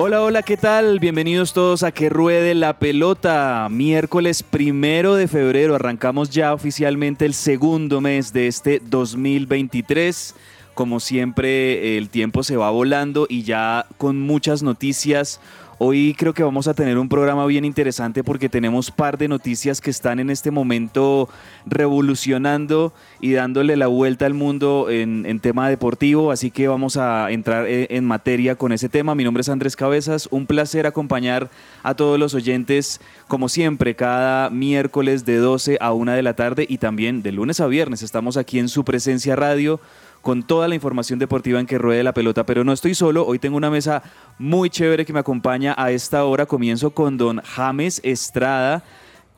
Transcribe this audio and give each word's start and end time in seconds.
Hola, 0.00 0.22
hola, 0.22 0.42
¿qué 0.44 0.56
tal? 0.56 1.00
Bienvenidos 1.00 1.52
todos 1.52 1.82
a 1.82 1.90
Que 1.90 2.08
Ruede 2.08 2.54
la 2.54 2.78
Pelota. 2.78 3.66
Miércoles 3.68 4.44
primero 4.44 5.16
de 5.16 5.26
febrero 5.26 5.74
arrancamos 5.74 6.30
ya 6.30 6.54
oficialmente 6.54 7.26
el 7.26 7.34
segundo 7.34 8.00
mes 8.00 8.32
de 8.32 8.46
este 8.46 8.80
2023. 8.80 10.36
Como 10.74 11.00
siempre, 11.00 11.98
el 11.98 12.10
tiempo 12.10 12.44
se 12.44 12.56
va 12.56 12.70
volando 12.70 13.26
y 13.28 13.42
ya 13.42 13.86
con 13.96 14.20
muchas 14.20 14.62
noticias. 14.62 15.40
Hoy 15.80 16.16
creo 16.18 16.34
que 16.34 16.42
vamos 16.42 16.66
a 16.66 16.74
tener 16.74 16.98
un 16.98 17.08
programa 17.08 17.46
bien 17.46 17.64
interesante 17.64 18.24
porque 18.24 18.48
tenemos 18.48 18.90
par 18.90 19.16
de 19.16 19.28
noticias 19.28 19.80
que 19.80 19.90
están 19.90 20.18
en 20.18 20.28
este 20.28 20.50
momento 20.50 21.28
revolucionando 21.66 22.92
y 23.20 23.34
dándole 23.34 23.76
la 23.76 23.86
vuelta 23.86 24.26
al 24.26 24.34
mundo 24.34 24.90
en, 24.90 25.24
en 25.24 25.38
tema 25.38 25.68
deportivo. 25.68 26.32
Así 26.32 26.50
que 26.50 26.66
vamos 26.66 26.96
a 26.96 27.30
entrar 27.30 27.66
eh, 27.68 27.86
en 27.90 28.04
materia 28.04 28.56
con 28.56 28.72
ese 28.72 28.88
tema. 28.88 29.14
Mi 29.14 29.22
nombre 29.22 29.42
es 29.42 29.48
Andrés 29.48 29.76
Cabezas. 29.76 30.28
Un 30.32 30.46
placer 30.46 30.84
acompañar 30.84 31.48
a 31.84 31.94
todos 31.94 32.18
los 32.18 32.34
oyentes, 32.34 33.00
como 33.28 33.48
siempre, 33.48 33.94
cada 33.94 34.50
miércoles 34.50 35.24
de 35.26 35.36
12 35.36 35.78
a 35.80 35.92
1 35.92 36.10
de 36.10 36.22
la 36.24 36.34
tarde 36.34 36.66
y 36.68 36.78
también 36.78 37.22
de 37.22 37.30
lunes 37.30 37.60
a 37.60 37.68
viernes. 37.68 38.02
Estamos 38.02 38.36
aquí 38.36 38.58
en 38.58 38.68
su 38.68 38.84
presencia 38.84 39.36
radio 39.36 39.78
con 40.20 40.42
toda 40.42 40.68
la 40.68 40.74
información 40.74 41.18
deportiva 41.18 41.60
en 41.60 41.66
que 41.66 41.78
ruede 41.78 42.02
la 42.02 42.14
pelota, 42.14 42.44
pero 42.44 42.64
no 42.64 42.72
estoy 42.72 42.94
solo, 42.94 43.26
hoy 43.26 43.38
tengo 43.38 43.56
una 43.56 43.70
mesa 43.70 44.02
muy 44.38 44.70
chévere 44.70 45.04
que 45.04 45.12
me 45.12 45.20
acompaña 45.20 45.74
a 45.76 45.90
esta 45.90 46.24
hora, 46.24 46.46
comienzo 46.46 46.90
con 46.90 47.16
don 47.16 47.40
James 47.42 48.00
Estrada. 48.04 48.82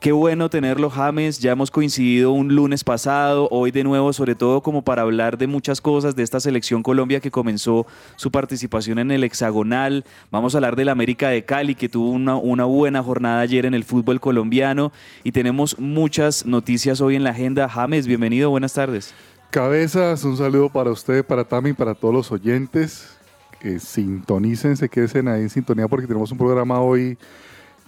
Qué 0.01 0.11
bueno 0.11 0.49
tenerlo, 0.49 0.89
James. 0.89 1.37
Ya 1.37 1.51
hemos 1.51 1.69
coincidido 1.69 2.31
un 2.31 2.55
lunes 2.55 2.83
pasado, 2.83 3.47
hoy 3.51 3.69
de 3.69 3.83
nuevo, 3.83 4.11
sobre 4.13 4.33
todo 4.33 4.63
como 4.63 4.81
para 4.81 5.03
hablar 5.03 5.37
de 5.37 5.45
muchas 5.45 5.79
cosas 5.79 6.15
de 6.15 6.23
esta 6.23 6.39
selección 6.39 6.81
Colombia 6.81 7.19
que 7.19 7.29
comenzó 7.29 7.85
su 8.15 8.31
participación 8.31 8.97
en 8.97 9.11
el 9.11 9.23
hexagonal. 9.23 10.03
Vamos 10.31 10.55
a 10.55 10.57
hablar 10.57 10.75
del 10.75 10.89
América 10.89 11.29
de 11.29 11.45
Cali, 11.45 11.75
que 11.75 11.87
tuvo 11.87 12.09
una, 12.09 12.35
una 12.35 12.65
buena 12.65 13.03
jornada 13.03 13.41
ayer 13.41 13.67
en 13.67 13.75
el 13.75 13.83
fútbol 13.83 14.19
colombiano. 14.19 14.91
Y 15.23 15.33
tenemos 15.33 15.77
muchas 15.77 16.47
noticias 16.47 16.99
hoy 16.99 17.15
en 17.15 17.23
la 17.23 17.29
agenda. 17.29 17.69
James, 17.69 18.07
bienvenido, 18.07 18.49
buenas 18.49 18.73
tardes. 18.73 19.13
Cabezas, 19.51 20.23
un 20.23 20.37
saludo 20.37 20.69
para 20.69 20.91
usted, 20.91 21.25
para 21.25 21.43
Tami, 21.43 21.73
para 21.73 21.93
todos 21.93 22.13
los 22.13 22.31
oyentes. 22.31 23.17
Que 23.59 23.79
sintonicen, 23.79 24.77
se 24.77 24.87
queden 24.87 25.27
ahí 25.27 25.41
en 25.41 25.49
sintonía 25.49 25.89
porque 25.89 26.07
tenemos 26.07 26.31
un 26.31 26.37
programa 26.37 26.79
hoy 26.79 27.17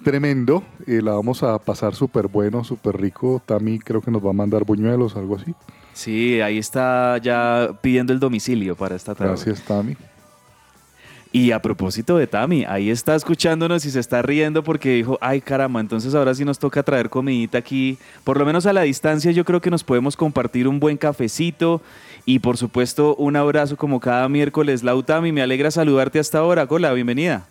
tremendo. 0.03 0.61
Eh, 0.85 1.01
la 1.01 1.13
vamos 1.13 1.41
a 1.41 1.57
pasar 1.57 1.95
súper 1.95 2.27
bueno, 2.27 2.65
súper 2.65 2.99
rico. 2.99 3.41
Tami 3.45 3.79
creo 3.79 4.01
que 4.01 4.11
nos 4.11 4.23
va 4.23 4.31
a 4.31 4.33
mandar 4.33 4.65
buñuelos, 4.65 5.15
algo 5.15 5.37
así. 5.37 5.55
Sí, 5.93 6.41
ahí 6.41 6.57
está 6.57 7.17
ya 7.19 7.79
pidiendo 7.81 8.11
el 8.11 8.19
domicilio 8.19 8.75
para 8.75 8.97
esta 8.97 9.15
tarde. 9.15 9.29
Gracias, 9.29 9.61
Tami. 9.61 9.95
Y 11.35 11.51
a 11.51 11.59
propósito 11.63 12.15
de 12.15 12.27
Tami, 12.27 12.63
ahí 12.63 12.91
está 12.91 13.15
escuchándonos 13.15 13.83
y 13.85 13.89
se 13.89 13.99
está 13.99 14.21
riendo 14.21 14.63
porque 14.63 14.89
dijo, 14.91 15.17
ay 15.19 15.41
caramba, 15.41 15.79
entonces 15.79 16.13
ahora 16.13 16.35
sí 16.35 16.45
nos 16.45 16.59
toca 16.59 16.83
traer 16.83 17.09
comidita 17.09 17.57
aquí, 17.57 17.97
por 18.23 18.37
lo 18.37 18.45
menos 18.45 18.67
a 18.67 18.71
la 18.71 18.83
distancia 18.83 19.31
yo 19.31 19.43
creo 19.43 19.59
que 19.59 19.71
nos 19.71 19.83
podemos 19.83 20.15
compartir 20.15 20.67
un 20.67 20.79
buen 20.79 20.95
cafecito 20.95 21.81
y 22.23 22.37
por 22.37 22.57
supuesto 22.57 23.15
un 23.15 23.35
abrazo 23.35 23.77
como 23.77 23.99
cada 23.99 24.29
miércoles. 24.29 24.83
Lau 24.83 25.01
Tami, 25.01 25.31
me 25.31 25.41
alegra 25.41 25.71
saludarte 25.71 26.19
hasta 26.19 26.37
ahora. 26.37 26.67
Hola, 26.69 26.93
bienvenida. 26.93 27.47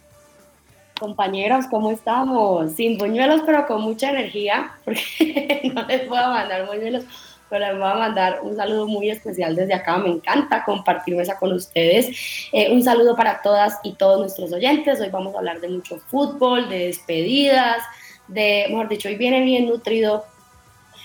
Compañeros, 1.00 1.64
¿cómo 1.68 1.90
estamos? 1.90 2.70
Sin 2.74 2.98
buñuelos, 2.98 3.40
pero 3.44 3.66
con 3.66 3.82
mucha 3.82 4.10
energía, 4.10 4.70
porque 4.84 5.72
no 5.74 5.84
les 5.88 6.02
puedo 6.02 6.28
mandar 6.28 6.68
buñuelos, 6.68 7.02
pero 7.52 7.66
les 7.66 7.78
voy 7.78 7.86
a 7.86 7.94
mandar 7.96 8.40
un 8.42 8.56
saludo 8.56 8.86
muy 8.86 9.10
especial 9.10 9.54
desde 9.54 9.74
acá. 9.74 9.98
Me 9.98 10.08
encanta 10.08 10.64
compartir 10.64 11.14
mesa 11.14 11.38
con 11.38 11.52
ustedes. 11.52 12.48
Eh, 12.50 12.72
un 12.72 12.82
saludo 12.82 13.14
para 13.14 13.42
todas 13.42 13.78
y 13.84 13.92
todos 13.92 14.18
nuestros 14.20 14.54
oyentes. 14.54 14.98
Hoy 15.02 15.10
vamos 15.10 15.34
a 15.34 15.38
hablar 15.38 15.60
de 15.60 15.68
mucho 15.68 15.98
fútbol, 15.98 16.70
de 16.70 16.86
despedidas, 16.86 17.82
de, 18.26 18.64
mejor 18.70 18.88
dicho, 18.88 19.10
hoy 19.10 19.16
viene 19.16 19.44
bien 19.44 19.66
nutrido 19.66 20.24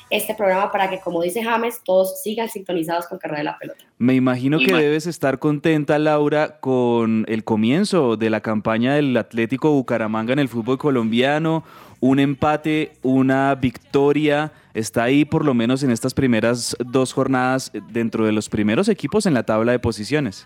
este 0.09 0.35
programa 0.35 0.71
para 0.71 0.89
que, 0.89 1.01
como 1.01 1.21
dice 1.21 1.43
James, 1.43 1.81
todos 1.83 2.21
sigan 2.21 2.47
sintonizados 2.47 3.07
con 3.07 3.17
Carrera 3.17 3.39
de 3.39 3.43
la 3.43 3.57
Pelota. 3.57 3.83
Me 3.97 4.15
imagino 4.15 4.57
Y 4.61 4.67
que 4.67 4.73
debes 4.73 5.05
estar 5.05 5.39
contenta, 5.39 5.99
Laura, 5.99 6.61
con 6.61 7.25
el 7.27 7.43
comienzo 7.43 8.15
de 8.15 8.29
la 8.29 8.39
campaña 8.39 8.95
del 8.95 9.17
Atlético 9.17 9.71
Bucaramanga 9.71 10.31
en 10.31 10.39
el 10.39 10.47
fútbol 10.47 10.77
colombiano. 10.77 11.65
Un 11.99 12.19
empate, 12.19 12.93
una 13.01 13.53
victoria. 13.55 14.53
Está 14.77 15.05
ahí, 15.05 15.25
por 15.25 15.43
lo 15.43 15.55
menos 15.55 15.81
en 15.81 15.89
estas 15.89 16.13
primeras 16.13 16.77
dos 16.77 17.11
jornadas, 17.11 17.71
dentro 17.89 18.27
de 18.27 18.31
los 18.31 18.47
primeros 18.47 18.87
equipos 18.89 19.25
en 19.25 19.33
la 19.33 19.41
tabla 19.41 19.71
de 19.71 19.79
posiciones. 19.79 20.45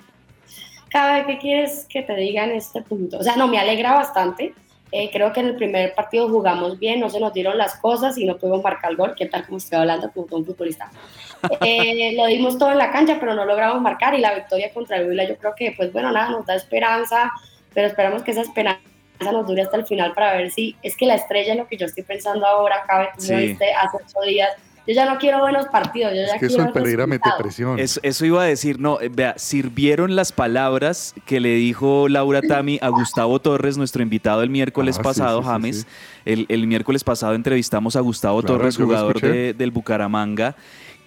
Cada 0.90 1.18
vez 1.18 1.28
que 1.28 1.38
quieres 1.38 1.86
que 1.90 2.02
te 2.02 2.16
diga 2.16 2.46
en 2.46 2.52
este 2.52 2.82
punto, 2.82 3.18
o 3.18 3.24
sea, 3.24 3.36
no, 3.36 3.50
me 3.50 3.60
alegra 3.60 3.92
bastante. 3.92 4.54
Eh, 4.94 5.10
creo 5.12 5.34
que 5.34 5.42
en 5.42 5.48
el 5.48 5.56
primer 5.58 5.94
partido 5.96 6.30
jugamos 6.30 6.80
bien, 6.80 7.02
no 7.02 7.10
se 7.10 7.20
nos 7.20 7.34
dieron 7.34 7.58
las 7.58 7.76
cosas 7.76 8.18
y 8.18 8.24
no 8.24 8.38
pudimos 8.38 8.64
marcar 8.64 8.92
el 8.92 8.96
gol. 8.96 9.16
¿Qué 9.18 9.26
tal 9.26 9.46
como 9.46 9.58
estoy 9.58 9.80
hablando 9.80 10.10
como 10.14 10.28
un 10.38 10.46
futbolista? 10.46 10.90
Eh, 11.60 12.14
lo 12.16 12.26
dimos 12.28 12.58
todo 12.58 12.72
en 12.72 12.78
la 12.78 12.90
cancha, 12.90 13.18
pero 13.20 13.34
no 13.34 13.44
logramos 13.44 13.82
marcar 13.82 14.14
y 14.14 14.20
la 14.20 14.34
victoria 14.34 14.72
contra 14.74 14.96
el 14.96 15.10
Huila 15.10 15.28
yo 15.28 15.36
creo 15.36 15.56
que, 15.58 15.74
pues 15.76 15.92
bueno, 15.92 16.10
nada, 16.10 16.30
nos 16.30 16.46
da 16.46 16.56
esperanza, 16.56 17.30
pero 17.74 17.88
esperamos 17.88 18.24
que 18.24 18.32
esa 18.32 18.42
esperanza 18.42 18.91
nos 19.32 19.46
dure 19.46 19.62
hasta 19.62 19.78
el 19.78 19.86
final 19.86 20.14
para 20.14 20.34
ver 20.38 20.52
si 20.52 20.76
es 20.82 20.96
que 20.96 21.06
la 21.06 21.16
estrella 21.16 21.54
es 21.54 21.58
lo 21.60 21.68
que 21.68 21.78
yo 21.78 21.86
estoy 21.86 22.04
pensando 22.04 22.46
ahora, 22.46 22.84
cabe, 22.88 23.10
tú 23.18 23.22
Sí. 23.24 23.34
me 23.34 23.42
viste 23.48 23.74
hace 23.74 23.98
ocho 23.98 24.22
días. 24.26 24.50
Yo 24.88 24.96
ya 24.96 25.06
no 25.06 25.20
quiero 25.20 25.40
buenos 25.40 25.68
partidos, 25.68 26.12
yo 26.14 26.22
ya 26.26 26.34
Es 26.34 26.40
que 26.40 26.46
eso 26.48 26.56
quiero 26.56 26.70
el 26.70 26.74
Pereira 26.74 27.06
mete 27.06 27.30
presión. 27.38 27.78
Eso, 27.78 28.00
eso 28.02 28.26
iba 28.26 28.42
a 28.42 28.46
decir, 28.46 28.80
no, 28.80 29.00
eh, 29.00 29.10
vea, 29.14 29.36
sirvieron 29.38 30.16
las 30.16 30.32
palabras 30.32 31.14
que 31.28 31.40
le 31.40 31.50
dijo 31.54 32.10
Laura 32.10 32.42
Tami 32.42 32.80
a 32.82 32.90
Gustavo 32.90 33.40
Torres, 33.40 33.78
nuestro 33.78 34.02
invitado 34.02 34.42
el 34.42 34.50
miércoles 34.50 34.98
Ah, 34.98 35.04
pasado, 35.04 35.38
sí, 35.42 35.44
sí, 35.46 35.50
James. 35.52 35.78
sí. 35.82 35.88
El, 36.26 36.46
el 36.50 36.66
miércoles 36.66 37.04
pasado 37.04 37.36
entrevistamos 37.36 37.96
a 37.96 38.00
Gustavo 38.00 38.42
Claro, 38.42 38.58
Torres, 38.58 38.76
jugador 38.78 39.22
de- 39.22 39.54
del 39.54 39.70
Bucaramanga, 39.70 40.56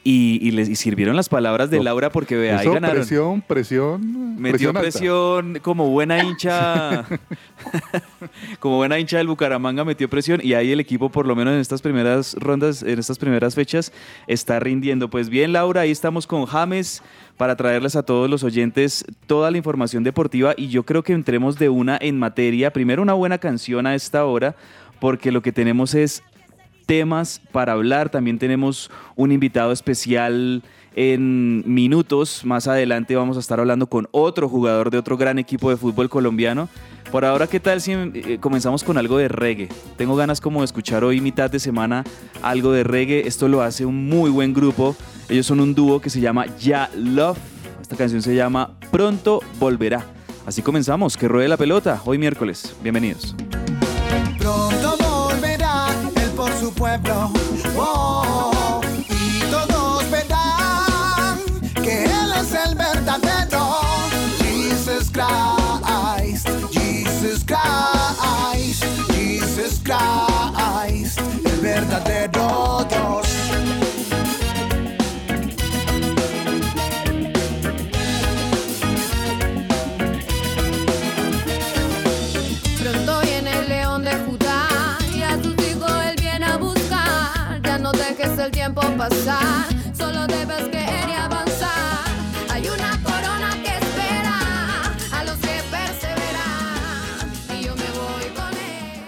y, 0.05 0.39
y 0.47 0.51
les 0.51 0.69
y 0.69 0.77
sirvieron 0.77 1.17
las 1.17 1.31
palabras 1.31 1.71
de 1.71 1.83
Laura 1.83 2.11
porque 2.11 2.37
vea, 2.37 2.59
ahí 2.59 2.69
ganaron. 2.69 2.97
presión, 2.97 3.41
presión. 3.41 4.41
Metió 4.41 4.69
alta. 4.69 4.83
presión 4.83 5.59
como 5.63 5.89
buena 5.89 6.19
hincha, 6.23 7.07
como 8.61 8.77
buena 8.77 8.99
hincha 8.99 9.17
del 9.17 9.29
Bucaramanga 9.29 9.83
metió 9.85 10.09
presión 10.11 10.41
y 10.43 10.53
ahí 10.53 10.73
el 10.73 10.81
equipo 10.81 11.09
por 11.09 11.27
lo 11.27 11.35
menos 11.35 11.55
en 11.55 11.61
estas 11.61 11.81
primeras 11.81 12.35
rondas, 12.35 12.83
en 12.83 12.99
estas 12.99 13.19
primeras 13.19 13.55
fechas 13.55 13.93
está 14.27 14.61
rindiendo. 14.61 15.09
Pues 15.09 15.31
bien 15.31 15.55
Laura, 15.55 15.81
ahí 15.81 15.91
estamos 15.91 16.27
con 16.27 16.45
James 16.45 17.03
para 17.39 17.57
traerles 17.57 17.97
a 17.97 18.03
todos 18.03 18.29
los 18.29 18.45
oyentes 18.45 19.07
toda 19.27 19.51
la 19.51 19.57
información 19.57 20.05
deportiva 20.05 20.53
y 20.57 20.69
yo 20.69 20.85
creo 20.85 21.03
que 21.03 21.15
entremos 21.15 21.59
de 21.59 21.71
una 21.71 21.97
en 22.01 22.19
materia. 22.19 22.73
Primero 22.73 23.01
una 23.01 23.15
buena 23.15 23.39
canción 23.39 23.87
a 23.87 23.95
esta 23.95 24.27
hora 24.27 24.55
porque 25.01 25.33
lo 25.33 25.41
que 25.41 25.53
tenemos 25.53 25.95
es 25.95 26.23
temas 26.87 27.41
para 27.53 27.73
hablar. 27.73 28.11
También 28.11 28.39
tenemos 28.39 28.91
un 29.17 29.33
invitado 29.33 29.73
especial 29.73 30.63
en 30.97 31.65
minutos. 31.67 32.45
Más 32.45 32.69
adelante 32.69 33.17
vamos 33.17 33.37
a 33.37 33.41
estar 33.41 33.61
hablando 33.61 33.87
con 33.87 34.09
otro 34.13 34.49
jugador 34.49 34.91
de 34.91 34.99
otro 34.99 35.17
gran 35.17 35.39
equipo 35.39 35.71
de 35.71 35.77
fútbol 35.77 36.09
colombiano. 36.09 36.69
Por 37.11 37.25
ahora, 37.25 37.47
¿qué 37.47 37.61
tal 37.61 37.81
si 37.81 37.93
eh, 37.93 38.39
comenzamos 38.41 38.83
con 38.83 38.99
algo 38.99 39.19
de 39.19 39.29
reggae? 39.29 39.69
Tengo 39.97 40.17
ganas 40.17 40.41
como 40.41 40.61
de 40.61 40.67
escuchar 40.67 41.05
hoy 41.05 41.21
mitad 41.21 41.51
de 41.51 41.61
semana 41.61 42.05
algo 42.43 42.73
de 42.73 42.83
reggae. 42.83 43.27
Esto 43.27 43.49
lo 43.49 43.63
hace 43.63 43.85
un 43.87 44.09
muy 44.09 44.31
buen 44.31 44.53
grupo. 44.53 44.97
Ellos 45.29 45.47
son 45.47 45.61
un 45.61 45.75
dúo 45.75 46.01
que 46.01 46.11
se 46.11 46.21
llama 46.21 46.47
Ya 46.59 46.91
Love. 46.97 47.39
Esta 47.81 47.97
canción 47.97 48.23
se 48.23 48.35
llama 48.35 48.77
Pronto 48.91 49.41
Volverá. 49.59 50.05
Así 50.47 50.63
comenzamos, 50.63 51.17
que 51.17 51.29
ruede 51.29 51.49
la 51.49 51.57
pelota, 51.57 52.03
hoy 52.05 52.19
miércoles. 52.19 52.75
Bienvenidos. 52.83 53.35
Pueblo. 56.75 57.44
Pasar, 89.09 89.67
solo 89.97 90.27
debes 90.27 90.65
querer 90.69 91.09
y 91.09 91.13
avanzar. 91.13 92.05
Hay 92.51 92.69
una 92.69 92.93
corona 93.03 93.51
que 93.63 93.77
espera 93.77 94.39
a 95.13 95.25
los 95.25 95.37
que 95.39 95.61
perseveran 95.71 97.33
y 97.59 97.65
yo 97.65 97.75
me 97.77 97.91
voy 97.91 98.25
con 98.35 98.53
él. 98.55 99.03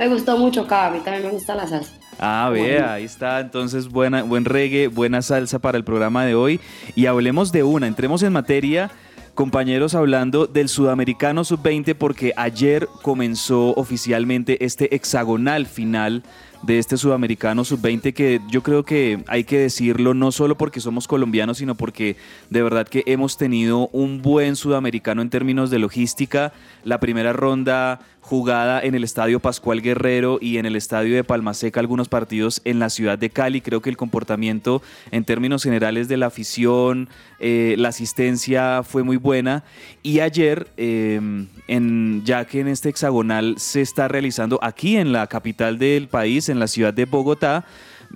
Me 0.00 0.08
gustó 0.08 0.38
mucho, 0.38 0.66
Cava. 0.66 0.86
A 0.86 0.90
mí 0.92 1.00
también 1.00 1.24
me 1.26 1.30
gusta 1.30 1.54
la 1.54 1.66
salsa. 1.66 1.92
Ah, 2.18 2.48
vea, 2.50 2.94
ahí 2.94 3.04
está. 3.04 3.38
Entonces, 3.38 3.86
buena, 3.86 4.22
buen 4.22 4.46
reggae, 4.46 4.88
buena 4.88 5.20
salsa 5.20 5.58
para 5.58 5.76
el 5.76 5.84
programa 5.84 6.24
de 6.24 6.34
hoy. 6.34 6.58
Y 6.94 7.04
hablemos 7.04 7.52
de 7.52 7.64
una, 7.64 7.86
entremos 7.86 8.22
en 8.22 8.32
materia, 8.32 8.90
compañeros, 9.34 9.94
hablando 9.94 10.46
del 10.46 10.70
Sudamericano 10.70 11.44
Sub-20, 11.44 11.94
porque 11.96 12.32
ayer 12.38 12.88
comenzó 13.02 13.74
oficialmente 13.74 14.64
este 14.64 14.94
hexagonal 14.94 15.66
final 15.66 16.22
de 16.62 16.78
este 16.78 16.96
Sudamericano 16.96 17.64
Sub-20 17.64 18.12
que 18.12 18.40
yo 18.50 18.62
creo 18.62 18.84
que 18.84 19.22
hay 19.26 19.44
que 19.44 19.58
decirlo 19.58 20.14
no 20.14 20.30
solo 20.32 20.56
porque 20.56 20.80
somos 20.80 21.08
colombianos, 21.08 21.58
sino 21.58 21.74
porque 21.74 22.16
de 22.50 22.62
verdad 22.62 22.86
que 22.86 23.02
hemos 23.06 23.36
tenido 23.36 23.88
un 23.92 24.22
buen 24.22 24.56
Sudamericano 24.56 25.22
en 25.22 25.30
términos 25.30 25.70
de 25.70 25.78
logística. 25.78 26.52
La 26.84 27.00
primera 27.00 27.32
ronda 27.32 28.00
jugada 28.20 28.80
en 28.82 28.94
el 28.94 29.02
Estadio 29.02 29.40
Pascual 29.40 29.80
Guerrero 29.80 30.38
y 30.40 30.58
en 30.58 30.66
el 30.66 30.76
Estadio 30.76 31.16
de 31.16 31.24
Palmaseca 31.24 31.80
algunos 31.80 32.08
partidos 32.08 32.60
en 32.64 32.78
la 32.78 32.90
ciudad 32.90 33.18
de 33.18 33.30
Cali. 33.30 33.60
Creo 33.60 33.80
que 33.80 33.90
el 33.90 33.96
comportamiento 33.96 34.82
en 35.10 35.24
términos 35.24 35.62
generales 35.62 36.08
de 36.08 36.16
la 36.16 36.26
afición, 36.26 37.08
eh, 37.38 37.74
la 37.78 37.88
asistencia 37.88 38.82
fue 38.82 39.02
muy 39.02 39.16
buena. 39.16 39.64
Y 40.02 40.20
ayer, 40.20 40.68
eh, 40.76 41.46
en, 41.70 42.22
ya 42.24 42.44
que 42.44 42.60
en 42.60 42.68
este 42.68 42.88
hexagonal 42.90 43.54
se 43.58 43.80
está 43.80 44.08
realizando 44.08 44.58
aquí 44.62 44.96
en 44.96 45.12
la 45.12 45.26
capital 45.26 45.78
del 45.78 46.08
país, 46.08 46.48
en 46.48 46.58
la 46.58 46.66
ciudad 46.66 46.92
de 46.92 47.04
Bogotá, 47.06 47.64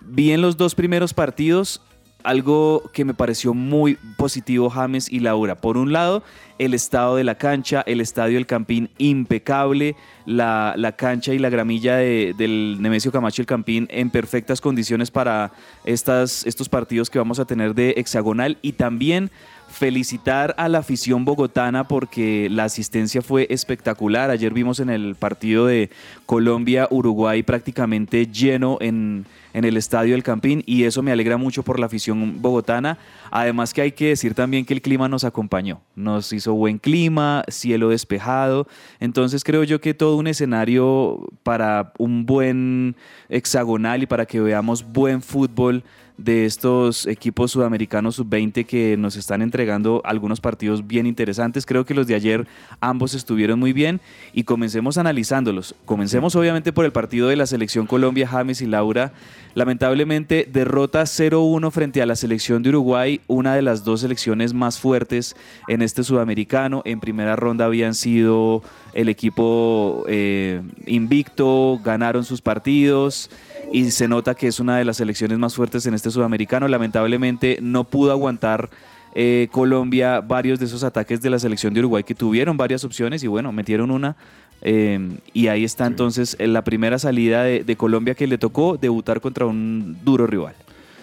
vi 0.02 0.32
en 0.32 0.42
los 0.42 0.56
dos 0.56 0.74
primeros 0.74 1.14
partidos 1.14 1.80
algo 2.24 2.90
que 2.94 3.04
me 3.04 3.12
pareció 3.12 3.52
muy 3.52 3.98
positivo 4.16 4.70
James 4.70 5.12
y 5.12 5.20
Laura. 5.20 5.56
Por 5.56 5.76
un 5.76 5.92
lado, 5.92 6.22
el 6.58 6.72
estado 6.72 7.16
de 7.16 7.24
la 7.24 7.34
cancha, 7.34 7.82
el 7.86 8.00
estadio 8.00 8.36
del 8.36 8.46
Campín 8.46 8.88
impecable, 8.96 9.94
la, 10.24 10.72
la 10.78 10.92
cancha 10.92 11.34
y 11.34 11.38
la 11.38 11.50
gramilla 11.50 11.96
de- 11.96 12.34
del 12.38 12.78
Nemesio 12.80 13.12
Camacho 13.12 13.42
el 13.42 13.46
Campín 13.46 13.86
en 13.90 14.08
perfectas 14.08 14.62
condiciones 14.62 15.10
para 15.10 15.52
estas, 15.84 16.46
estos 16.46 16.70
partidos 16.70 17.10
que 17.10 17.18
vamos 17.18 17.38
a 17.40 17.44
tener 17.44 17.74
de 17.74 17.90
hexagonal 17.98 18.56
y 18.62 18.72
también 18.72 19.30
felicitar 19.75 20.55
a 20.56 20.69
la 20.69 20.79
afición 20.79 21.25
bogotana 21.25 21.87
porque 21.88 22.49
la 22.50 22.65
asistencia 22.65 23.21
fue 23.21 23.47
espectacular. 23.50 24.31
Ayer 24.31 24.55
vimos 24.55 24.79
en 24.81 24.88
el 24.88 25.17
partido 25.17 25.67
de 25.67 25.91
Colombia-Uruguay 26.26 27.43
prácticamente 27.43 28.26
lleno 28.26 28.79
en, 28.81 29.26
en 29.53 29.65
el 29.65 29.76
estadio 29.76 30.12
del 30.12 30.23
Campín 30.23 30.62
y 30.65 30.85
eso 30.85 31.03
me 31.03 31.11
alegra 31.11 31.37
mucho 31.37 31.65
por 31.65 31.81
la 31.81 31.87
afición 31.87 32.41
bogotana. 32.41 32.99
Además 33.31 33.75
que 33.75 33.82
hay 33.82 33.93
que 33.93 34.09
decir 34.09 34.35
también 34.35 34.65
que 34.65 34.75
el 34.75 34.81
clima 34.81 35.09
nos 35.09 35.25
acompañó, 35.25 35.81
nos 35.97 36.32
hizo 36.32 36.55
buen 36.55 36.79
clima, 36.79 37.44
cielo 37.49 37.88
despejado, 37.88 38.69
entonces 39.00 39.43
creo 39.43 39.65
yo 39.65 39.81
que 39.81 39.93
todo 39.93 40.17
un 40.17 40.29
escenario 40.29 41.26
para 41.43 41.93
un 41.99 42.26
buen 42.26 42.94
hexagonal 43.29 44.05
y 44.05 44.06
para 44.06 44.25
que 44.25 44.41
veamos 44.41 44.85
buen 44.85 45.21
fútbol 45.21 45.82
de 46.16 46.44
estos 46.44 47.06
equipos 47.06 47.50
sudamericanos 47.50 48.16
sub-20 48.16 48.66
que 48.66 48.96
nos 48.96 49.16
están 49.16 49.43
entregando 49.43 50.00
algunos 50.05 50.40
partidos 50.40 50.87
bien 50.87 51.06
interesantes. 51.06 51.66
Creo 51.66 51.84
que 51.84 51.94
los 51.94 52.06
de 52.06 52.14
ayer 52.14 52.46
ambos 52.81 53.14
estuvieron 53.14 53.58
muy 53.58 53.72
bien 53.72 54.00
y 54.32 54.44
comencemos 54.44 54.96
analizándolos. 54.96 55.75
Comencemos 55.84 56.37
obviamente 56.37 56.72
por 56.72 56.84
el 56.84 56.93
partido 56.93 57.28
de 57.28 57.37
la 57.37 57.46
selección 57.46 57.87
Colombia, 57.87 58.28
James 58.28 58.62
y 58.62 58.66
Laura. 58.66 59.12
Lamentablemente 59.55 60.49
derrota 60.50 61.02
0-1 61.02 61.70
frente 61.72 62.00
a 62.00 62.06
la 62.06 62.16
selección 62.16 62.62
de 62.62 62.70
Uruguay, 62.70 63.20
una 63.26 63.55
de 63.55 63.62
las 63.62 63.84
dos 63.84 64.00
selecciones 64.00 64.55
más 64.55 64.78
fuertes 64.78 65.34
en 65.69 65.82
este 65.82 66.05
sudamericano. 66.05 66.82
En 66.84 67.00
primera 67.00 67.34
ronda 67.34 67.64
habían 67.64 67.94
sido 67.94 68.62
el 68.94 69.08
equipo 69.08 70.05
eh, 70.08 70.62
invicto, 70.87 71.81
ganaron 71.84 72.25
sus 72.25 72.40
partidos 72.40 73.31
y 73.72 73.90
se 73.90 74.08
nota 74.08 74.34
que 74.34 74.46
es 74.46 74.61
una 74.61 74.78
de 74.78 74.84
las 74.84 74.96
selecciones 74.96 75.38
más 75.38 75.55
fuertes 75.55 75.87
en 75.87 75.94
este 75.94 76.11
sudamericano. 76.11 76.69
Lamentablemente 76.69 77.58
no 77.61 77.84
pudo 77.84 78.12
aguantar 78.12 78.70
eh, 79.14 79.49
Colombia 79.52 80.20
varios 80.20 80.58
de 80.58 80.66
esos 80.66 80.84
ataques 80.84 81.20
de 81.20 81.31
la 81.31 81.38
selección 81.38 81.72
de 81.75 81.81
Uruguay 81.81 82.02
que 82.05 82.14
tuvieron 82.14 82.56
varias 82.56 82.84
opciones 82.84 83.22
y 83.22 83.26
bueno, 83.26 83.52
metieron 83.52 83.90
una. 83.90 84.16
eh, 84.62 85.19
y 85.32 85.49
ahí 85.49 85.64
está 85.64 85.87
entonces 85.87 86.37
eh, 86.38 86.46
la 86.46 86.62
primera 86.62 86.99
salida 86.99 87.44
de, 87.44 87.64
de 87.64 87.76
Colombia 87.76 88.14
que 88.14 88.26
le 88.26 88.38
tocó 88.38 88.76
debutar 88.76 89.20
contra 89.20 89.46
un 89.46 89.99
duro 90.05 90.26
rival. 90.26 90.55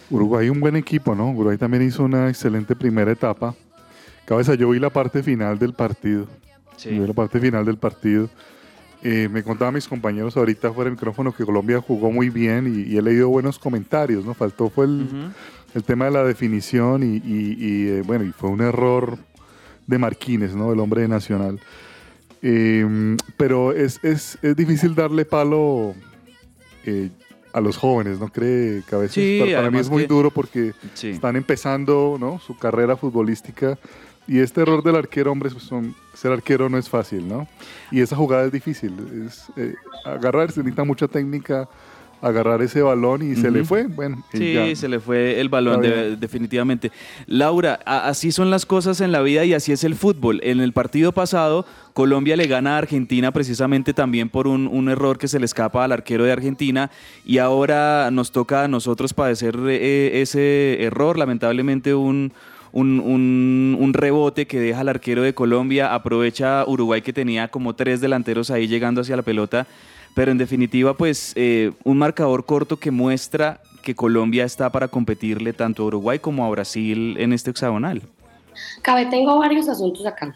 Uruguay 0.10 0.50
un 0.50 0.60
buen 0.60 0.76
equipo, 0.76 1.16
¿no? 1.16 1.32
Uruguay 1.32 1.58
también 1.58 1.84
hizo 1.84 2.04
una 2.04 2.28
excelente 2.28 2.76
primera 2.76 3.12
etapa. 3.12 3.56
Cabeza, 4.26 4.56
yo 4.56 4.70
vi 4.70 4.80
la 4.80 4.90
parte 4.90 5.24
final 5.24 5.58
del 5.58 5.74
partido. 5.74 6.28
Yo 6.78 6.92
vi 6.92 7.08
la 7.08 7.14
parte 7.14 7.40
final 7.40 7.66
del 7.66 7.78
partido. 7.78 8.30
Eh, 9.04 9.28
me 9.32 9.42
contaban 9.44 9.74
mis 9.74 9.88
compañeros 9.88 10.38
ahorita 10.38 10.72
fuera 10.72 10.90
del 10.90 10.94
micrófono 10.98 11.34
que 11.34 11.44
Colombia 11.44 11.82
jugó 11.82 12.12
muy 12.12 12.30
bien 12.30 12.68
y, 12.68 12.92
y 12.94 12.98
he 12.98 13.02
leído 13.02 13.30
buenos 13.30 13.58
comentarios, 13.58 14.24
¿no? 14.26 14.34
Faltó 14.36 14.70
fue 14.70 14.86
el, 14.86 15.08
el 15.74 15.84
tema 15.84 16.06
de 16.06 16.12
la 16.12 16.24
definición 16.24 17.02
y, 17.02 17.16
y- 17.18 17.58
y, 17.60 17.88
eh, 17.88 18.04
bueno, 18.06 18.24
y 18.26 18.32
fue 18.32 18.50
un 18.52 18.62
error 18.62 19.18
de 19.88 19.98
Marquines, 19.98 20.54
¿no? 20.56 20.72
El 20.72 20.80
hombre 20.80 21.02
de 21.02 21.08
Nacional. 21.08 21.60
Eh, 22.44 23.18
pero 23.38 23.72
es, 23.74 24.00
es, 24.04 24.38
es 24.42 24.56
difícil 24.56 24.94
darle 24.96 25.26
palo 25.26 25.94
eh, 26.86 27.10
a 27.54 27.60
los 27.62 27.78
jóvenes, 27.78 28.20
¿no 28.20 28.30
cree, 28.30 28.82
Cabezas? 28.88 29.16
Sí, 29.16 29.40
para, 29.42 29.58
para 29.58 29.72
mí 29.72 29.80
es 29.80 29.90
muy 29.90 30.04
que- 30.04 30.08
duro 30.10 30.30
porque 30.32 30.74
Sí. 30.94 31.10
están 31.10 31.36
empezando 31.36 32.18
¿no? 32.20 32.40
su 32.40 32.58
carrera 32.58 32.96
futbolística 32.98 33.78
y 34.28 34.40
este 34.40 34.62
error 34.62 34.84
del 34.84 34.96
arquero, 34.96 35.32
hombre, 35.32 35.50
pues, 35.50 35.64
son- 35.64 35.96
ser 36.14 36.32
arquero 36.32 36.70
no 36.70 36.78
es 36.78 36.88
fácil, 36.90 37.28
¿no? 37.28 37.48
Y 37.92 38.02
esa 38.02 38.16
jugada 38.16 38.46
es 38.46 38.52
difícil. 38.52 38.94
Es, 39.28 39.46
eh, 39.58 39.74
agarrar, 40.06 40.52
se 40.52 40.60
necesita 40.62 40.84
mucha 40.84 41.08
técnica, 41.08 41.68
agarrar 42.22 42.62
ese 42.62 42.84
balón 42.84 43.24
y 43.24 43.36
se 43.36 43.50
le 43.50 43.64
fue. 43.64 43.88
Bueno, 43.88 44.24
Sí, 44.32 44.54
ya. 44.54 44.76
se 44.76 44.88
le 44.88 45.00
fue 45.00 45.40
el 45.42 45.50
balón, 45.50 45.82
de- 45.82 46.16
definitivamente. 46.18 46.92
Laura, 47.26 47.80
así 47.84 48.32
son 48.32 48.52
las 48.52 48.68
cosas 48.68 49.02
en 49.02 49.12
la 49.12 49.22
vida 49.24 49.44
y 49.44 49.56
así 49.56 49.72
es 49.72 49.84
el 49.84 49.96
fútbol. 49.96 50.40
En 50.44 50.60
el 50.60 50.72
partido 50.72 51.14
pasado, 51.14 51.66
Colombia 51.94 52.36
le 52.38 52.46
gana 52.46 52.76
a 52.76 52.78
Argentina 52.78 53.32
precisamente 53.32 53.94
también 53.96 54.30
por 54.30 54.46
un, 54.48 54.68
un 54.68 54.90
error 54.90 55.18
que 55.18 55.28
se 55.28 55.40
le 55.40 55.46
escapa 55.46 55.84
al 55.84 55.92
arquero 55.94 56.24
de 56.24 56.32
Argentina 56.32 56.92
y 57.26 57.40
ahora 57.40 58.10
nos 58.12 58.32
toca 58.32 58.66
a 58.66 58.68
nosotros 58.68 59.16
padecer 59.16 59.58
eh, 59.68 60.22
ese 60.22 60.84
error, 60.84 61.18
lamentablemente 61.18 61.96
un... 61.96 62.34
Un, 62.74 63.00
un- 63.80 63.94
rebote 63.94 64.48
que 64.48 64.60
deja 64.60 64.80
al 64.82 64.90
arquero 64.90 65.22
de 65.22 65.34
Colombia, 65.34 65.94
aprovecha 65.94 66.64
Uruguay 66.66 67.02
que 67.02 67.12
tenía 67.12 67.50
como 67.50 67.76
tres 67.76 68.00
delanteros 68.00 68.50
ahí 68.50 68.68
llegando 68.68 69.02
hacia 69.02 69.18
la 69.18 69.22
pelota, 69.22 69.68
pero 70.16 70.32
en 70.32 70.38
definitiva 70.38 70.94
pues 70.96 71.34
eh, 71.36 71.72
un 71.84 71.98
marcador 71.98 72.46
corto 72.46 72.78
que 72.78 72.90
muestra 72.92 73.60
que 73.84 73.94
Colombia 73.96 74.46
está 74.46 74.70
para 74.72 74.88
competirle 74.88 75.52
tanto 75.54 75.84
a 75.84 75.88
Uruguay 75.88 76.20
como 76.20 76.46
a 76.46 76.50
Brasil 76.50 77.18
en 77.20 77.34
este 77.34 77.50
hexagonal. 77.52 78.02
Cabe, 78.82 79.06
tengo 79.08 79.38
varios 79.40 79.68
asuntos 79.68 80.06
acá. 80.06 80.36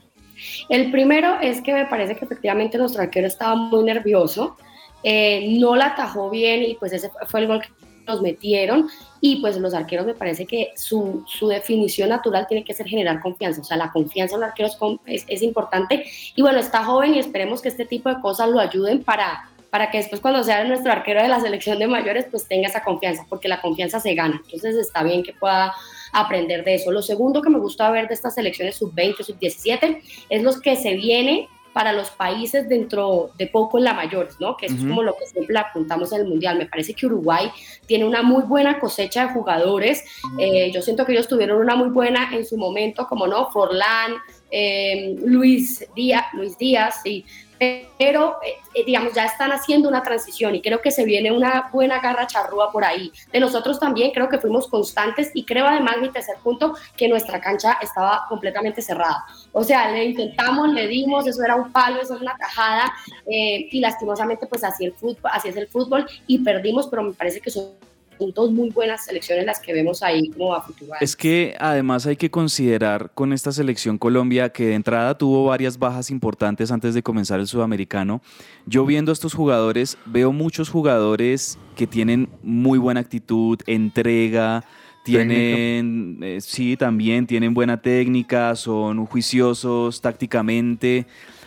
El 0.70 0.92
primero 0.92 1.40
es 1.42 1.62
que 1.62 1.74
me 1.74 1.86
parece 1.86 2.16
que 2.16 2.26
efectivamente 2.26 2.78
nuestro 2.78 3.02
arquero 3.02 3.28
estaba 3.28 3.56
muy 3.56 3.84
nervioso, 3.84 4.58
eh, 5.04 5.56
no 5.60 5.76
la 5.76 5.88
atajó 5.88 6.30
bien 6.30 6.64
y 6.64 6.76
pues 6.76 6.92
ese 6.92 7.10
fue 7.28 7.42
el 7.42 7.48
gol 7.48 7.62
que 7.62 7.70
nos 8.06 8.22
metieron 8.22 8.88
y 9.22 9.42
pues 9.42 9.58
los 9.58 9.74
arqueros 9.74 10.06
me 10.06 10.14
parece 10.14 10.46
que 10.46 10.72
su, 10.76 11.24
su 11.28 11.48
definición 11.48 12.10
natural 12.10 12.48
tiene 12.48 12.64
que 12.64 12.74
ser 12.74 12.88
generar 12.88 13.22
confianza, 13.22 13.62
o 13.62 13.64
sea, 13.64 13.78
la 13.78 13.92
confianza 13.92 14.36
en 14.36 14.42
los 14.42 14.50
arqueros 14.50 14.78
es, 15.06 15.26
es 15.28 15.42
importante 15.42 16.06
y 16.36 16.42
bueno, 16.42 16.60
está 16.60 16.84
joven 16.84 17.16
y 17.16 17.20
esperemos 17.20 17.62
que 17.62 17.70
este 17.70 17.86
tipo 17.86 18.10
de 18.10 18.20
cosas 18.22 18.50
lo 18.50 18.60
ayuden 18.60 19.04
para, 19.04 19.50
para 19.70 19.92
que 19.92 19.98
después 19.98 20.22
cuando 20.22 20.44
sea 20.44 20.64
nuestro 20.64 20.92
arquero 20.92 21.22
de 21.22 21.28
la 21.28 21.42
selección 21.42 21.80
de 21.80 21.88
mayores, 21.88 22.28
pues 22.32 22.48
tenga 22.48 22.68
esa 22.68 22.84
confianza, 22.84 23.26
porque 23.28 23.48
la 23.48 23.62
confianza 23.62 24.00
se 24.00 24.14
gana. 24.14 24.42
Entonces 24.46 24.76
está 24.76 25.04
bien 25.04 25.22
que 25.22 25.34
pueda 25.34 25.74
aprender 26.14 26.64
de 26.64 26.76
eso. 26.76 26.92
Lo 26.92 27.02
segundo 27.02 27.42
que 27.42 27.50
me 27.50 27.60
gusta 27.60 27.90
ver 27.90 28.08
de 28.08 28.14
estas 28.14 28.36
selecciones 28.36 28.78
sub-20, 28.78 29.24
sub-17 29.24 30.02
es 30.30 30.44
los 30.44 30.62
que 30.62 30.78
se 30.78 30.94
viene 30.94 31.50
para 31.76 31.92
los 31.92 32.10
países 32.10 32.70
dentro 32.70 33.32
de 33.38 33.48
poco 33.48 33.78
en 33.78 33.84
la 33.84 33.94
mayores, 33.94 34.40
¿no? 34.40 34.56
Que 34.56 34.68
eso 34.68 34.76
es 34.76 34.82
como 34.84 35.04
lo 35.04 35.14
que 35.18 35.26
siempre 35.26 35.58
apuntamos 35.60 36.14
en 36.14 36.22
el 36.22 36.28
Mundial. 36.30 36.58
Me 36.58 36.68
parece 36.68 36.94
que 36.94 37.06
Uruguay 37.06 37.52
tiene 37.86 38.06
una 38.06 38.22
muy 38.22 38.44
buena 38.44 38.80
cosecha 38.80 39.28
de 39.28 39.34
jugadores. 39.34 40.02
Eh, 40.40 40.72
yo 40.74 40.82
siento 40.82 41.06
que 41.06 41.12
ellos 41.12 41.28
tuvieron 41.28 41.60
una 41.60 41.76
muy 41.76 41.90
buena 41.90 42.34
en 42.34 42.46
su 42.46 42.56
momento, 42.58 43.06
como 43.10 43.28
no, 43.28 43.52
Forlán, 43.52 44.14
eh, 44.52 45.18
Luis, 45.26 45.86
Díaz, 45.94 46.28
Luis 46.32 46.58
Díaz, 46.58 47.02
sí, 47.04 47.26
pero 47.60 48.38
eh, 48.44 48.84
digamos 48.86 49.14
ya 49.14 49.26
están 49.26 49.52
haciendo 49.52 49.88
una 49.88 50.04
transición 50.04 50.56
y 50.56 50.62
creo 50.62 50.82
que 50.82 50.92
se 50.92 51.06
viene 51.06 51.32
una 51.32 51.70
buena 51.72 52.00
garra 52.00 52.28
charrúa 52.28 52.72
por 52.72 52.84
ahí. 52.84 53.12
De 53.32 53.40
nosotros 53.40 53.80
también 53.80 54.12
creo 54.12 54.30
que 54.30 54.38
fuimos 54.38 54.68
constantes 54.68 55.32
y 55.34 55.46
creo 55.46 55.66
además 55.66 55.98
mi 56.02 56.10
tercer 56.10 56.38
punto 56.44 56.76
que 56.98 57.08
nuestra 57.08 57.40
cancha 57.40 57.78
estaba 57.82 58.26
completamente 58.30 58.82
cerrada. 58.82 59.26
O 59.52 59.64
sea, 59.64 59.92
le 59.92 60.06
intentamos, 60.06 60.70
le 60.70 60.88
dimos, 60.88 61.28
eso 61.28 61.44
era 61.44 61.56
un 61.56 61.72
palo, 61.72 62.02
eso 62.02 62.16
es 62.16 62.22
una 62.22 62.36
tajada 62.38 62.94
eh, 63.26 63.68
y 63.72 63.80
lastimosamente 63.80 64.48
pues 64.48 64.64
así 64.64 64.86
el 64.86 64.94
fútbol, 64.94 65.32
así 65.32 65.50
es 65.50 65.56
el 65.56 65.68
fútbol 65.68 66.06
y 66.28 66.40
perdimos, 66.40 66.88
pero 66.88 67.04
me 67.04 67.14
parece 67.14 67.40
que 67.40 67.50
son 67.50 67.72
son 68.18 68.32
dos 68.32 68.52
muy 68.52 68.70
buenas 68.70 69.06
selecciones 69.06 69.46
las 69.46 69.60
que 69.60 69.74
vemos 69.74 70.04
ahí 70.04 70.30
como 70.30 70.54
a 70.54 70.62
futuro. 70.62 70.94
Es 71.00 71.16
que 71.16 71.56
además 71.60 72.06
hay 72.06 72.16
que 72.16 72.30
considerar 72.30 73.12
con 73.14 73.34
esta 73.34 73.52
selección 73.52 73.98
Colombia 73.98 74.50
que 74.50 74.68
de 74.68 74.74
entrada 74.74 75.18
tuvo 75.18 75.46
varias 75.46 75.78
bajas 75.78 76.10
importantes 76.12 76.72
antes 76.72 76.94
de 76.94 77.04
comenzar 77.04 77.40
el 77.40 77.48
sudamericano. 77.48 78.22
Yo 78.66 78.86
viendo 78.86 79.12
a 79.12 79.14
estos 79.14 79.34
jugadores, 79.34 79.98
veo 80.06 80.32
muchos 80.32 80.70
jugadores 80.70 81.58
que 81.76 81.88
tienen 81.88 82.30
muy 82.42 82.80
buena 82.80 83.00
actitud, 83.00 83.60
entrega, 83.68 84.64
tienen, 85.06 86.18
eh, 86.24 86.40
sí, 86.42 86.76
también 86.78 87.28
tienen 87.28 87.54
buena 87.54 87.80
técnica, 87.80 88.56
son 88.56 89.06
juiciosos 89.06 90.02
tácticamente, 90.02 91.06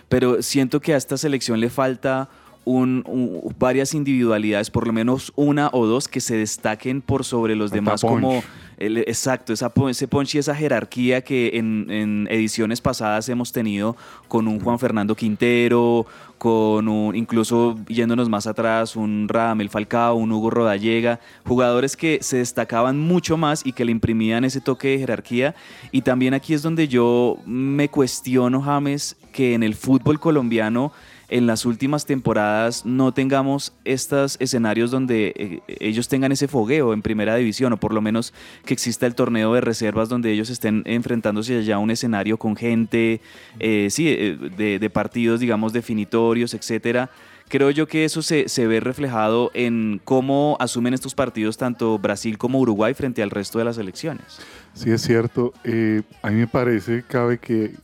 pero 0.09 0.43
siento 0.43 0.81
que 0.81 0.95
a 0.95 0.97
esta 0.97 1.17
selección 1.17 1.59
le 1.59 1.69
falta 1.69 2.31
un, 2.69 3.03
un- 3.07 3.55
varias 3.59 3.95
individualidades, 3.95 4.71
por 4.71 4.87
lo 4.87 4.93
menos 4.93 5.33
una 5.37 5.71
o 5.73 5.87
dos 5.87 6.09
que 6.09 6.21
se 6.21 6.37
destaquen 6.37 7.01
por 7.03 7.25
sobre 7.25 7.57
los 7.57 7.71
demás, 7.71 8.03
punch. 8.03 8.13
como 8.13 8.43
el- 8.79 8.99
exacto, 8.99 9.53
esa, 9.53 9.73
ese 9.89 10.07
punch 10.07 10.35
y 10.35 10.39
esa 10.39 10.55
jerarquía 10.55 11.23
que 11.23 11.53
en, 11.55 11.87
en 11.91 12.29
ediciones 12.31 12.81
pasadas 12.81 13.29
hemos 13.29 13.53
tenido 13.53 13.97
con 14.29 14.47
un 14.47 14.61
Juan 14.61 14.79
Fernando 14.79 15.15
Quintero, 15.17 16.07
con 16.37 16.87
un, 16.89 17.17
incluso 17.17 17.77
yéndonos 17.89 18.29
más 18.29 18.47
atrás, 18.47 18.95
un 18.95 19.27
Radamel 19.29 19.71
Falcao, 19.71 20.15
un 20.15 20.31
Hugo 20.31 20.51
Rodallega, 20.51 21.19
jugadores 21.45 21.97
que 21.97 22.19
se 22.23 22.37
destacaban 22.37 22.99
mucho 23.01 23.37
más 23.37 23.67
y 23.67 23.73
que 23.73 23.85
le 23.85 23.91
imprimían 23.91 24.45
ese 24.45 24.61
toque 24.61 24.89
de 24.89 24.99
jerarquía. 24.99 25.57
Y 25.91 26.03
también 26.03 26.35
aquí 26.35 26.55
es 26.55 26.63
donde 26.63 26.87
yo 26.87 27.39
me 27.45 27.89
cuestiono, 27.89 28.63
James, 28.63 29.17
que 29.33 29.55
en 29.55 29.65
el 29.65 29.75
fútbol 29.75 30.21
colombiano 30.21 30.93
en 31.29 31.47
las 31.47 31.67
últimas 31.67 32.07
temporadas 32.07 32.87
no 32.87 33.13
tengamos 33.13 33.73
estos 33.85 34.37
escenarios 34.41 34.91
donde 34.91 35.33
eh, 35.37 35.61
ellos 35.81 36.09
tengan 36.09 36.33
ese 36.33 36.49
fogueo 36.49 36.93
en 36.93 37.03
primera 37.03 37.37
división 37.37 37.73
o 37.73 37.77
por 37.77 37.93
lo 37.93 38.01
menos 38.01 38.33
que 38.65 38.75
exista 38.75 39.07
el 39.07 39.15
torneo 39.15 39.53
de 39.55 39.61
reservas 39.61 40.09
donde 40.09 40.33
ellos 40.33 40.51
estén 40.51 40.83
enfrentándose 40.87 41.65
ya 41.65 41.77
a 41.77 41.79
un 41.79 41.91
escenario 41.91 42.39
con 42.39 42.57
gente, 42.57 43.21
eh, 43.61 43.89
sí, 43.91 44.09
eh, 44.09 44.39
de, 44.57 44.79
de 44.79 44.91
partidos 44.91 45.41
digamos 45.41 45.73
definitorios, 45.73 46.55
etcétera. 46.55 47.11
Creo 47.49 47.71
yo 47.71 47.87
que 47.87 48.05
eso 48.05 48.21
se, 48.21 48.49
se 48.49 48.67
ve 48.67 48.79
reflejado 48.79 49.51
en 49.55 50.03
cómo 50.05 50.59
asumen 50.61 50.93
estos 50.93 51.15
partidos 51.15 51.57
tanto 51.57 51.99
Brasil 51.99 52.37
como 52.37 52.61
Uruguay 52.61 52.93
frente 52.93 53.23
al 53.23 53.31
resto 53.31 53.59
de 53.59 53.65
las 53.65 53.79
elecciones. 53.79 54.39
Sí, 54.75 54.91
es 54.91 55.01
cierto. 55.01 55.55
Eh, 55.65 56.03
a 56.21 56.29
mí 56.29 56.37
me 56.37 56.47
parece, 56.47 57.05
cabe 57.09 57.39
que 57.39 57.75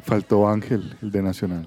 faltó 0.00 0.48
Ángel, 0.48 0.96
el 1.02 1.10
de 1.10 1.22
Nacional, 1.22 1.66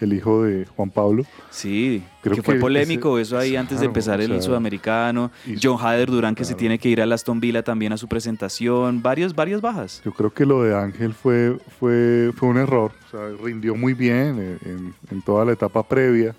El 0.00 0.12
hijo 0.12 0.42
de 0.44 0.66
Juan 0.66 0.90
Pablo. 0.90 1.24
Sí, 1.50 2.02
Creo 2.22 2.36
que 2.36 2.42
fue 2.42 2.54
que 2.54 2.60
polémico 2.60 3.18
ese- 3.18 3.28
eso 3.28 3.38
ahí 3.38 3.56
antes 3.56 3.80
de 3.80 3.86
empezar 3.86 4.20
o 4.20 4.22
el 4.22 4.28
sea, 4.32 4.42
sudamericano. 4.42 5.30
y- 5.46 5.56
John 5.62 5.76
Hader 5.80 6.10
Durán 6.10 6.34
que 6.34 6.44
se 6.44 6.54
tiene 6.54 6.78
que 6.78 6.88
ir 6.88 7.00
a 7.02 7.04
Aston 7.14 7.40
Villa 7.40 7.62
también 7.62 7.92
a 7.92 7.96
su 7.96 8.06
presentación. 8.08 9.02
Varios, 9.02 9.34
varias 9.34 9.60
bajas. 9.60 10.00
Yo 10.04 10.12
creo 10.12 10.32
que 10.32 10.46
lo 10.46 10.62
de 10.62 10.76
Ángel 10.76 11.12
fue, 11.14 11.56
fue, 11.78 12.30
fue 12.36 12.48
un 12.48 12.58
error. 12.58 12.92
O 13.08 13.10
sea, 13.10 13.20
rindió 13.44 13.74
muy 13.74 13.94
bien 13.94 14.38
en, 14.38 14.58
en- 14.70 14.94
en 15.10 15.22
toda 15.22 15.44
la 15.44 15.52
etapa 15.52 15.82
previa. 15.86 16.34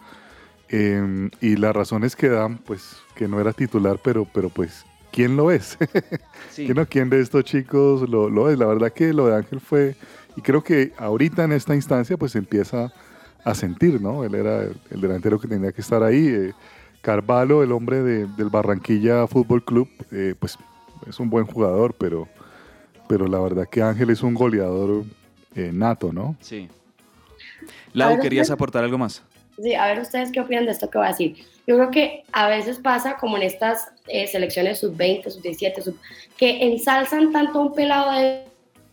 Eh, 0.70 1.30
y 1.42 1.56
las 1.58 1.76
razones 1.76 2.16
que 2.16 2.30
dan, 2.30 2.58
pues, 2.58 2.98
que 3.16 3.28
no 3.28 3.40
era 3.40 3.54
titular, 3.54 4.00
pero, 4.04 4.26
pero 4.34 4.50
pues, 4.50 4.86
¿quién 5.12 5.36
lo 5.36 5.52
es? 5.52 5.78
Sí. 6.50 6.66
¿Quién, 6.68 6.78
o 6.78 6.86
quién 6.86 7.10
de 7.10 7.20
estos 7.20 7.44
chicos 7.46 8.08
lo, 8.08 8.30
lo 8.30 8.48
es? 8.50 8.60
La 8.60 8.68
verdad 8.68 8.94
que 8.94 9.12
lo 9.12 9.26
de 9.28 9.36
Ángel 9.38 9.60
fue, 9.60 9.96
y 10.36 10.42
creo 10.42 10.64
que 10.64 10.92
ahorita 10.98 11.44
en 11.44 11.52
esta 11.54 11.76
instancia, 11.76 12.18
pues 12.18 12.36
empieza 12.36 12.92
a 13.44 13.54
sentir, 13.56 14.02
¿no? 14.02 14.24
Él 14.24 14.36
era 14.36 14.62
el, 14.64 14.76
el 14.92 15.02
delantero 15.02 15.40
que 15.40 15.48
tenía 15.48 15.72
que 15.72 15.82
estar 15.82 16.02
ahí. 16.04 16.28
eh, 16.28 16.54
Carvalho, 17.02 17.62
el 17.64 17.72
hombre 17.74 18.02
de- 18.02 18.28
del 18.28 18.50
Barranquilla 18.50 19.28
Fútbol 19.28 19.64
Club, 19.66 19.90
eh, 20.12 20.36
pues 20.40 20.58
es 21.08 21.20
un 21.20 21.30
buen 21.30 21.46
jugador, 21.46 21.94
pero, 21.98 22.30
pero 23.10 23.28
la 23.28 23.40
verdad 23.40 23.68
que 23.70 23.82
Ángel 23.82 24.10
es 24.10 24.24
un 24.24 24.34
goleador 24.34 25.04
eh, 25.56 25.72
nato, 25.74 26.14
¿no? 26.14 26.38
Sí. 26.40 26.70
Lau, 27.94 28.20
¿querías 28.20 28.46
¿usted? 28.46 28.54
aportar 28.54 28.84
algo 28.84 28.98
más? 28.98 29.22
Sí, 29.62 29.76
a 29.76 29.86
ver 29.88 30.00
ustedes 30.00 30.32
qué 30.32 30.40
opinan 30.40 30.66
de 30.66 30.72
esto 30.72 30.90
que 30.90 30.98
voy 30.98 31.06
a 31.08 31.10
decir. 31.12 31.36
Yo 31.68 31.76
creo 31.76 31.92
que 31.92 32.24
a 32.32 32.48
veces 32.48 32.80
pasa 32.80 33.18
como 33.18 33.38
en 33.38 33.44
estas 33.44 33.88
eh, 34.08 34.28
selecciones 34.28 34.80
sub-20, 34.80 35.30
sub-17, 35.30 35.82
sub, 35.84 35.98
que 36.38 36.64
ensalzan 36.68 37.32
tanto 37.32 37.60
a 37.60 37.62
un 37.64 37.74
pelado 37.74 38.12
de 38.14 38.46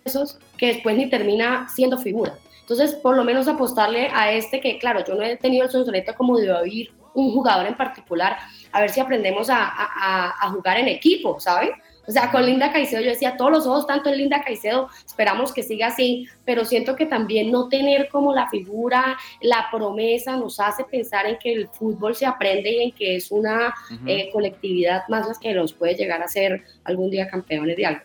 esos 0.05 0.39
que 0.61 0.67
después 0.75 0.97
ni 0.97 1.09
termina 1.09 1.67
siendo 1.75 1.99
figura. 1.99 2.35
Entonces, 2.61 2.95
por 2.95 3.17
lo 3.17 3.25
menos 3.25 3.49
apostarle 3.49 4.11
a 4.15 4.31
este 4.31 4.61
que, 4.61 4.79
claro, 4.79 5.03
yo 5.05 5.15
no 5.17 5.23
he 5.23 5.37
tenido 5.37 5.65
el 5.65 5.71
sonsonete 5.73 6.15
como 6.15 6.37
de 6.39 6.53
oír 6.53 6.93
un 7.15 7.33
jugador 7.33 7.67
en 7.67 7.75
particular, 7.77 8.37
a 8.71 8.81
ver 8.81 8.91
si 8.91 9.01
aprendemos 9.01 9.51
a, 9.51 9.57
a- 9.65 9.89
a- 9.99 10.35
a 10.47 10.51
jugar 10.51 10.79
en 10.79 10.87
equipo, 10.87 11.41
¿saben? 11.41 11.71
O 12.07 12.13
sea, 12.13 12.31
con 12.31 12.45
Linda 12.47 12.73
Caicedo 12.73 13.01
yo 13.03 13.11
decía, 13.11 13.37
todos 13.37 13.51
los 13.53 13.67
ojos 13.67 13.87
tanto 13.87 14.09
en 14.11 14.19
Linda 14.19 14.43
Caicedo, 14.43 14.89
esperamos 15.07 15.53
que 15.53 15.63
siga 15.63 15.89
así, 15.89 16.27
pero 16.45 16.65
siento 16.65 16.97
que 16.97 17.07
también 17.07 17.51
no 17.53 17.69
tener 17.69 18.09
como 18.09 18.33
la 18.35 18.49
figura, 18.49 19.17
la 19.41 19.67
promesa 19.71 20.37
nos 20.37 20.59
hace 20.61 20.85
pensar 20.85 21.27
en 21.27 21.39
que 21.39 21.53
el 21.53 21.69
fútbol 21.69 22.15
se 22.15 22.27
aprende 22.27 22.71
y 22.73 22.83
en 22.85 22.93
que 22.93 23.17
es 23.17 23.31
una 23.31 23.75
eh, 24.07 24.31
colectividad 24.33 25.03
más 25.09 25.27
las 25.27 25.39
que 25.39 25.53
nos 25.53 25.73
puede 25.73 25.95
llegar 25.95 26.23
a 26.23 26.29
ser 26.29 26.63
algún 26.85 27.11
día 27.11 27.29
campeones 27.29 27.77
de 27.77 27.87
algo. 27.87 28.03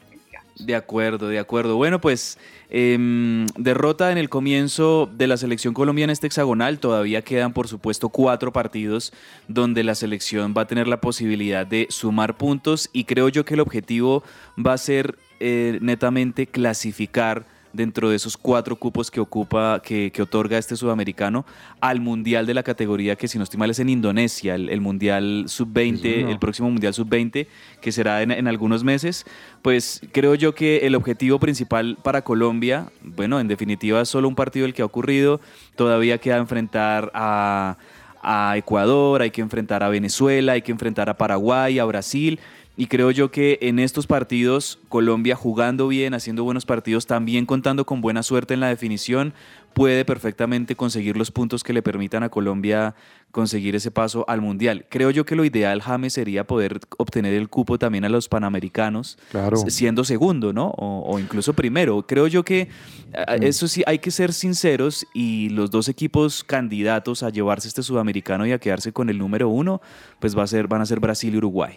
De 0.57 0.75
acuerdo, 0.75 1.27
de 1.27 1.37
acuerdo. 1.37 1.75
Bueno, 1.75 1.99
pues 1.99 2.37
em, 2.69 3.45
derrota 3.57 4.11
en 4.11 4.17
el 4.17 4.29
comienzo 4.29 5.09
de 5.11 5.27
la 5.27 5.35
selección 5.35 5.73
colombiana 5.73 6.13
este 6.13 6.27
hexagonal. 6.27 6.79
Todavía 6.79 7.23
quedan, 7.23 7.51
por 7.51 7.67
supuesto, 7.67 8.07
cuatro 8.09 8.53
partidos 8.53 9.11
donde 9.49 9.83
la 9.83 9.95
selección 9.95 10.53
va 10.57 10.61
a 10.61 10.67
tener 10.67 10.87
la 10.87 11.01
posibilidad 11.01 11.67
de 11.67 11.87
sumar 11.89 12.37
puntos 12.37 12.89
y 12.93 13.03
creo 13.03 13.27
yo 13.27 13.43
que 13.43 13.55
el 13.55 13.59
objetivo 13.59 14.23
va 14.57 14.73
a 14.73 14.77
ser 14.77 15.17
eh, 15.41 15.77
netamente 15.81 16.47
clasificar 16.47 17.45
dentro 17.75 18.09
de 18.09 18.15
esos 18.15 18.37
cuatro 18.37 18.75
cupos 18.75 19.11
que 19.11 19.19
ocupa, 19.19 19.81
que, 19.83 20.11
que 20.11 20.21
otorga 20.21 20.57
este 20.57 20.75
sudamericano, 20.75 21.45
al 21.81 21.99
mundial 21.99 22.45
de 22.45 22.53
la 22.53 22.63
categoría 22.63 23.15
que 23.15 23.27
si 23.27 23.37
no 23.37 23.43
estoy 23.43 23.59
mal 23.59 23.69
es 23.69 23.79
en 23.79 23.89
Indonesia, 23.89 24.55
el, 24.55 24.69
el 24.69 24.81
mundial 24.81 25.45
sub-20, 25.47 25.97
Sí, 26.01 26.13
señor. 26.15 26.29
el 26.31 26.39
próximo 26.39 26.69
mundial 26.71 26.93
sub-20, 26.93 27.47
que 27.81 27.91
será 27.91 28.21
en, 28.21 28.31
en 28.31 28.47
algunos 28.47 28.83
meses, 28.83 29.25
pues 29.61 30.01
creo 30.11 30.35
yo 30.35 30.55
que 30.55 30.87
el 30.87 30.95
objetivo 30.95 31.39
principal 31.39 31.97
para 32.01 32.21
Colombia, 32.23 32.91
bueno, 33.01 33.39
en 33.39 33.47
definitiva 33.47 34.01
es 34.01 34.09
solo 34.09 34.27
un 34.27 34.35
partido 34.35 34.65
el 34.65 34.73
que 34.73 34.81
ha 34.81 34.85
ocurrido, 34.85 35.41
todavía 35.75 36.17
queda 36.17 36.37
enfrentar 36.37 37.11
a, 37.13 37.77
a 38.23 38.57
Ecuador, 38.57 39.21
hay 39.21 39.31
que 39.31 39.41
enfrentar 39.41 39.83
a 39.83 39.89
Venezuela, 39.89 40.53
hay 40.53 40.61
que 40.61 40.71
enfrentar 40.71 41.09
a 41.09 41.17
Paraguay, 41.17 41.79
a 41.79 41.85
Brasil. 41.85 42.39
Y 42.77 42.87
creo 42.87 43.09
yo 43.11 43.31
que 43.31 43.57
en 43.61 43.79
estos 43.79 44.05
partidos, 44.05 44.79
Colombia 44.89 45.35
jugando 45.35 45.87
bien, 45.87 46.13
haciendo 46.13 46.43
buenos 46.43 46.65
partidos, 46.65 47.05
también 47.07 47.45
contando 47.45 47.85
con 47.85 48.01
buena 48.01 48.21
suerte 48.21 48.53
en 48.53 48.59
la 48.59 48.67
definición, 48.67 49.33
puede 49.73 50.03
perfectamente 50.03 50.75
conseguir 50.75 51.15
los 51.15 51.31
puntos 51.31 51.63
que 51.63 51.71
le 51.71 51.81
permitan 51.81 52.23
a 52.23 52.29
Colombia 52.29 52.93
conseguir 53.31 53.75
ese 53.75 53.91
paso 53.91 54.25
al 54.29 54.41
Mundial. 54.41 54.85
Creo 54.89 55.09
yo 55.11 55.25
que 55.25 55.35
lo 55.35 55.43
ideal, 55.45 55.81
James, 55.81 56.13
sería 56.13 56.45
poder 56.45 56.79
obtener 56.97 57.33
el 57.33 57.47
cupo 57.49 57.77
también 57.77 58.03
a 58.05 58.09
los 58.09 58.27
Panamericanos, 58.29 59.17
Claro. 59.31 59.55
siendo 59.67 60.03
segundo, 60.03 60.51
¿no? 60.53 60.67
O, 60.77 61.13
o 61.13 61.19
incluso 61.19 61.53
primero. 61.53 62.05
Creo 62.07 62.27
yo 62.27 62.43
que 62.43 62.67
a- 63.13 63.35
eso 63.35 63.67
sí, 63.69 63.83
hay 63.87 63.99
que 63.99 64.11
ser 64.11 64.31
sinceros 64.33 65.05
y 65.13 65.47
los 65.49 65.71
dos 65.71 65.87
equipos 65.89 66.43
candidatos 66.43 67.23
a 67.23 67.29
llevarse 67.29 67.67
este 67.69 67.83
sudamericano 67.83 68.45
y 68.45 68.51
a 68.53 68.59
quedarse 68.59 68.91
con 68.93 69.09
el 69.09 69.17
número 69.17 69.47
uno, 69.49 69.81
pues 70.19 70.37
va 70.37 70.43
a 70.43 70.47
ser, 70.47 70.67
van 70.67 70.81
a 70.81 70.85
ser 70.85 70.99
Brasil 71.01 71.33
y 71.33 71.37
Uruguay. 71.37 71.75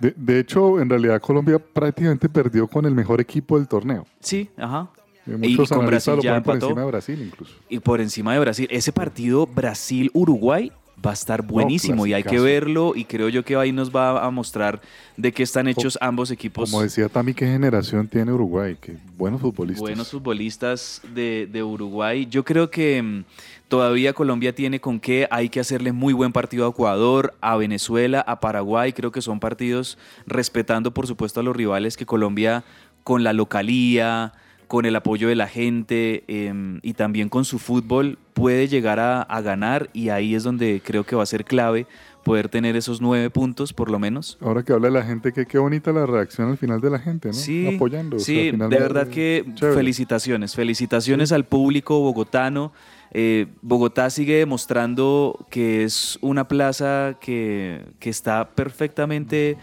De, 0.00 0.12
de 0.16 0.40
hecho, 0.40 0.80
en 0.80 0.88
realidad 0.90 1.20
Colombia 1.20 1.58
prácticamente 1.58 2.28
perdió 2.28 2.66
con 2.66 2.84
el 2.86 2.94
mejor 2.94 3.20
equipo 3.20 3.58
del 3.58 3.68
torneo. 3.68 4.06
Sí, 4.20 4.48
ajá. 4.56 4.88
Eh, 5.26 5.38
Y- 5.42 5.50
Muchos 5.50 5.70
con 5.70 5.86
Brasil 5.86 6.16
lo 6.16 6.22
ya 6.22 6.42
por 6.42 6.56
encima 6.56 6.80
de 6.82 6.86
Brasil 6.86 7.22
incluso. 7.22 7.54
Y 7.68 7.78
por 7.78 8.00
encima 8.00 8.34
de 8.34 8.40
Brasil, 8.40 8.68
ese 8.70 8.92
partido 8.92 9.46
Brasil-Uruguay 9.46 10.72
va 11.04 11.10
a 11.10 11.14
estar 11.14 11.42
buenísimo 11.42 12.06
y 12.06 12.12
hay 12.14 12.22
que 12.22 12.38
verlo 12.38 12.92
y 12.94 13.04
creo 13.04 13.28
yo 13.28 13.44
que 13.44 13.56
ahí 13.56 13.72
nos 13.72 13.94
va 13.94 14.24
a 14.24 14.30
mostrar 14.30 14.80
de 15.16 15.32
qué 15.32 15.42
están 15.42 15.66
hechos 15.68 15.98
ambos 16.00 16.30
equipos. 16.30 16.70
Como 16.70 16.82
decía 16.82 17.08
Tami, 17.08 17.34
¿qué 17.34 17.46
generación 17.46 18.06
tiene 18.08 18.32
Uruguay? 18.32 18.76
Que 18.80 18.96
buenos 19.18 19.40
futbolistas. 19.40 19.80
Buenos 19.80 20.10
futbolistas 20.10 21.02
de, 21.14 21.48
de 21.50 21.62
Uruguay. 21.62 22.26
Yo 22.30 22.44
creo 22.44 22.70
que 22.70 23.02
mm, 23.02 23.24
todavía 23.68 24.12
Colombia 24.12 24.54
tiene 24.54 24.80
con 24.80 25.00
qué. 25.00 25.28
Hay 25.30 25.48
que 25.48 25.60
hacerle 25.60 25.92
muy 25.92 26.12
buen 26.12 26.32
partido 26.32 26.66
a 26.66 26.70
Ecuador, 26.70 27.34
a 27.40 27.56
Venezuela, 27.56 28.20
a 28.20 28.40
Paraguay. 28.40 28.92
Creo 28.92 29.12
que 29.12 29.22
son 29.22 29.40
partidos 29.40 29.98
respetando, 30.26 30.92
por 30.92 31.06
supuesto, 31.06 31.40
a 31.40 31.42
los 31.42 31.56
rivales 31.56 31.96
que 31.96 32.06
Colombia 32.06 32.64
con 33.02 33.22
la 33.22 33.32
localía, 33.32 34.32
con 34.66 34.86
el 34.86 34.96
apoyo 34.96 35.28
de 35.28 35.36
la 35.36 35.46
gente 35.46 36.24
em, 36.26 36.80
y 36.82 36.94
también 36.94 37.28
con 37.28 37.44
su 37.44 37.58
fútbol 37.58 38.18
puede 38.32 38.66
llegar 38.66 38.98
a, 38.98 39.22
a 39.22 39.40
ganar 39.40 39.90
y 39.92 40.08
ahí 40.08 40.34
es 40.34 40.42
donde 40.42 40.80
creo 40.84 41.04
que 41.04 41.14
va 41.14 41.22
a 41.22 41.26
ser 41.26 41.44
clave 41.44 41.86
poder 42.24 42.48
tener 42.48 42.74
esos 42.74 43.00
nueve 43.00 43.30
puntos 43.30 43.72
por 43.72 43.90
lo 43.90 43.98
menos. 44.00 44.38
Ahora 44.40 44.64
que 44.64 44.72
habla 44.72 44.90
la 44.90 45.02
gente, 45.02 45.32
que 45.32 45.46
qué 45.46 45.58
bonita 45.58 45.92
la 45.92 46.06
reacción 46.06 46.48
al 46.50 46.56
final 46.56 46.80
de 46.80 46.90
la 46.90 46.98
gente, 46.98 47.28
¿no? 47.28 47.34
Sí, 47.34 47.76
Apoyando. 47.76 48.16
o 48.16 48.18
sea, 48.18 48.26
sí, 48.26 48.50
de 48.50 48.66
verdad 48.66 49.06
que 49.08 49.44
chévere. 49.54 49.76
felicitaciones, 49.76 50.54
felicitaciones 50.56 51.30
al 51.30 51.44
público 51.44 52.00
bogotano. 52.00 52.72
Eh, 53.16 53.46
Bogotá 53.62 54.10
sigue 54.10 54.38
demostrando 54.38 55.46
que 55.48 55.84
es 55.84 56.18
una 56.20 56.48
plaza 56.48 57.16
que, 57.20 57.80
que 58.00 58.10
está 58.10 58.50
perfectamente 58.50 59.56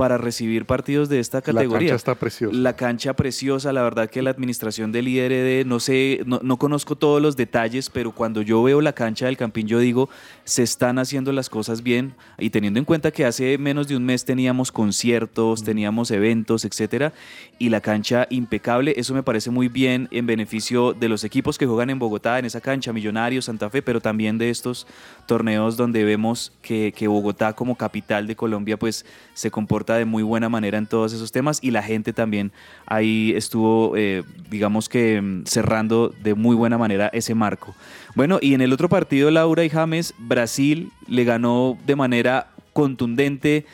para 0.00 0.16
recibir 0.16 0.64
partidos 0.64 1.10
de 1.10 1.20
esta 1.20 1.40
La 1.40 1.42
categoría. 1.42 1.88
cancha 1.88 1.94
está 1.94 2.14
preciosa. 2.14 2.56
La 2.56 2.74
cancha 2.74 3.12
preciosa, 3.12 3.70
la 3.70 3.82
verdad 3.82 4.08
que 4.08 4.22
la 4.22 4.30
administración 4.30 4.92
del 4.92 5.08
IRD, 5.08 5.66
no 5.66 5.78
sé, 5.78 6.22
no, 6.24 6.40
no 6.42 6.56
conozco 6.56 6.96
todos 6.96 7.20
los 7.20 7.36
detalles, 7.36 7.90
pero 7.90 8.10
cuando 8.10 8.40
yo 8.40 8.62
veo 8.62 8.80
la 8.80 8.94
cancha 8.94 9.26
del 9.26 9.36
Campín, 9.36 9.66
yo 9.66 9.78
digo, 9.78 10.08
se 10.44 10.62
están 10.62 10.98
haciendo 10.98 11.32
las 11.32 11.50
cosas 11.50 11.82
bien. 11.82 12.14
Y 12.38 12.48
teniendo 12.48 12.78
en 12.78 12.86
cuenta 12.86 13.10
que 13.10 13.26
hace 13.26 13.58
menos 13.58 13.88
de 13.88 13.96
un 13.98 14.06
mes 14.06 14.24
teníamos 14.24 14.72
conciertos, 14.72 15.64
teníamos 15.64 16.10
eventos, 16.12 16.64
etcétera, 16.64 17.12
y 17.58 17.68
la 17.68 17.82
cancha 17.82 18.26
impecable, 18.30 18.94
eso 18.96 19.12
me 19.12 19.22
parece 19.22 19.50
muy 19.50 19.68
bien 19.68 20.08
en 20.12 20.24
beneficio 20.24 20.94
de 20.94 21.10
los 21.10 21.24
equipos 21.24 21.58
que 21.58 21.66
juegan 21.66 21.90
en 21.90 21.98
Bogotá, 21.98 22.38
en 22.38 22.46
esa 22.46 22.62
cancha, 22.62 22.94
Millonarios, 22.94 23.44
Santa 23.44 23.68
Fe, 23.68 23.82
pero 23.82 24.00
también 24.00 24.38
de 24.38 24.48
estos 24.48 24.86
torneos 25.26 25.76
donde 25.76 26.04
vemos 26.04 26.52
que, 26.62 26.94
que 26.96 27.06
Bogotá 27.06 27.52
como 27.52 27.76
capital 27.76 28.26
de 28.26 28.34
Colombia, 28.34 28.78
pues 28.78 29.04
se 29.34 29.50
comporta 29.50 29.89
de 29.96 30.04
muy 30.04 30.22
buena 30.22 30.48
manera 30.48 30.78
en 30.78 30.86
todos 30.86 31.12
esos 31.12 31.32
temas 31.32 31.58
y 31.62 31.70
la 31.70 31.82
gente 31.82 32.12
también 32.12 32.52
ahí 32.86 33.32
estuvo, 33.36 33.96
eh, 33.96 34.22
digamos 34.50 34.88
que 34.88 35.20
mm, 35.20 35.44
cerrando 35.46 36.12
de 36.22 36.34
muy 36.34 36.56
buena 36.56 36.78
manera 36.78 37.08
ese 37.12 37.34
marco. 37.34 37.74
Bueno, 38.14 38.38
y 38.40 38.54
en 38.54 38.60
el 38.60 38.72
otro 38.72 38.88
partido, 38.88 39.30
Laura 39.30 39.64
y 39.64 39.70
James, 39.70 40.14
Brasil 40.18 40.90
le 41.06 41.24
ganó 41.24 41.78
de 41.86 41.96
manera 41.96 42.48
contundente 42.72 43.66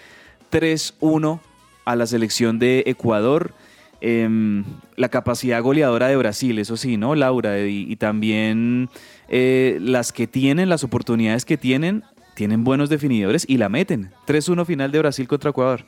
3-1 0.50 1.40
a 1.84 1.96
la 1.96 2.06
selección 2.06 2.58
de 2.58 2.84
Ecuador. 2.86 3.52
Em, 4.00 4.64
la 4.96 5.08
capacidad 5.08 5.62
goleadora 5.62 6.08
de 6.08 6.16
Brasil, 6.16 6.58
eso 6.58 6.76
sí, 6.76 6.96
¿no, 6.96 7.14
Laura? 7.14 7.66
Y, 7.66 7.96
también 7.96 8.90
eh, 9.28 9.78
las 9.80 10.12
que 10.12 10.26
tienen, 10.26 10.68
las 10.68 10.84
oportunidades 10.84 11.44
que 11.44 11.56
tienen, 11.56 12.02
tienen 12.34 12.64
buenos 12.64 12.90
definidores 12.90 13.46
y 13.48 13.56
la 13.56 13.68
meten. 13.68 14.10
3-1 14.26 14.66
final 14.66 14.92
de 14.92 14.98
Brasil 14.98 15.26
contra 15.26 15.50
Ecuador. 15.50 15.84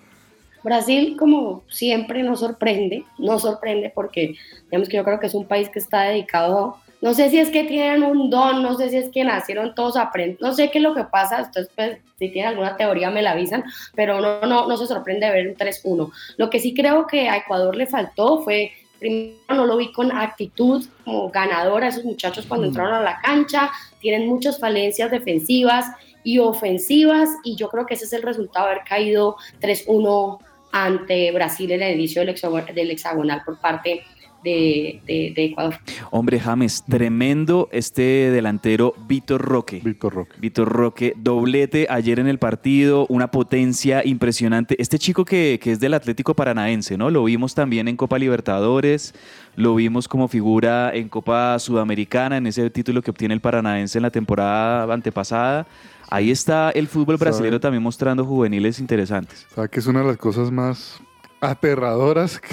Brasil, 0.62 1.16
como 1.18 1.62
siempre, 1.68 2.22
nos 2.22 2.40
sorprende, 2.40 3.04
nos 3.18 3.42
sorprende 3.42 3.92
porque, 3.94 4.34
digamos 4.64 4.88
que 4.88 4.96
yo 4.96 5.04
creo 5.04 5.20
que 5.20 5.26
es 5.26 5.34
un 5.34 5.46
país 5.46 5.68
que 5.68 5.78
está 5.78 6.02
dedicado, 6.02 6.76
no 7.00 7.14
sé 7.14 7.30
si 7.30 7.38
es 7.38 7.50
que 7.50 7.64
tienen 7.64 8.02
un 8.02 8.28
don, 8.28 8.62
no 8.62 8.76
sé 8.76 8.90
si 8.90 8.96
es 8.96 9.10
que 9.10 9.22
nacieron 9.22 9.74
todos 9.74 9.96
aprendiendo, 9.96 10.48
no 10.48 10.54
sé 10.54 10.70
qué 10.70 10.78
es 10.78 10.84
lo 10.84 10.94
que 10.94 11.04
pasa, 11.04 11.38
entonces 11.38 11.70
pues, 11.74 11.98
si 12.18 12.28
tienen 12.30 12.50
alguna 12.50 12.76
teoría 12.76 13.10
me 13.10 13.22
la 13.22 13.32
avisan, 13.32 13.62
pero 13.94 14.20
no, 14.20 14.40
no, 14.40 14.66
no 14.66 14.76
se 14.76 14.86
sorprende 14.86 15.26
de 15.26 15.32
ver 15.32 15.48
un 15.48 15.54
3-1. 15.54 16.10
Lo 16.36 16.50
que 16.50 16.58
sí 16.58 16.74
creo 16.74 17.06
que 17.06 17.28
a 17.28 17.36
Ecuador 17.36 17.76
le 17.76 17.86
faltó 17.86 18.42
fue, 18.42 18.72
primero 18.98 19.36
no 19.50 19.66
lo 19.66 19.76
vi 19.76 19.92
con 19.92 20.10
actitud 20.10 20.84
como 21.04 21.30
ganadora, 21.30 21.86
esos 21.86 22.04
muchachos 22.04 22.46
cuando 22.46 22.66
entraron 22.66 22.94
a 22.94 23.00
la 23.00 23.20
cancha, 23.20 23.70
tienen 24.00 24.26
muchas 24.26 24.58
falencias 24.58 25.12
defensivas 25.12 25.86
y 26.24 26.40
ofensivas, 26.40 27.30
y 27.44 27.54
yo 27.54 27.68
creo 27.68 27.86
que 27.86 27.94
ese 27.94 28.06
es 28.06 28.12
el 28.12 28.22
resultado 28.22 28.66
de 28.66 28.72
haber 28.72 28.84
caído 28.84 29.36
3-1 29.60 30.40
ante 30.72 31.30
Brasil 31.32 31.70
en 31.72 31.82
el 31.82 31.94
inicio 31.94 32.22
del 32.24 32.90
hexagonal, 32.90 33.42
por 33.44 33.58
parte 33.60 34.04
de, 34.44 35.00
de- 35.06 35.32
de 35.34 35.44
Ecuador. 35.46 35.74
Hombre, 36.10 36.38
James, 36.40 36.84
tremendo 36.88 37.68
este 37.72 38.30
delantero 38.30 38.94
Víctor 39.08 39.42
Roque. 39.42 39.80
Víctor 39.84 40.14
Roque. 40.14 40.32
Víctor 40.38 40.68
Roque, 40.68 41.14
doblete 41.16 41.86
ayer 41.90 42.18
en 42.18 42.28
el 42.28 42.38
partido, 42.38 43.06
una 43.08 43.30
potencia 43.30 44.04
impresionante. 44.06 44.76
Este 44.80 44.98
chico 44.98 45.24
que, 45.24 45.58
que 45.62 45.72
es 45.72 45.80
del 45.80 45.94
Atlético 45.94 46.34
Paranaense, 46.34 46.96
¿no? 46.96 47.10
Lo 47.10 47.24
vimos 47.24 47.54
también 47.54 47.88
en 47.88 47.96
Copa 47.96 48.18
Libertadores, 48.18 49.14
lo 49.56 49.74
vimos 49.74 50.06
como 50.08 50.28
figura 50.28 50.92
en 50.94 51.08
Copa 51.08 51.58
Sudamericana, 51.58 52.36
en 52.36 52.46
ese 52.46 52.70
título 52.70 53.02
que 53.02 53.10
obtiene 53.10 53.34
el 53.34 53.40
Paranaense 53.40 53.98
en 53.98 54.02
la 54.02 54.10
temporada 54.10 54.92
antepasada. 54.92 55.66
Ahí 56.10 56.30
está 56.30 56.70
el 56.70 56.86
fútbol 56.88 57.18
¿Sabe? 57.18 57.30
brasileño 57.30 57.60
también 57.60 57.82
mostrando 57.82 58.24
juveniles 58.24 58.78
interesantes. 58.78 59.46
¿Sabes 59.54 59.70
que 59.70 59.80
es 59.80 59.86
una 59.86 60.00
de 60.00 60.06
las 60.06 60.16
cosas 60.16 60.50
más 60.50 61.00
aterradoras 61.40 62.40
que, 62.40 62.48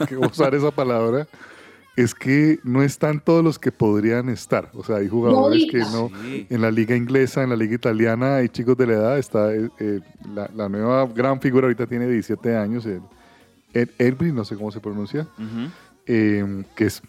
que 0.08 0.16
usar 0.16 0.54
esa 0.54 0.70
palabra? 0.70 1.26
Es 1.96 2.14
que 2.14 2.60
no 2.62 2.82
están 2.82 3.20
todos 3.20 3.44
los 3.44 3.58
que 3.58 3.72
podrían 3.72 4.28
estar. 4.28 4.70
O 4.74 4.84
sea, 4.84 4.96
hay 4.96 5.08
jugadores 5.08 5.66
que 5.70 5.78
no. 5.78 6.10
En 6.48 6.62
la 6.62 6.70
liga 6.70 6.96
inglesa, 6.96 7.42
en 7.42 7.50
la 7.50 7.56
liga 7.56 7.74
italiana, 7.74 8.36
hay 8.36 8.48
chicos 8.48 8.76
de 8.76 8.86
la 8.86 8.92
edad. 8.94 9.18
Está 9.18 9.52
eh, 9.54 9.68
eh, 9.78 10.00
la, 10.34 10.48
la 10.54 10.68
nueva 10.68 11.06
gran 11.06 11.40
figura 11.40 11.66
ahorita 11.66 11.86
tiene 11.86 12.08
17 12.08 12.56
años, 12.56 12.86
el, 12.86 13.90
Elbry, 13.98 14.32
no 14.32 14.44
sé 14.44 14.56
cómo 14.56 14.70
se 14.70 14.80
pronuncia, 14.80 15.26
Ujú. 15.38 15.70
eh, 16.06 16.64
que 16.74 16.86
es, 16.86 17.02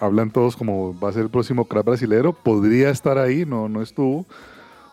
hablan 0.00 0.30
todos 0.30 0.56
como 0.56 0.98
va 0.98 1.10
a 1.10 1.12
ser 1.12 1.22
el 1.22 1.30
próximo 1.30 1.64
crack 1.66 1.84
brasilero. 1.84 2.32
Podría 2.32 2.90
estar 2.90 3.18
ahí, 3.18 3.44
no, 3.44 3.68
no 3.68 3.82
estuvo. 3.82 4.26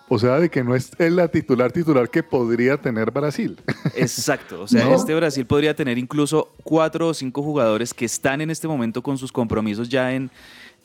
O 0.08 0.20
sea, 0.20 0.40
de 0.40 0.50
que 0.50 0.64
no 0.64 0.76
es 0.76 0.92
la 1.00 1.28
titular 1.28 1.72
titular 1.72 2.10
que 2.10 2.22
podría 2.22 2.78
tener 2.78 3.10
Brasil. 3.12 3.58
Exacto, 3.96 4.62
o 4.62 4.68
sea, 4.68 4.86
No. 4.86 4.94
este 4.96 5.16
Brasil 5.16 5.46
podría 5.46 5.76
tener 5.76 5.98
incluso 5.98 6.54
cuatro 6.64 7.08
o 7.08 7.14
cinco 7.14 7.42
jugadores 7.42 7.94
que 7.94 8.06
están 8.06 8.42
en 8.42 8.52
este 8.52 8.68
momento 8.68 9.02
con 9.02 9.18
sus 9.18 9.32
compromisos 9.32 9.90
ya 9.90 10.14
en, 10.14 10.30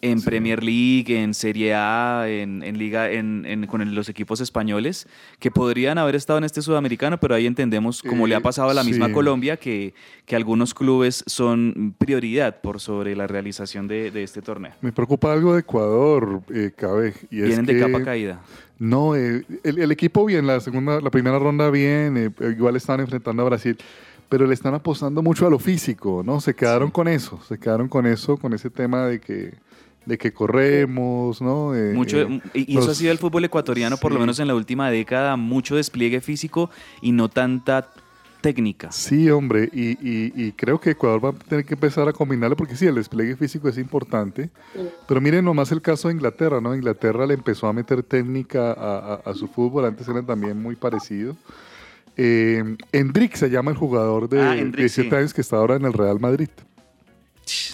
en 0.01 0.23
Premier 0.23 0.63
League, 0.65 1.05
en 1.23 1.35
Serie 1.35 1.75
A, 1.75 2.25
en, 2.29 2.63
en 2.63 2.79
Liga, 2.79 3.11
en, 3.11 3.45
en- 3.45 3.67
con 3.67 3.95
los 3.95 4.09
equipos 4.09 4.41
españoles, 4.41 5.07
que 5.39 5.51
podrían 5.51 5.99
haber 5.99 6.15
estado 6.15 6.39
en 6.39 6.45
este 6.45 6.63
sudamericano, 6.63 7.21
pero 7.21 7.35
ahí 7.35 7.47
entendemos, 7.47 8.03
como 8.03 8.27
le 8.27 8.35
ha 8.35 8.39
Eh, 8.39 8.41
pasado 8.41 8.71
a 8.71 8.75
la 8.75 8.85
misma. 8.85 9.13
Colombia, 9.13 9.59
que, 9.59 9.93
que 10.25 10.35
algunos 10.35 10.73
clubes 10.73 11.23
son 11.27 11.95
prioridad 11.99 12.63
por 12.63 12.81
sobre 12.81 13.15
la 13.15 13.27
realización 13.27 13.87
de, 13.87 14.11
de 14.11 14.23
este 14.23 14.41
torneo. 14.41 14.73
Me 14.81 14.93
preocupa 14.93 15.31
algo 15.31 15.53
de 15.53 15.61
Ecuador, 15.61 16.41
eh, 16.55 16.71
Cabe, 16.75 17.13
y 17.31 17.41
es 17.43 17.49
Vienen 17.49 17.67
que 17.67 17.75
de 17.75 17.81
capa 17.81 18.03
caída. 18.03 18.41
No, 18.81 19.15
eh, 19.15 19.45
el, 19.63 19.79
el 19.79 19.93
equipo 19.93 20.25
bien, 20.25 20.47
la 20.47 20.59
segunda, 20.59 21.01
la 21.03 21.11
primera 21.11 21.39
ronda 21.39 21.69
bien, 21.71 22.17
eh, 22.17 22.31
igual 22.51 22.77
estaban 22.77 23.01
enfrentando 23.03 23.43
a 23.43 23.45
Brasil, 23.45 23.77
pero 24.31 24.47
le 24.47 24.55
están 24.55 24.73
apostando 24.73 25.23
mucho 25.23 25.47
a 25.47 25.51
lo 25.51 25.59
físico, 25.59 26.23
¿no? 26.25 26.41
Se 26.41 26.55
quedaron 26.55 26.91
con 26.91 27.07
eso, 27.07 27.39
se 27.47 27.59
quedaron 27.59 27.89
con 27.89 28.07
eso, 28.07 28.39
con 28.39 28.55
ese 28.55 28.71
tema 28.71 29.05
de 29.05 29.21
que, 29.21 29.53
de 30.07 30.17
que 30.17 30.33
corremos, 30.33 31.43
¿no? 31.43 31.75
Eh, 31.75 31.93
Mucho, 31.93 32.21
eh, 32.21 32.41
y 32.55 32.79
eso 32.79 32.93
ha 32.93 32.95
sido 32.95 33.13
el 33.13 33.19
fútbol 33.19 33.45
ecuatoriano, 33.45 33.99
por 33.99 34.13
lo 34.13 34.21
menos 34.21 34.39
en 34.39 34.49
la 34.49 34.55
última 34.55 34.91
década, 34.91 35.37
mucho 35.37 35.77
despliegue 35.77 36.23
físico 36.23 36.71
y 37.03 37.13
no 37.13 37.29
tanta 37.29 37.91
técnica. 38.41 38.91
Sí, 38.93 39.31
hombre, 39.31 39.69
y, 39.73 39.91
y- 40.01 40.33
y 40.35 40.53
creo 40.53 40.81
que 40.81 40.91
Ecuador 40.91 41.25
va 41.25 41.29
a 41.31 41.33
tener 41.33 41.65
que 41.65 41.75
empezar 41.75 42.09
a 42.09 42.13
combinarlo 42.13 42.57
porque 42.57 42.77
sí, 42.77 42.87
el 42.87 42.95
despliegue 42.97 43.37
físico 43.37 43.69
es 43.69 43.79
importante, 43.79 44.51
pero 45.07 45.21
miren 45.21 45.45
nomás 45.45 45.71
el 45.73 45.83
caso 45.83 46.09
de 46.09 46.15
Inglaterra, 46.15 46.61
¿no? 46.61 46.75
Inglaterra 46.75 47.27
le 47.27 47.35
empezó 47.35 47.67
a 47.67 47.73
meter 47.73 48.03
técnica 48.03 48.73
a, 48.73 48.99
a- 49.15 49.31
a 49.31 49.35
su 49.35 49.47
fútbol, 49.49 49.85
antes 49.85 50.09
eran 50.09 50.25
también 50.27 50.61
muy 50.61 50.77
parecidos. 50.77 51.37
Eh, 52.17 52.77
Endrick 52.93 53.35
se 53.37 53.49
llama 53.51 53.71
el 53.71 53.77
jugador 53.77 54.29
de 54.29 54.41
Ah, 54.41 54.57
Endrick, 54.57 54.81
17 54.81 55.09
sí. 55.11 55.17
años 55.17 55.33
que 55.35 55.41
está 55.41 55.57
ahora 55.57 55.77
en 55.77 55.85
el 55.85 55.93
Real 55.93 56.19
Madrid. 56.21 56.49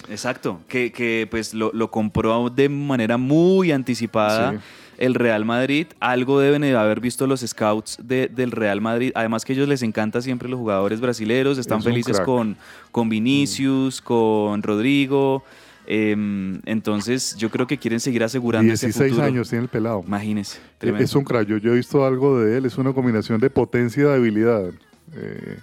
Exacto, 0.09 0.61
que, 0.67 0.91
que, 0.91 1.27
pues 1.29 1.53
lo, 1.53 1.71
lo 1.73 1.91
compró 1.91 2.49
de 2.49 2.67
manera 2.69 3.17
muy 3.17 3.71
anticipada 3.71 4.51
Sí. 4.53 4.57
El 4.97 5.13
Real 5.15 5.45
Madrid. 5.45 5.87
Algo 5.99 6.39
deben 6.39 6.61
de 6.63 6.75
haber 6.75 6.99
visto 6.99 7.27
los 7.27 7.41
scouts 7.41 7.97
de- 8.03 8.27
del 8.27 8.51
Real 8.51 8.81
Madrid. 8.81 9.11
Además 9.15 9.45
que 9.45 9.53
a 9.53 9.55
ellos 9.55 9.67
les 9.67 9.81
encanta 9.83 10.21
siempre 10.21 10.49
los 10.49 10.59
jugadores 10.59 10.99
brasileños, 11.01 11.57
están 11.57 11.79
Es 11.79 11.85
felices 11.85 12.19
con, 12.21 12.57
con 12.91 13.09
Vinicius, 13.09 14.01
con 14.01 14.63
Rodrigo. 14.63 15.43
em, 15.89 16.59
entonces 16.65 17.35
yo 17.37 17.49
creo 17.49 17.65
que 17.65 17.77
quieren 17.77 17.99
seguir 18.01 18.21
asegurando 18.23 18.73
ese 18.73 18.87
16 18.87 19.11
futuro. 19.11 19.25
años 19.27 19.49
tiene 19.49 19.63
el 19.63 19.69
pelado. 19.69 20.03
Imagínese. 20.05 20.57
Eh, 20.57 20.61
tremendo. 20.79 21.05
Es 21.05 21.15
un 21.15 21.23
crack. 21.23 21.47
Yo, 21.47 21.57
yo 21.57 21.71
he 21.71 21.75
visto 21.77 22.05
algo 22.05 22.39
de 22.39 22.57
él. 22.57 22.65
Es 22.65 22.77
una 22.77 22.91
combinación 22.91 23.39
de 23.39 23.49
potencia 23.49 24.03
y 24.03 24.05
de 24.05 24.13
habilidad. 24.13 24.71
Eh, 25.15 25.59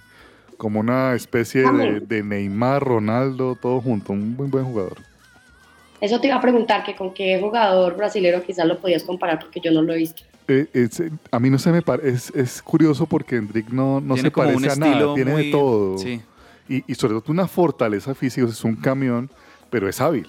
como 0.57 0.79
una 0.79 1.13
especie 1.13 1.69
de, 1.71 1.99
de 1.99 2.23
Neymar, 2.23 2.81
Ronaldo, 2.83 3.55
todo 3.61 3.79
junto. 3.81 4.13
Un 4.13 4.35
muy 4.35 4.47
buen 4.47 4.65
jugador. 4.65 4.97
Eso 6.01 6.19
te 6.19 6.27
iba 6.27 6.35
a 6.35 6.41
preguntar, 6.41 6.83
que 6.83 6.95
con 6.95 7.13
qué 7.13 7.39
jugador 7.39 7.95
brasilero 7.95 8.43
quizás 8.43 8.65
lo 8.67 8.79
podías 8.79 9.03
comparar, 9.03 9.39
porque 9.39 9.59
yo 9.63 9.71
no 9.71 9.81
lo 9.81 9.93
he 9.93 9.97
visto. 9.97 10.23
Eh, 10.47 10.67
es- 10.73 11.01
a 11.31 11.39
mí 11.39 11.49
no 11.49 11.57
se 11.57 11.71
me 11.71 11.81
parece, 11.81 12.09
es, 12.09 12.29
es 12.35 12.61
curioso 12.61 13.05
porque 13.07 13.35
Hendrik 13.37 13.69
no, 13.69 13.99
no 14.01 14.13
Tiene 14.13 14.29
se 14.29 14.31
parece 14.31 14.69
a 14.69 14.75
nada, 14.75 15.13
tiene 15.15 15.31
muy- 15.31 15.45
de 15.45 15.51
todo. 15.51 15.97
sí. 15.97 16.21
Y, 16.67 16.83
y 16.91 16.95
sobre 16.95 17.13
todo 17.19 17.23
una 17.31 17.47
fortaleza 17.47 18.13
física, 18.15 18.47
es 18.47 18.63
un 18.63 18.75
camión, 18.75 19.29
pero 19.69 19.87
es 19.87 20.01
hábil. 20.01 20.27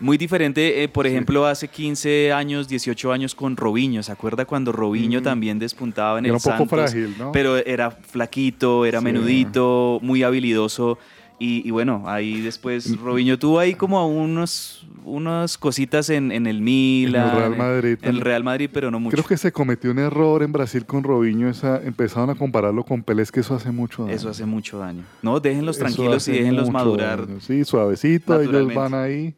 Muy 0.00 0.18
diferente, 0.18 0.82
eh, 0.82 0.88
por 0.88 1.06
ejemplo, 1.06 1.46
hace 1.46 1.68
15 1.68 2.30
años, 2.32 2.68
18 2.68 3.12
años 3.12 3.34
con 3.34 3.56
Robinho. 3.56 4.02
¿Se 4.02 4.12
acuerda 4.12 4.44
cuando 4.44 4.70
Robinho 4.72 5.20
Mm. 5.20 5.24
también 5.24 5.58
despuntaba 5.58 6.18
en 6.18 6.26
Era 6.26 6.32
el 6.32 6.36
un 6.36 6.42
poco 6.42 6.56
Santos? 6.58 6.90
frágil, 6.90 7.14
¿no? 7.18 7.32
Pero 7.32 7.56
era 7.56 7.90
flaquito, 7.92 8.84
era 8.84 8.98
Sí. 8.98 9.04
menudito, 9.04 9.98
muy 10.02 10.22
habilidoso. 10.22 10.98
Y, 11.38 11.66
y 11.68 11.70
bueno, 11.70 12.02
ahí 12.06 12.36
Mm. 12.40 12.44
después 12.44 12.98
Robinho 12.98 13.38
tuvo 13.38 13.58
ahí 13.58 13.74
como 13.74 14.08
unos, 14.08 14.86
unas 15.04 15.58
cositas 15.58 16.08
en, 16.08 16.32
en 16.32 16.46
el 16.46 16.62
Milan. 16.62 17.36
Real 17.36 17.56
Madrid 17.56 17.98
En 18.00 18.14
el. 18.16 18.20
Real 18.22 18.42
Madrid, 18.42 18.70
pero 18.72 18.90
no 18.90 18.98
mucho. 18.98 19.14
Creo 19.16 19.26
que 19.26 19.36
se 19.36 19.52
cometió 19.52 19.90
un 19.90 19.98
error 19.98 20.42
en 20.42 20.50
Brasil 20.52 20.86
con 20.86 21.04
Robinho, 21.04 21.48
esa, 21.50 21.82
empezaron 21.84 22.30
a 22.30 22.34
compararlo 22.36 22.84
con 22.84 23.02
Pelé, 23.02 23.22
es 23.22 23.30
que 23.30 23.40
eso 23.40 23.54
hace 23.54 23.70
mucho 23.70 24.04
daño. 24.04 24.14
Eso 24.14 24.30
hace 24.30 24.46
mucho 24.46 24.78
daño. 24.78 25.02
No, 25.20 25.38
déjenlos 25.38 25.78
tranquilos 25.78 26.26
y 26.28 26.32
déjenlos 26.32 26.70
madurar. 26.70 27.26
daño. 27.26 27.40
Sí, 27.40 27.64
suavecito, 27.64 28.40
ellos 28.40 28.72
van 28.74 28.94
ahí. 28.94 29.34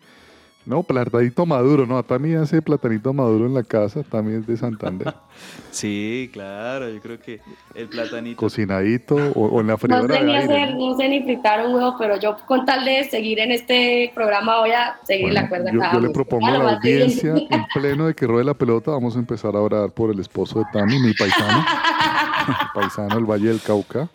No, 0.69 0.83
platanito 0.83 1.47
maduro, 1.47 1.87
no, 1.87 2.03
también 2.03 2.43
hace 2.43 2.61
platanito 2.61 3.15
maduro 3.15 3.47
en 3.47 3.55
la 3.55 3.63
casa, 3.63 4.03
también 4.03 4.41
es 4.41 4.47
de 4.47 4.57
Santander. 4.59 5.15
Sí, 5.71 6.29
claro, 6.33 6.91
yo 6.91 7.01
creo 7.01 7.21
que 7.21 7.41
el 7.75 7.89
platanito. 7.89 8.37
Cocinadito 8.37 9.15
o, 9.15 9.47
o 9.47 9.61
en 9.61 9.69
la 9.69 9.75
No 9.75 9.79
freidora 9.79 10.15
sé 10.17 10.21
de 10.21 10.27
ni 10.27 10.37
hacer, 10.37 10.75
no 10.75 10.97
sé 10.97 11.09
ni 11.09 11.23
fritar 11.23 11.65
un 11.65 11.75
huevo, 11.75 11.95
pero 11.97 12.19
yo 12.19 12.37
con 12.47 12.67
tal 12.67 12.85
de 12.85 13.05
seguir 13.05 13.39
en 13.39 13.53
este 13.53 14.11
programa 14.15 14.59
voy 14.59 14.73
a 14.73 14.99
seguir 15.05 15.27
Bueno, 15.27 15.41
la 15.41 15.49
cuerda 15.49 15.73
yo, 15.73 15.81
cada 15.81 15.93
yo 15.93 16.01
le 16.01 16.11
propongo 16.11 16.47
a 16.49 16.51
la 16.51 16.73
audiencia, 16.73 17.35
en 17.37 17.67
pleno 17.75 18.09
de 18.09 18.15
que 18.15 18.27
ruede 18.27 18.45
la 18.45 18.55
pelota, 18.55 18.91
vamos 18.91 19.15
a 19.15 19.21
empezar 19.21 19.55
a 19.55 19.61
orar 19.61 19.91
por 19.91 20.11
el 20.11 20.19
esposo 20.19 20.59
de 20.59 20.65
Tami, 20.73 20.99
mi 20.99 21.15
paisano, 21.15 21.65
el 22.49 22.55
paisano 22.75 23.15
del 23.15 23.25
Valle 23.25 23.49
del 23.49 23.61
Cauca, 23.61 24.09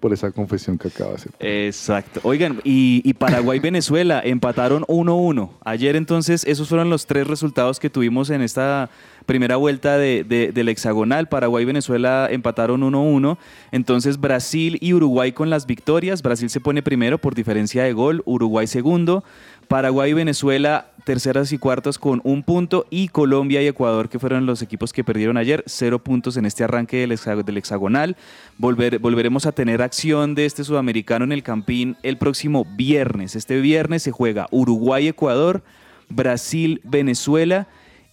por 0.00 0.12
esa 0.12 0.30
confesión 0.30 0.78
que 0.78 0.88
acaba 0.88 1.10
de 1.10 1.16
hacer. 1.16 1.32
Exacto. 1.40 2.20
Oigan, 2.22 2.60
y, 2.64 3.02
y 3.04 3.14
Paraguay-Venezuela 3.14 4.20
empataron 4.24 4.82
1-1. 4.84 5.50
Ayer 5.64 5.96
entonces 5.96 6.44
esos 6.46 6.68
fueron 6.68 6.90
los 6.90 7.06
tres 7.06 7.26
resultados 7.26 7.80
que 7.80 7.90
tuvimos 7.90 8.30
en 8.30 8.42
esta 8.42 8.90
primera 9.26 9.56
vuelta 9.56 9.98
de- 9.98 10.24
de- 10.24 10.52
del 10.52 10.68
hexagonal. 10.68 11.28
Paraguay-Venezuela 11.28 12.28
empataron 12.30 12.82
1-1. 12.82 13.38
Entonces 13.72 14.18
Brasil 14.20 14.78
y 14.80 14.94
Uruguay 14.94 15.32
con 15.32 15.50
las 15.50 15.66
victorias. 15.66 16.22
Brasil 16.22 16.48
se 16.50 16.60
pone 16.60 16.82
primero 16.82 17.18
por 17.18 17.34
diferencia 17.34 17.82
de 17.84 17.92
gol, 17.92 18.22
Uruguay 18.24 18.66
segundo. 18.66 19.24
Paraguay 19.68 20.10
y 20.10 20.14
Venezuela 20.14 20.86
terceras 21.04 21.52
y 21.52 21.58
cuartas 21.58 21.98
con 21.98 22.20
un 22.24 22.42
punto 22.42 22.86
y 22.90 23.08
Colombia 23.08 23.62
y 23.62 23.66
Ecuador 23.66 24.08
que 24.08 24.18
fueron 24.18 24.44
los 24.46 24.60
equipos 24.62 24.92
que 24.92 25.04
perdieron 25.04 25.36
ayer, 25.36 25.62
cero 25.66 25.98
puntos 25.98 26.36
en 26.36 26.44
este 26.46 26.64
arranque 26.64 26.98
del, 26.98 27.12
hexa- 27.12 27.42
del 27.44 27.56
hexagonal. 27.56 28.16
Volver- 28.58 28.98
volveremos 28.98 29.46
a 29.46 29.52
tener 29.52 29.80
acción 29.82 30.34
de 30.34 30.46
este 30.46 30.64
sudamericano 30.64 31.24
en 31.24 31.32
el 31.32 31.42
Campín 31.42 31.96
el 32.02 32.16
próximo 32.18 32.66
viernes. 32.76 33.36
Este 33.36 33.60
viernes 33.60 34.02
se 34.02 34.10
juega 34.10 34.48
Uruguay-Ecuador, 34.50 35.62
Brasil-Venezuela 36.10 37.68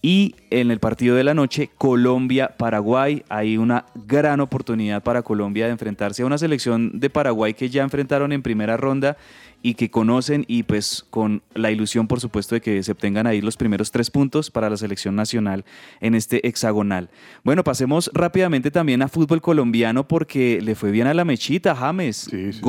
y 0.06 0.36
en 0.50 0.70
el 0.70 0.78
partido 0.78 1.16
de 1.16 1.24
la 1.24 1.34
noche 1.34 1.68
Colombia-Paraguay. 1.76 3.24
Hay 3.28 3.56
una 3.56 3.86
gran 4.06 4.38
oportunidad 4.38 5.02
para 5.02 5.22
Colombia 5.22 5.66
de 5.66 5.72
enfrentarse 5.72 6.22
a 6.22 6.26
una 6.26 6.38
selección 6.38 7.00
de 7.00 7.10
Paraguay 7.10 7.54
que 7.54 7.70
ya 7.70 7.82
enfrentaron 7.82 8.30
en 8.30 8.40
primera 8.40 8.76
ronda 8.76 9.16
y 9.62 9.74
que 9.74 9.90
conocen 9.90 10.44
y 10.46 10.62
pues 10.62 11.04
con 11.10 11.42
la 11.54 11.72
ilusión 11.72 12.06
por 12.06 12.20
supuesto 12.20 12.54
de 12.54 12.60
que 12.60 12.84
se 12.84 12.92
obtengan 12.92 13.26
ahí 13.26 13.40
los 13.40 13.56
primeros 13.56 13.90
tres 13.90 14.08
puntos 14.12 14.48
para 14.48 14.70
la 14.70 14.76
selección 14.76 15.16
nacional 15.16 15.64
en 16.00 16.14
este 16.14 16.46
hexagonal. 16.46 17.10
Bueno, 17.42 17.64
pasemos 17.64 18.08
rápidamente 18.14 18.70
también 18.70 19.02
a 19.02 19.08
fútbol 19.08 19.42
colombiano 19.42 20.06
porque 20.06 20.60
le 20.62 20.76
fue 20.76 20.92
bien 20.92 21.08
a 21.08 21.14
la 21.14 21.24
mechita, 21.24 21.74
James. 21.74 22.28
Sí, 22.30 22.52
sí, 22.52 22.52
sí. 22.52 22.60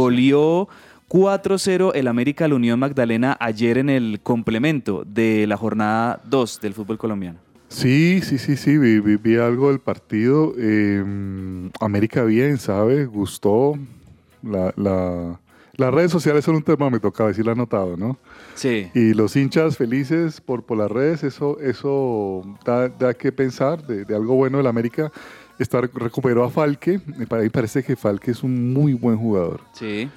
Goleó 1.09 1.37
4-0 1.37 1.91
el 1.95 2.07
América 2.07 2.45
a 2.45 2.47
la 2.47 2.55
Unión 2.55 2.79
Magdalena 2.79 3.37
ayer 3.39 3.77
en 3.77 3.89
el 3.89 4.19
complemento 4.21 5.03
de 5.05 5.45
la 5.47 5.57
jornada 5.57 6.21
2 6.25 6.59
del 6.61 6.73
fútbol 6.73 6.97
colombiano. 6.97 7.39
Sí, 7.69 8.21
sí, 8.23 8.37
sí, 8.37 8.55
sí, 8.55 8.77
vi, 8.77 8.99
vi- 8.99 9.17
vi 9.17 9.35
algo 9.37 9.69
del 9.69 9.79
partido. 9.79 10.53
eh, 10.57 11.03
América 11.81 12.23
bien, 12.23 12.57
¿sabe? 12.57 13.05
Gustó. 13.05 13.73
La, 14.43 14.73
la- 14.77 15.39
las 15.75 15.93
redes 15.93 16.11
sociales 16.11 16.43
son 16.43 16.55
un 16.55 16.63
termómetro, 16.63 17.11
cabe 17.11 17.29
decir, 17.29 17.45
lo 17.45 17.51
ha 17.51 17.55
notado, 17.55 17.95
¿no? 17.97 18.17
Sí. 18.55 18.87
Y 18.95 19.13
los 19.13 19.35
hinchas 19.35 19.77
felices 19.77 20.41
por, 20.41 20.63
por 20.63 20.77
las 20.77 20.89
redes, 20.89 21.23
eso, 21.23 21.59
eso 21.59 22.41
da, 22.65 22.89
da 22.89 23.13
que 23.13 23.31
pensar 23.31 23.85
de, 23.85 24.03
de 24.05 24.15
algo 24.15 24.33
bueno 24.35 24.57
del 24.57 24.65
América. 24.67 25.11
Está, 25.59 25.81
recuperó 25.81 26.43
a 26.43 26.49
Falque, 26.49 26.99
me 27.05 27.25
me 27.29 27.49
parece 27.49 27.83
que 27.83 27.95
Falque 27.95 28.31
es 28.31 28.43
un 28.43 28.73
muy 28.73 28.93
buen 28.93 29.17
jugador. 29.17 29.61
Sí. 29.73 30.09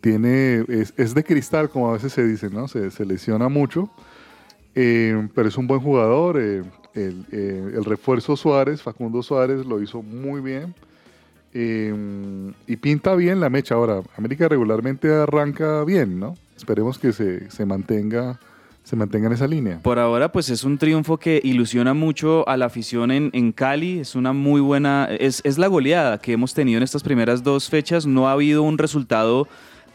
Tiene, 0.00 0.64
es, 0.68 0.94
es 0.96 1.14
de 1.14 1.24
cristal, 1.24 1.68
como 1.70 1.88
a 1.90 1.92
veces 1.94 2.12
se 2.12 2.26
dice, 2.26 2.50
¿no? 2.50 2.68
Se, 2.68 3.04
lesiona 3.04 3.48
mucho, 3.48 3.90
eh, 4.74 5.28
pero 5.34 5.48
es 5.48 5.56
un 5.56 5.66
buen 5.66 5.80
jugador. 5.80 6.38
eh, 6.40 6.62
el, 6.94 7.26
eh, 7.30 7.72
el 7.74 7.84
refuerzo 7.84 8.36
Suárez, 8.36 8.82
Facundo 8.82 9.22
Suárez, 9.22 9.66
lo 9.66 9.82
hizo 9.82 10.02
muy 10.02 10.40
bien. 10.40 10.74
y 11.52 12.76
pinta 12.76 13.14
bien 13.14 13.40
la 13.40 13.50
mecha. 13.50 13.74
Ahora, 13.74 14.02
América 14.16 14.48
regularmente 14.48 15.12
arranca 15.12 15.84
bien, 15.84 16.18
¿no? 16.20 16.34
Esperemos 16.56 16.98
que 16.98 17.12
se, 17.12 17.50
se 17.50 17.66
mantenga 17.66 18.38
se 18.86 18.94
mantenga 18.94 19.26
en 19.26 19.32
esa 19.32 19.48
línea. 19.48 19.80
Por 19.82 19.98
ahora, 19.98 20.30
pues 20.30 20.48
es 20.48 20.62
un 20.62 20.78
triunfo 20.78 21.16
que 21.16 21.40
ilusiona 21.42 21.92
mucho 21.92 22.48
a 22.48 22.56
la 22.56 22.66
afición 22.66 23.10
en, 23.10 23.30
en 23.32 23.50
Cali. 23.50 23.98
Es 23.98 24.14
una 24.14 24.32
muy 24.32 24.60
buena. 24.60 25.08
Es, 25.10 25.40
es 25.44 25.58
la 25.58 25.66
goleada 25.66 26.18
que 26.18 26.34
hemos 26.34 26.54
tenido 26.54 26.76
en 26.76 26.84
estas 26.84 27.02
primeras 27.02 27.42
dos 27.42 27.68
fechas. 27.68 28.06
No 28.06 28.28
ha 28.28 28.32
habido 28.32 28.62
un 28.62 28.78
resultado 28.78 29.48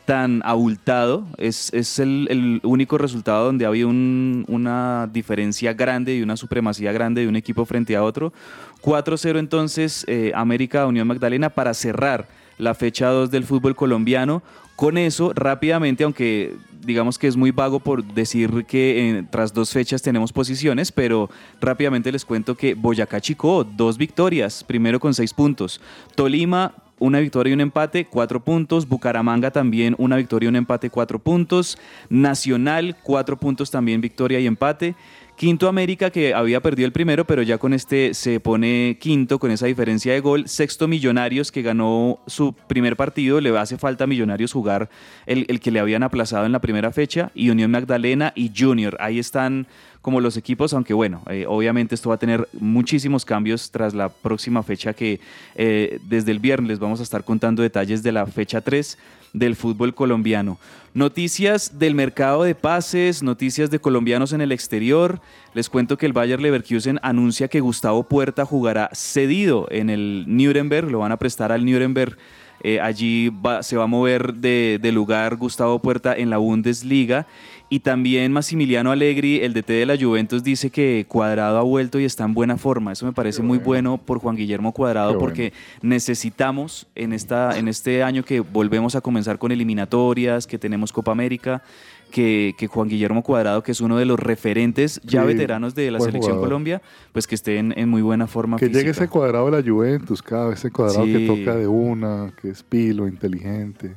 tan 0.05 0.41
abultado. 0.45 1.25
Es, 1.37 1.71
es 1.73 1.99
el, 1.99 2.27
el 2.29 2.59
único 2.63 2.97
resultado 2.97 3.45
donde 3.45 3.65
ha 3.65 3.69
habido 3.69 3.87
un- 3.89 4.45
una 4.47 5.09
diferencia 5.11 5.73
grande 5.73 6.15
y 6.15 6.21
una 6.21 6.37
supremacía 6.37 6.91
grande 6.91 7.21
de 7.21 7.27
un 7.27 7.35
equipo 7.35 7.65
frente 7.65 7.95
a 7.95 8.03
otro. 8.03 8.33
4-0 8.81 9.37
entonces 9.39 10.03
eh, 10.07 10.31
América 10.35 10.85
Unión 10.87 11.07
Magdalena 11.07 11.49
para 11.49 11.73
cerrar 11.73 12.27
la 12.57 12.73
fecha 12.73 13.07
2 13.09 13.31
del 13.31 13.43
fútbol 13.45 13.75
colombiano. 13.75 14.41
Con 14.75 14.97
eso, 14.97 15.31
rápidamente, 15.35 16.03
aunque 16.03 16.55
digamos 16.83 17.19
que 17.19 17.27
es 17.27 17.37
muy 17.37 17.51
vago 17.51 17.79
por 17.79 18.03
decir 18.03 18.65
que 18.67 19.19
eh, 19.19 19.23
tras 19.29 19.53
dos 19.53 19.69
fechas 19.71 20.01
tenemos 20.01 20.33
posiciones, 20.33 20.91
pero 20.91 21.29
rápidamente 21.59 22.11
les 22.11 22.25
cuento 22.25 22.55
que 22.57 22.73
Boyacá 22.73 23.21
Chicó, 23.21 23.63
dos 23.63 23.99
victorias, 23.99 24.63
primero 24.63 24.99
con 24.99 25.13
seis 25.13 25.31
puntos. 25.35 25.79
Tolima, 26.15 26.73
una 27.01 27.19
victoria 27.19 27.51
y 27.51 27.53
un 27.53 27.61
empate, 27.61 28.05
cuatro 28.05 28.39
puntos. 28.43 28.87
Bucaramanga 28.87 29.51
también 29.51 29.95
una 29.97 30.15
victoria 30.15 30.47
y 30.47 30.49
un 30.49 30.55
empate, 30.55 30.89
cuatro 30.89 31.19
puntos. 31.19 31.77
Nacional, 32.09 32.95
cuatro 33.03 33.37
puntos 33.37 33.71
también, 33.71 33.99
victoria 33.99 34.39
y 34.39 34.47
empate. 34.47 34.95
Quinto 35.41 35.67
América, 35.67 36.11
que 36.11 36.35
había 36.35 36.61
perdido 36.61 36.85
el 36.85 36.91
primero, 36.91 37.25
pero 37.25 37.41
ya 37.41 37.57
con 37.57 37.73
este 37.73 38.13
se 38.13 38.39
pone 38.39 38.99
quinto 39.01 39.39
con 39.39 39.49
esa 39.49 39.65
diferencia 39.65 40.13
de 40.13 40.19
gol. 40.19 40.47
Sexto 40.47 40.87
Millonarios, 40.87 41.51
que 41.51 41.63
ganó 41.63 42.19
su 42.27 42.53
primer 42.53 42.95
partido. 42.95 43.41
Le 43.41 43.57
hace 43.57 43.79
falta 43.79 44.03
a 44.03 44.07
Millonarios 44.07 44.53
jugar 44.53 44.91
el, 45.25 45.47
el 45.49 45.59
que 45.59 45.71
le 45.71 45.79
habían 45.79 46.03
aplazado 46.03 46.45
en 46.45 46.51
la 46.51 46.61
primera 46.61 46.91
fecha. 46.91 47.31
Y 47.33 47.49
Unión 47.49 47.71
Magdalena 47.71 48.33
y 48.35 48.51
Junior. 48.55 48.95
Ahí 48.99 49.17
están 49.17 49.65
como 50.03 50.21
los 50.21 50.37
equipos, 50.37 50.73
aunque 50.73 50.93
bueno, 50.93 51.23
eh, 51.27 51.45
obviamente 51.47 51.95
esto 51.95 52.09
va 52.09 52.15
a 52.15 52.19
tener 52.19 52.47
muchísimos 52.53 53.25
cambios 53.25 53.71
tras 53.71 53.95
la 53.95 54.09
próxima 54.09 54.61
fecha 54.61 54.93
que 54.93 55.19
eh, 55.55 55.99
desde 56.03 56.31
el 56.31 56.39
viernes 56.39 56.77
vamos 56.77 56.99
a 56.99 57.03
estar 57.03 57.23
contando 57.23 57.63
detalles 57.63 58.03
de 58.03 58.11
la 58.11 58.27
fecha 58.27 58.61
3 58.61 58.95
del 59.33 59.55
fútbol 59.55 59.93
colombiano. 59.93 60.57
Noticias 60.93 61.79
del 61.79 61.95
mercado 61.95 62.43
de 62.43 62.53
pases, 62.53 63.23
noticias 63.23 63.71
de 63.71 63.79
colombianos 63.79 64.33
en 64.33 64.41
el 64.41 64.51
exterior. 64.51 65.21
Les 65.53 65.69
cuento 65.69 65.97
que 65.97 66.05
el 66.05 66.11
Bayer 66.13 66.41
Leverkusen 66.41 66.99
anuncia 67.01 67.47
que 67.47 67.61
Gustavo 67.61 68.03
Puerta 68.03 68.45
jugará 68.45 68.89
cedido 68.93 69.67
en 69.71 69.89
el 69.89 70.25
Nuremberg, 70.27 70.91
lo 70.91 70.99
van 70.99 71.13
a 71.13 71.17
prestar 71.17 71.51
al 71.53 71.65
Nuremberg. 71.65 72.17
Eh, 72.63 72.79
allí 72.79 73.29
va- 73.29 73.63
se 73.63 73.77
va 73.77 73.85
a 73.85 73.87
mover 73.87 74.35
de, 74.35 74.79
de 74.81 74.91
lugar 74.91 75.37
Gustavo 75.37 75.79
Puerta 75.79 76.13
en 76.13 76.29
la 76.29 76.37
Bundesliga. 76.37 77.25
Y 77.73 77.79
también 77.79 78.33
Massimiliano 78.33 78.91
Allegri, 78.91 79.39
el 79.39 79.53
DT 79.53 79.69
de 79.71 79.85
la 79.85 79.97
Juventus, 79.97 80.43
dice 80.43 80.69
que 80.71 81.05
Cuadrado 81.07 81.57
ha 81.57 81.61
vuelto 81.61 82.01
y 82.01 82.03
está 82.03 82.25
en 82.25 82.33
buena 82.33 82.57
forma. 82.57 82.91
Eso 82.91 83.05
me 83.05 83.13
parece 83.13 83.41
muy 83.43 83.59
bueno 83.59 83.97
por 83.97 84.19
Juan 84.19 84.35
Guillermo 84.35 84.73
Cuadrado 84.73 85.11
Qué 85.11 85.15
bueno. 85.15 85.25
porque 85.25 85.53
necesitamos 85.81 86.85
en, 86.95 87.13
esta, 87.13 87.57
en 87.57 87.69
este 87.69 88.03
año 88.03 88.23
que 88.25 88.41
volvemos 88.41 88.95
a 88.95 88.99
comenzar 89.01 89.39
con 89.39 89.53
eliminatorias, 89.53 90.47
que 90.47 90.59
tenemos 90.59 90.91
Copa 90.91 91.13
América, 91.13 91.63
que, 92.11 92.55
que 92.57 92.67
Juan 92.67 92.89
Guillermo 92.89 93.23
Cuadrado, 93.23 93.63
que 93.63 93.71
es 93.71 93.79
uno 93.79 93.97
de 93.97 94.03
los 94.03 94.19
referentes 94.19 94.99
ya 95.05 95.23
veteranos 95.23 95.73
de 95.73 95.91
la 95.91 95.99
selección 95.99 96.23
jugador. 96.33 96.49
Colombia, 96.49 96.81
pues 97.13 97.25
que 97.25 97.35
esté 97.35 97.57
en, 97.57 97.73
en 97.77 97.87
muy 97.87 98.01
buena 98.01 98.27
forma 98.27 98.57
Que 98.57 98.65
física. 98.65 98.79
llegue 98.79 98.91
ese 98.91 99.07
cuadrado 99.07 99.49
de 99.49 99.61
la 99.61 99.63
Juventus, 99.71 100.21
cada 100.21 100.47
vez 100.49 100.59
ese 100.59 100.71
cuadrado 100.71 101.05
que 101.05 101.25
toca 101.25 101.55
de 101.55 101.67
una, 101.67 102.33
que 102.41 102.49
es 102.49 102.63
pilo, 102.63 103.07
inteligente. 103.07 103.95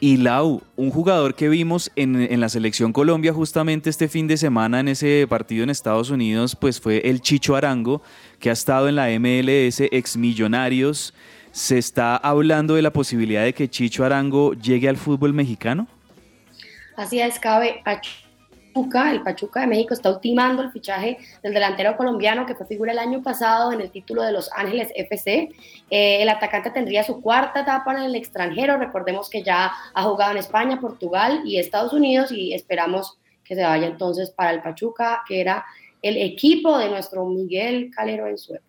Y 0.00 0.18
Lau, 0.18 0.62
un 0.76 0.90
jugador 0.90 1.34
que 1.34 1.48
vimos 1.48 1.90
en, 1.96 2.20
en 2.20 2.40
la 2.40 2.48
selección 2.48 2.92
Colombia 2.92 3.32
justamente 3.32 3.90
este 3.90 4.08
fin 4.08 4.28
de 4.28 4.36
semana 4.36 4.78
en 4.78 4.88
ese 4.88 5.26
partido 5.28 5.64
en 5.64 5.70
Estados 5.70 6.10
Unidos, 6.10 6.54
pues 6.54 6.80
fue 6.80 6.98
el 7.04 7.20
Chicho 7.20 7.56
Arango, 7.56 8.00
que 8.38 8.50
ha 8.50 8.52
estado 8.52 8.88
en 8.88 8.94
la 8.94 9.08
MLS 9.18 9.80
ex 9.80 10.16
Millonarios. 10.16 11.14
¿Se 11.50 11.78
está 11.78 12.16
hablando 12.16 12.74
de 12.76 12.82
la 12.82 12.92
posibilidad 12.92 13.42
de 13.42 13.52
que 13.52 13.68
Chicho 13.68 14.04
Arango 14.04 14.52
llegue 14.52 14.88
al 14.88 14.96
fútbol 14.96 15.32
mexicano? 15.32 15.88
Así 16.96 17.18
es, 17.20 17.40
cabe 17.40 17.82
El 18.78 19.22
Pachuca 19.22 19.60
de 19.60 19.66
México 19.66 19.92
está 19.92 20.10
ultimando 20.10 20.62
el 20.62 20.70
fichaje 20.70 21.18
del 21.42 21.52
delantero 21.52 21.96
colombiano 21.96 22.46
que 22.46 22.54
fue 22.54 22.64
figura 22.64 22.92
el 22.92 23.00
año 23.00 23.22
pasado 23.24 23.72
en 23.72 23.80
el 23.80 23.90
título 23.90 24.22
de 24.22 24.30
Los 24.30 24.50
Ángeles 24.54 24.92
FC. 24.94 25.48
Eh, 25.90 26.22
el 26.22 26.28
atacante 26.28 26.70
tendría 26.70 27.02
su 27.02 27.20
cuarta 27.20 27.62
etapa 27.62 27.92
en 27.92 28.04
el 28.04 28.14
extranjero. 28.14 28.76
Recordemos 28.76 29.28
que 29.28 29.42
ya 29.42 29.72
ha 29.92 30.02
jugado 30.04 30.30
en 30.30 30.38
España, 30.38 30.80
Portugal 30.80 31.42
y 31.44 31.58
Estados 31.58 31.92
Unidos 31.92 32.30
y 32.30 32.54
esperamos 32.54 33.18
que 33.42 33.56
se 33.56 33.64
vaya 33.64 33.88
entonces 33.88 34.30
para 34.30 34.52
el 34.52 34.62
Pachuca, 34.62 35.22
que 35.26 35.40
era 35.40 35.64
el 36.00 36.16
equipo 36.16 36.78
de 36.78 36.88
nuestro 36.88 37.24
Miguel 37.26 37.90
Calero 37.92 38.28
en 38.28 38.38
su 38.38 38.54
época. 38.54 38.67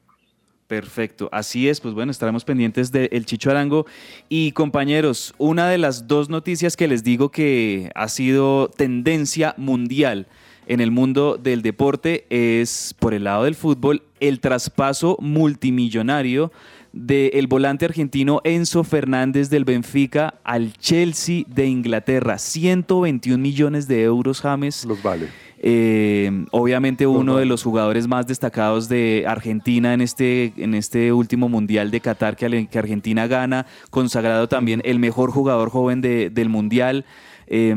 Perfecto, 0.70 1.30
así 1.32 1.68
es, 1.68 1.82
pues 1.82 1.96
bueno, 1.96 2.12
estaremos 2.12 2.46
pendientes 2.46 2.92
del 2.92 3.26
Chicho 3.26 3.50
Arango. 3.50 3.88
Y 4.30 4.52
compañeros, 4.52 5.34
una 5.40 5.68
de 5.68 5.80
las 5.80 6.08
dos 6.08 6.30
noticias 6.30 6.78
que 6.78 6.88
les 6.88 7.04
digo 7.04 7.32
que 7.32 7.90
ha 7.96 8.08
sido 8.08 8.70
tendencia 8.70 9.56
mundial 9.58 10.28
en 10.68 10.80
el 10.80 10.92
mundo 10.92 11.40
del 11.42 11.64
deporte 11.64 12.28
es, 12.30 12.94
por 13.00 13.16
el 13.16 13.24
lado 13.24 13.46
del 13.46 13.56
fútbol, 13.56 14.04
el 14.20 14.40
traspaso 14.42 15.18
multimillonario 15.20 16.52
del 16.92 17.48
volante 17.48 17.86
argentino 17.86 18.42
Enzo 18.44 18.84
Fernández 18.84 19.50
del 19.50 19.66
Benfica 19.66 20.36
al 20.44 20.74
Chelsea 20.74 21.44
de 21.48 21.68
Inglaterra. 21.68 22.38
121 22.38 23.38
millones 23.42 23.88
de 23.88 24.04
euros, 24.04 24.42
James. 24.42 24.86
Los 24.86 25.02
vale. 25.04 25.28
Eh, 25.62 26.46
obviamente 26.52 27.06
uno 27.06 27.36
de 27.36 27.46
los 27.46 27.64
jugadores 27.64 28.08
más 28.08 28.26
destacados 28.28 28.88
de 28.88 29.26
Argentina 29.28 29.94
en 29.94 30.00
este, 30.02 30.54
en 30.56 30.74
este 30.74 31.12
último 31.12 31.50
Mundial 31.50 31.92
de 31.92 32.00
Qatar 32.00 32.38
que, 32.38 32.68
que 32.72 32.80
Argentina 32.80 33.28
gana, 33.28 33.66
consagrado 33.90 34.48
también 34.48 34.82
el 34.86 35.00
mejor 35.00 35.32
jugador 35.32 35.70
joven 35.70 36.00
de- 36.00 36.30
del 36.30 36.48
Mundial. 36.48 37.04
Eh, 37.48 37.76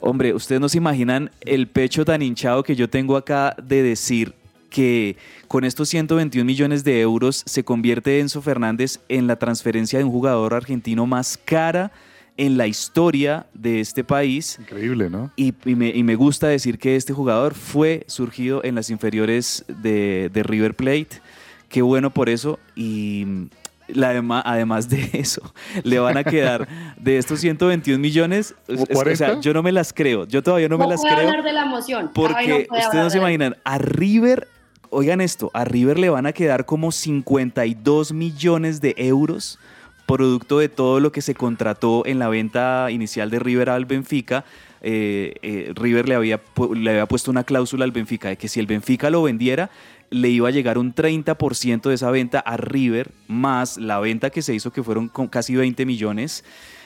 hombre, 0.00 0.34
ustedes 0.34 0.60
no 0.60 0.68
se 0.68 0.78
imaginan 0.78 1.30
el 1.40 1.68
pecho 1.68 2.04
tan 2.04 2.20
hinchado 2.22 2.62
que 2.62 2.76
yo 2.76 2.90
tengo 2.90 3.16
acá 3.16 3.56
de 3.62 3.82
decir 3.82 4.34
que 4.76 5.16
con 5.48 5.64
estos 5.64 5.88
121 5.88 6.44
millones 6.44 6.84
de 6.84 7.00
euros 7.00 7.42
se 7.46 7.64
convierte 7.64 8.20
Enzo 8.20 8.42
Fernández 8.42 9.00
en 9.08 9.26
la 9.26 9.36
transferencia 9.36 9.98
de 9.98 10.04
un 10.04 10.10
jugador 10.10 10.52
argentino 10.52 11.06
más 11.06 11.38
cara 11.42 11.92
en 12.36 12.58
la 12.58 12.66
historia 12.66 13.46
de 13.54 13.80
este 13.80 14.04
país. 14.04 14.58
Increíble, 14.60 15.08
¿no? 15.08 15.30
Y, 15.36 15.54
y 15.64 15.74
me, 15.74 15.88
y 15.88 16.02
me 16.02 16.14
gusta 16.16 16.48
decir 16.48 16.78
que 16.78 16.94
este 16.96 17.14
jugador 17.14 17.54
fue 17.54 18.04
surgido 18.06 18.62
en 18.64 18.74
las 18.74 18.90
inferiores 18.90 19.64
de, 19.68 20.30
de 20.30 20.42
River 20.42 20.74
Plate. 20.74 21.22
Qué 21.70 21.80
bueno 21.80 22.10
por 22.10 22.28
eso. 22.28 22.58
Y 22.74 23.48
la 23.88 24.12
dema- 24.12 24.42
además 24.44 24.90
de 24.90 25.08
eso, 25.14 25.54
le 25.84 25.98
van 26.00 26.18
a 26.18 26.24
quedar 26.24 26.68
de 26.98 27.16
estos 27.16 27.40
121 27.40 27.98
millones. 27.98 28.54
¿Como 28.66 28.82
es- 28.82 28.90
es- 28.90 28.96
o 28.98 29.16
sea, 29.16 29.26
40? 29.28 29.40
yo 29.40 29.54
no 29.54 29.62
me 29.62 29.72
las 29.72 29.94
creo. 29.94 30.26
Yo 30.26 30.42
todavía 30.42 30.68
no, 30.68 30.76
me 30.76 30.86
las 30.86 31.00
creo. 31.00 31.16
hablar 31.16 31.42
de 31.42 31.52
la 31.54 31.62
emoción. 31.64 32.06
Ay, 32.06 32.10
Porque 32.12 32.66
no 32.70 32.76
ustedes 32.78 33.04
no 33.04 33.08
se 33.10 33.16
de 33.16 33.22
imaginan, 33.22 33.56
a 33.64 33.78
River, 33.78 34.48
oigan 34.90 35.20
esto, 35.20 35.50
a 35.54 35.64
River 35.64 35.98
le 35.98 36.10
van 36.10 36.26
a 36.26 36.32
quedar 36.32 36.66
como 36.66 36.92
52 36.92 38.12
millones 38.12 38.80
de 38.80 38.94
euros 38.96 39.58
producto 40.06 40.60
de 40.60 40.68
todo 40.68 41.00
lo 41.00 41.12
que 41.12 41.20
se 41.20 41.34
contrató 41.34 42.06
en 42.06 42.18
la 42.18 42.28
venta 42.28 42.90
inicial 42.90 43.28
de 43.28 43.40
River 43.40 43.70
al 43.70 43.84
Benfica. 43.84 44.44
Eh, 44.80 45.34
eh, 45.42 45.72
River 45.74 46.08
le 46.08 46.14
había, 46.14 46.40
le 46.74 46.90
había 46.90 47.06
puesto 47.06 47.30
una 47.30 47.42
cláusula 47.42 47.84
al 47.84 47.90
Benfica 47.90 48.28
de 48.28 48.36
que 48.36 48.48
si 48.48 48.60
el 48.60 48.66
Benfica 48.66 49.10
lo 49.10 49.22
vendiera, 49.22 49.70
le 50.10 50.28
iba 50.28 50.48
a 50.48 50.52
llegar 50.52 50.78
un 50.78 50.94
30% 50.94 51.88
de 51.88 51.94
esa 51.94 52.10
venta 52.10 52.38
a 52.38 52.56
River, 52.56 53.10
más 53.26 53.76
la 53.76 53.98
venta 53.98 54.30
que 54.30 54.42
se 54.42 54.54
hizo, 54.54 54.72
que 54.72 54.82
fueron 54.82 55.08
casi 55.08 55.56
20 55.56 55.84
millones. 55.84 56.44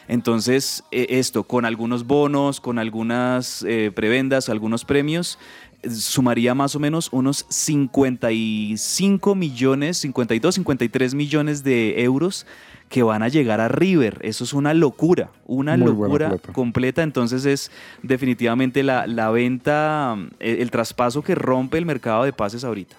Entonces, 0.08 0.82
eh, 0.90 1.06
esto, 1.10 1.44
con 1.44 1.64
algunos 1.64 2.04
bonos, 2.04 2.60
con 2.60 2.80
algunas 2.80 3.62
eh, 3.62 3.92
prebendas, 3.94 4.48
algunos 4.48 4.84
premios, 4.84 5.38
sumaría 5.88 6.54
más 6.54 6.74
o 6.74 6.80
menos 6.80 7.08
unos 7.12 7.46
55 7.48 9.34
millones, 9.34 9.98
52, 9.98 10.54
53 10.56 11.14
millones 11.14 11.62
de 11.64 12.02
euros 12.02 12.46
que 12.88 13.02
van 13.02 13.22
a 13.22 13.28
llegar 13.28 13.60
a 13.60 13.68
River. 13.68 14.18
Eso 14.22 14.44
es 14.44 14.52
una 14.52 14.74
locura, 14.74 15.30
una 15.46 15.76
Muy 15.76 15.86
locura 15.86 16.36
completa. 16.52 17.02
Entonces 17.02 17.46
es 17.46 17.70
definitivamente 18.02 18.82
la, 18.82 19.06
la 19.06 19.30
venta, 19.30 20.16
el, 20.40 20.60
el 20.60 20.70
traspaso 20.70 21.22
que 21.22 21.34
rompe 21.34 21.78
el 21.78 21.86
mercado 21.86 22.24
de 22.24 22.32
pases 22.32 22.64
ahorita. 22.64 22.96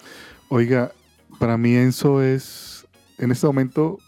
Oiga, 0.48 0.92
para 1.38 1.58
mí 1.58 1.74
Enzo 1.76 2.22
es, 2.22 2.86
en 3.18 3.30
este 3.30 3.46
momento, 3.46 3.98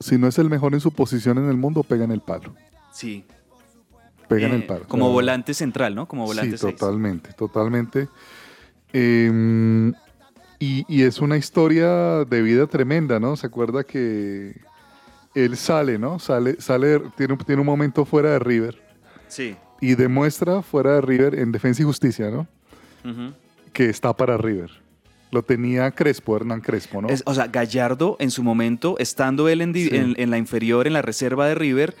si 0.00 0.16
no 0.16 0.28
es 0.28 0.38
el 0.38 0.48
mejor 0.48 0.74
en 0.74 0.80
su 0.80 0.92
posición 0.92 1.38
en 1.38 1.48
el 1.48 1.56
mundo, 1.56 1.82
pega 1.82 2.04
en 2.04 2.12
el 2.12 2.20
palo. 2.20 2.54
Sí. 2.92 3.24
Pega 4.28 4.46
en 4.46 4.52
Eh, 4.52 4.56
el 4.56 4.66
palo. 4.66 4.84
Como 4.88 5.10
volante 5.10 5.54
central, 5.54 5.94
¿no? 5.94 6.06
Como 6.06 6.26
volante 6.26 6.56
Sí, 6.56 6.64
seis. 6.66 6.76
totalmente, 6.76 7.32
totalmente. 7.32 8.08
Eh, 8.92 9.92
y, 10.58 10.84
y 10.88 11.02
es 11.02 11.20
una 11.20 11.36
historia 11.36 12.24
de 12.24 12.42
vida 12.42 12.66
tremenda, 12.66 13.20
¿no? 13.20 13.36
Se 13.36 13.46
acuerda 13.46 13.84
que 13.84 14.56
él 15.34 15.56
sale, 15.56 15.98
¿no? 15.98 16.18
Sale, 16.18 16.60
sale, 16.60 17.00
tiene, 17.16 17.34
un- 17.34 17.38
tiene 17.40 17.60
un 17.60 17.66
momento 17.66 18.04
fuera 18.04 18.30
de 18.30 18.38
River 18.40 18.82
Sí. 19.28 19.56
y 19.80 19.94
demuestra 19.94 20.62
fuera 20.62 20.94
de 20.94 21.00
River 21.00 21.38
en 21.38 21.52
Defensa 21.52 21.82
y 21.82 21.84
Justicia, 21.84 22.30
¿no? 22.30 22.46
Ujú. 23.04 23.32
Que 23.72 23.88
está 23.88 24.12
para 24.16 24.36
River. 24.36 24.70
Lo 25.30 25.42
tenía 25.42 25.90
Crespo, 25.90 26.36
Hernán 26.36 26.60
Crespo, 26.62 27.02
¿no? 27.02 27.08
Es- 27.08 27.22
o 27.26 27.34
sea, 27.34 27.48
Gallardo 27.48 28.16
en 28.18 28.30
su 28.30 28.42
momento, 28.42 28.96
estando 28.98 29.48
él 29.48 29.60
en, 29.60 29.72
di- 29.72 29.88
Sí. 29.88 29.96
en- 29.96 30.14
en 30.18 30.30
la 30.30 30.38
inferior, 30.38 30.86
en 30.86 30.94
la 30.94 31.02
reserva 31.02 31.46
de 31.46 31.54
River, 31.54 31.94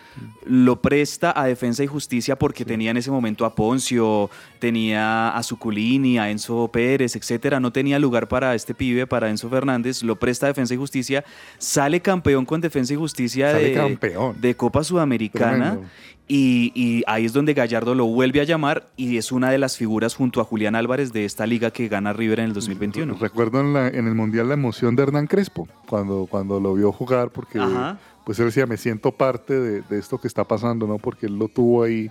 lo 0.46 0.80
presta 0.80 1.32
a 1.38 1.44
Defensa 1.46 1.84
y 1.84 1.86
Justicia 1.86 2.36
porque 2.36 2.64
tenía 2.64 2.90
en 2.90 2.96
ese 2.96 3.10
momento 3.10 3.44
a 3.44 3.54
Poncio, 3.54 4.30
tenía 4.58 5.28
a 5.36 5.42
Zuculini, 5.42 6.18
a 6.18 6.30
Enzo 6.30 6.68
Pérez, 6.72 7.16
etcétera. 7.16 7.60
No 7.60 7.70
tenía 7.72 7.98
lugar 7.98 8.28
para 8.28 8.54
este 8.54 8.74
pibe, 8.74 9.06
para 9.06 9.28
Enzo 9.30 9.48
Fernández. 9.50 10.02
Lo 10.02 10.16
presta 10.16 10.46
a 10.46 10.48
Defensa 10.48 10.74
y 10.74 10.76
Justicia. 10.78 11.24
Sale 11.58 12.00
campeón 12.00 12.44
con 12.46 12.60
Defensa 12.60 12.92
y 12.94 12.96
Justicia 12.96 13.52
Sale 13.52 13.68
de, 13.70 13.74
campeón. 13.74 14.40
de 14.40 14.56
Copa 14.56 14.82
Sudamericana. 14.84 15.70
Tremendo. 15.72 15.88
Y, 16.30 16.72
y 16.74 17.02
ahí 17.06 17.24
es 17.24 17.32
donde 17.32 17.54
Gallardo 17.54 17.94
lo 17.94 18.04
vuelve 18.04 18.42
a 18.42 18.44
llamar 18.44 18.86
y 18.98 19.16
es 19.16 19.32
una 19.32 19.50
de 19.50 19.56
las 19.56 19.78
figuras 19.78 20.14
junto 20.14 20.42
a 20.42 20.44
Julián 20.44 20.74
Álvarez 20.74 21.10
de 21.14 21.24
esta 21.24 21.46
liga 21.46 21.70
que 21.70 21.88
gana 21.88 22.12
River 22.12 22.40
en 22.40 22.46
el 22.46 22.52
2021. 22.52 23.16
Recuerdo 23.20 23.60
en, 23.60 23.72
la- 23.72 23.88
en 23.88 24.06
el 24.06 24.14
Mundial 24.14 24.48
la 24.48 24.54
emoción 24.54 24.94
de 24.96 25.02
Hernán 25.04 25.26
Crespo 25.26 25.68
cuando, 25.88 26.26
cuando 26.30 26.60
lo 26.60 26.74
vio 26.74 26.92
jugar 26.92 27.30
porque 27.30 27.58
Ajá. 27.58 27.98
pues 28.24 28.38
él 28.38 28.46
decía, 28.46 28.66
me 28.66 28.76
siento 28.76 29.12
parte 29.12 29.58
de, 29.58 29.82
de 29.82 29.98
esto 29.98 30.18
que 30.18 30.28
está 30.28 30.44
pasando, 30.44 30.86
¿no? 30.86 30.98
Porque 30.98 31.26
él 31.26 31.38
lo 31.38 31.48
tuvo 31.48 31.82
ahí. 31.82 32.10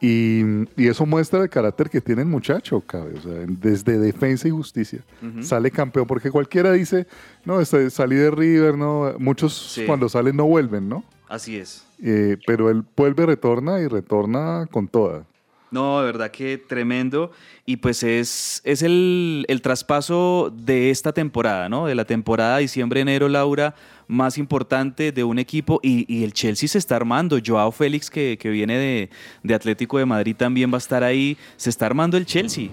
Y, 0.00 0.42
y 0.76 0.88
eso 0.88 1.06
muestra 1.06 1.40
el 1.42 1.48
carácter 1.48 1.88
que 1.88 2.00
tiene 2.00 2.22
el 2.22 2.28
muchacho, 2.28 2.80
cabe. 2.80 3.14
O 3.18 3.22
sea, 3.22 3.32
desde 3.46 3.98
defensa 3.98 4.48
y 4.48 4.50
justicia. 4.50 5.04
Sale 5.42 5.70
campeón, 5.70 6.06
porque 6.08 6.28
cualquiera 6.30 6.72
dice, 6.72 7.06
no, 7.44 7.60
este, 7.60 7.88
salí 7.88 8.16
de 8.16 8.30
River, 8.32 8.76
¿no? 8.76 9.14
Muchos 9.20 9.54
Sí. 9.74 9.84
cuando 9.86 10.08
salen 10.08 10.36
no 10.36 10.44
vuelven, 10.46 10.88
¿no? 10.88 11.04
Así 11.28 11.56
es. 11.56 11.84
Eh, 12.02 12.36
pero 12.46 12.68
él 12.68 12.84
vuelve, 12.96 13.26
retorna 13.26 13.78
y 13.80 13.86
retorna 13.86 14.66
con 14.72 14.88
toda. 14.88 15.24
No, 15.72 16.00
de 16.00 16.06
verdad 16.06 16.30
que 16.30 16.58
tremendo. 16.58 17.32
Y 17.64 17.78
pues 17.78 18.02
es, 18.02 18.60
es 18.64 18.82
el, 18.82 19.46
el 19.48 19.62
traspaso 19.62 20.52
de 20.54 20.90
esta 20.90 21.12
temporada, 21.12 21.68
¿no? 21.68 21.86
De 21.86 21.94
la 21.94 22.04
temporada 22.04 22.58
diciembre-enero, 22.58 23.28
Laura, 23.28 23.74
más 24.06 24.36
importante 24.36 25.12
de 25.12 25.24
un 25.24 25.38
equipo. 25.38 25.80
Y, 25.82 26.04
y 26.14 26.24
el 26.24 26.34
Chelsea 26.34 26.68
se 26.68 26.76
está 26.76 26.96
armando. 26.96 27.38
Joao 27.44 27.72
Félix, 27.72 28.10
que, 28.10 28.36
que 28.38 28.50
viene 28.50 28.76
de, 28.76 29.10
de 29.42 29.54
Atlético 29.54 29.96
de 29.96 30.04
Madrid, 30.04 30.36
también 30.36 30.70
va 30.70 30.74
a 30.74 30.78
estar 30.78 31.02
ahí. 31.02 31.38
Se 31.56 31.70
está 31.70 31.86
armando 31.86 32.18
el 32.18 32.26
Chelsea. 32.26 32.68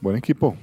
Buen 0.00 0.16
equipo, 0.16 0.56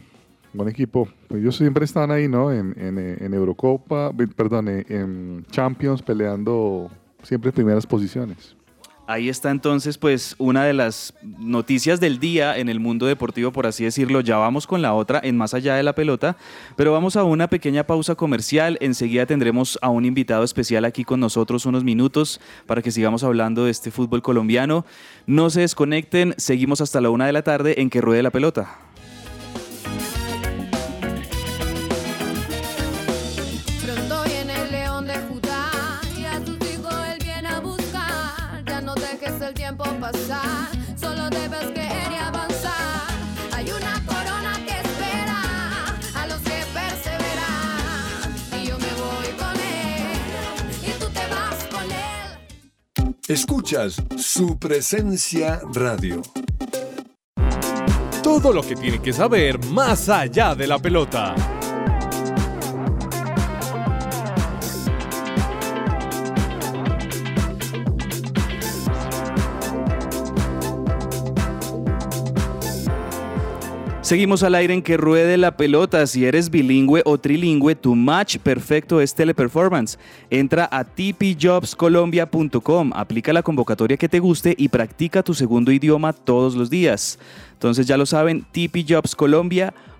buen 0.54 0.70
equipo. 0.70 1.10
Ellos 1.30 1.58
siempre 1.58 1.84
están 1.84 2.10
ahí, 2.10 2.30
¿no? 2.30 2.54
En, 2.54 2.74
en, 2.80 2.98
en 2.98 3.34
Eurocopa, 3.34 4.14
eh, 4.18 4.28
perdón, 4.34 4.70
en 4.70 5.46
Champions 5.52 6.02
peleando 6.02 6.90
siempre 7.22 7.52
primeras 7.52 7.86
posiciones. 7.86 8.55
Ahí 9.08 9.30
está 9.30 9.52
entonces 9.52 10.00
pues 10.00 10.34
una 10.40 10.66
de 10.66 10.74
las 10.74 11.14
noticias 11.22 12.00
del 12.00 12.20
día 12.20 12.58
en 12.58 12.70
el 12.70 12.80
mundo 12.80 13.06
deportivo, 13.06 13.52
por 13.52 13.68
así 13.68 13.84
decirlo. 13.84 14.22
Ya 14.22 14.38
vamos 14.38 14.66
con 14.66 14.82
la 14.82 14.96
otra 14.96 15.22
en 15.24 15.38
Más 15.38 15.54
allá 15.54 15.76
de 15.76 15.84
la 15.84 15.94
pelota, 15.94 16.38
pero 16.76 16.92
vamos 16.92 17.16
a 17.16 17.24
una 17.24 17.48
pequeña 17.48 17.86
pausa 17.86 18.16
comercial. 18.16 18.80
Enseguida 18.82 19.28
tendremos 19.28 19.78
a 19.84 19.90
un 19.90 20.06
invitado 20.06 20.44
especial 20.44 20.86
aquí 20.86 21.04
con 21.04 21.20
nosotros 21.20 21.68
unos 21.68 21.84
minutos 21.84 22.42
para 22.66 22.82
que 22.82 22.90
sigamos 22.90 23.24
hablando 23.24 23.66
de 23.66 23.72
este 23.72 23.92
fútbol 23.92 24.24
colombiano. 24.24 24.86
No 25.28 25.52
se 25.52 25.62
desconecten, 25.62 26.34
seguimos 26.38 26.82
hasta 26.82 27.00
la 27.00 27.12
una 27.12 27.28
de 27.28 27.34
la 27.34 27.44
tarde 27.44 27.82
en 27.82 27.92
que 27.92 28.02
ruede 28.02 28.24
la 28.24 28.32
pelota. 28.32 28.80
Escuchas 53.28 53.96
su 54.18 54.60
presencia 54.60 55.60
radio. 55.74 56.22
Todo 58.22 58.54
lo 58.54 58.62
que 58.62 58.76
tiene 58.76 59.02
que 59.02 59.14
saber 59.14 59.66
más 59.66 60.10
allá 60.10 60.54
de 60.54 60.68
la 60.68 60.78
pelota. 60.78 61.55
Seguimos 74.06 74.44
al 74.44 74.54
aire 74.54 74.76
en 74.76 74.84
que 74.84 74.98
ruede 74.98 75.36
la 75.36 75.58
pelota. 75.58 76.06
Si 76.06 76.26
eres 76.26 76.52
bilingüe 76.52 77.02
o 77.06 77.18
trilingüe, 77.18 77.74
tu 77.74 77.96
match 77.96 78.38
perfecto 78.38 79.02
es 79.02 79.16
Teleperformance. 79.16 79.98
Entra 80.30 80.70
a 80.72 80.84
tpjobscolombia.com, 80.84 82.92
aplica 82.94 83.34
la 83.34 83.42
convocatoria 83.42 83.98
que 83.98 84.08
te 84.08 84.20
guste 84.20 84.54
y 84.60 84.70
practica 84.70 85.24
tu 85.24 85.34
segundo 85.34 85.72
idioma 85.72 86.14
todos 86.14 86.54
los 86.54 86.70
días. 86.70 87.18
Entonces 87.54 87.88
ya 87.88 87.98
lo 87.98 88.06
saben, 88.06 88.46
tpjobscolombia.com. 88.52 89.95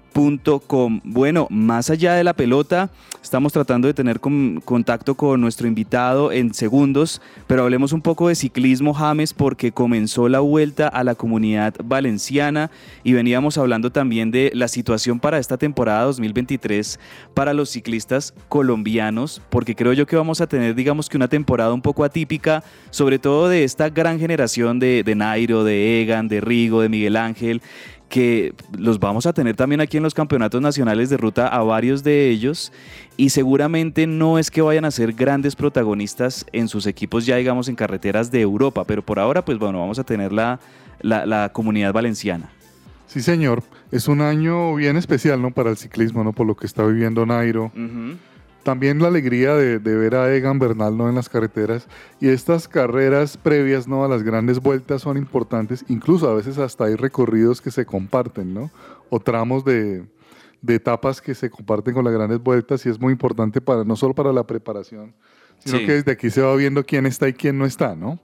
Bueno, 1.04 1.48
más 1.50 1.90
allá 1.90 2.14
de 2.14 2.24
la 2.24 2.34
pelota, 2.34 2.90
estamos 3.22 3.52
tratando 3.52 3.90
de 3.90 3.94
tener 3.94 4.22
con- 4.22 4.62
contacto 4.64 5.16
con 5.16 5.42
nuestro 5.42 5.68
invitado 5.68 6.32
en 6.32 6.54
segundos, 6.54 7.22
pero 7.48 7.64
hablemos 7.64 7.92
un 7.92 8.02
poco 8.02 8.30
de 8.30 8.36
ciclismo, 8.36 8.94
James, 8.94 9.34
porque 9.34 9.74
comenzó 9.74 10.30
la 10.30 10.40
vuelta 10.40 10.88
a 10.88 11.04
la 11.04 11.16
comunidad 11.16 11.74
valenciana 11.84 12.72
y 13.04 13.12
veníamos 13.12 13.58
hablando 13.58 13.92
también 13.92 14.32
de 14.32 14.52
la 14.54 14.70
situación 14.70 15.20
para 15.20 15.38
esta 15.38 15.58
temporada 15.58 16.04
2023 16.06 16.98
para 17.34 17.54
los 17.54 17.70
ciclistas 17.70 18.34
colombianos, 18.48 19.42
porque 19.50 19.76
creo 19.76 19.92
yo 19.92 20.06
que 20.06 20.16
vamos 20.16 20.40
a 20.40 20.48
tener, 20.48 20.76
digamos 20.76 21.10
que 21.10 21.18
una 21.18 21.28
temporada 21.28 21.74
un 21.74 21.82
poco 21.82 22.06
atípica, 22.06 22.64
sobre 22.90 23.20
todo 23.20 23.50
de 23.50 23.66
esta 23.66 23.90
gran 23.90 24.18
generación 24.18 24.80
de, 24.80 25.04
de 25.04 25.14
Nairo, 25.16 25.66
de 25.66 26.02
Egan, 26.02 26.30
de 26.30 26.40
Rigo, 26.40 26.80
de 26.80 26.88
Miguel 26.88 27.18
Ángel, 27.18 27.62
que 28.16 28.54
los 28.78 28.98
vamos 28.98 29.26
a 29.26 29.34
tener 29.34 29.58
también 29.58 29.82
aquí 29.82 29.98
en 29.98 30.04
los 30.04 30.14
campeonatos 30.14 30.62
nacionales 30.62 31.10
de 31.10 31.18
ruta 31.18 31.50
a 31.50 31.62
varios 31.64 32.02
de 32.02 32.30
ellos 32.30 32.72
y 33.18 33.32
seguramente 33.32 34.08
no 34.08 34.40
es 34.40 34.50
que 34.50 34.62
vayan 34.62 34.86
a 34.86 34.92
ser 34.92 35.12
grandes 35.12 35.54
protagonistas 35.54 36.46
en 36.54 36.70
sus 36.70 36.88
equipos 36.88 37.26
ya 37.26 37.36
digamos 37.36 37.68
en 37.68 37.76
carreteras 37.76 38.32
de 38.32 38.40
Europa, 38.40 38.86
pero 38.86 39.02
por 39.02 39.20
ahora 39.20 39.44
pues 39.44 39.60
bueno, 39.60 39.82
vamos 39.82 40.00
a 40.00 40.06
tener 40.06 40.32
la, 40.32 40.62
la, 41.02 41.26
la 41.26 41.50
comunidad 41.52 41.92
valenciana. 41.92 42.50
Sí, 43.08 43.20
señor. 43.22 43.64
Es 43.92 44.08
un 44.08 44.22
año 44.22 44.76
bien 44.76 44.96
especial, 44.96 45.42
¿no? 45.42 45.52
Para 45.52 45.70
el 45.70 45.76
ciclismo, 45.76 46.24
¿no? 46.24 46.32
Por 46.32 46.48
lo 46.48 46.56
que 46.56 46.66
está 46.66 46.86
viviendo 46.86 47.26
Nairo. 47.26 47.70
También 48.66 48.98
la 49.00 49.10
alegría 49.10 49.54
de, 49.54 49.78
de 49.78 49.96
ver 49.96 50.16
a 50.16 50.34
Egan 50.36 50.58
Bernal 50.58 50.98
¿no? 50.98 51.08
en 51.08 51.14
las 51.14 51.30
carreteras. 51.30 51.88
Y 52.20 52.30
estas 52.30 52.68
carreras 52.68 53.38
previas 53.38 53.88
¿no? 53.88 54.04
a 54.04 54.08
las 54.08 54.24
grandes 54.24 54.60
vueltas 54.60 55.04
son 55.04 55.18
importantes. 55.18 55.86
Incluso 55.88 56.28
a 56.28 56.34
veces 56.34 56.58
hasta 56.58 56.86
hay 56.86 56.96
recorridos 56.96 57.62
que 57.62 57.70
se 57.70 57.86
comparten, 57.86 58.56
¿no? 58.56 58.72
O 59.12 59.20
tramos 59.20 59.64
de, 59.64 60.08
de 60.64 60.76
etapas 60.76 61.22
que 61.22 61.36
se 61.36 61.52
comparten 61.52 61.94
con 61.94 62.04
las 62.04 62.14
grandes 62.14 62.40
vueltas. 62.40 62.84
Y 62.88 62.90
es 62.90 63.00
muy 63.00 63.14
importante 63.14 63.62
para 63.62 63.84
no 63.84 63.96
solo 63.96 64.16
para 64.16 64.34
la 64.34 64.48
preparación, 64.48 65.14
sino 65.60 65.78
Sí. 65.78 65.86
que 65.86 65.94
desde 65.94 66.12
aquí 66.14 66.32
se 66.32 66.42
va 66.42 66.56
viendo 66.56 66.84
quién 66.84 67.06
está 67.06 67.28
y 67.30 67.34
quién 67.34 67.60
no 67.60 67.68
está, 67.68 67.96
¿no? 67.96 68.20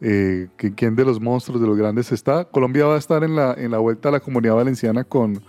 Eh, 0.00 0.46
que- 0.56 0.72
quién 0.74 0.94
de 0.94 1.04
los 1.04 1.20
monstruos, 1.20 1.60
de 1.60 1.66
los 1.66 1.76
grandes 1.76 2.12
está. 2.12 2.44
Colombia 2.44 2.86
va 2.86 2.94
a 2.94 2.98
estar 2.98 3.24
en 3.24 3.34
la, 3.34 3.52
en 3.54 3.72
la 3.72 3.78
vuelta 3.78 4.10
a 4.10 4.12
la 4.12 4.20
comunidad 4.20 4.54
valenciana 4.54 5.02
con, 5.04 5.42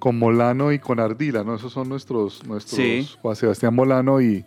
con 0.00 0.18
Molano 0.18 0.72
y 0.72 0.80
con 0.80 0.98
Ardila, 0.98 1.44
¿no? 1.44 1.54
Esos 1.54 1.72
son 1.72 1.88
nuestros, 1.88 2.44
nuestros 2.46 2.76
Sí. 2.76 3.06
Juan 3.22 3.36
Sebastián 3.36 3.74
Molano 3.74 4.20
y, 4.20 4.44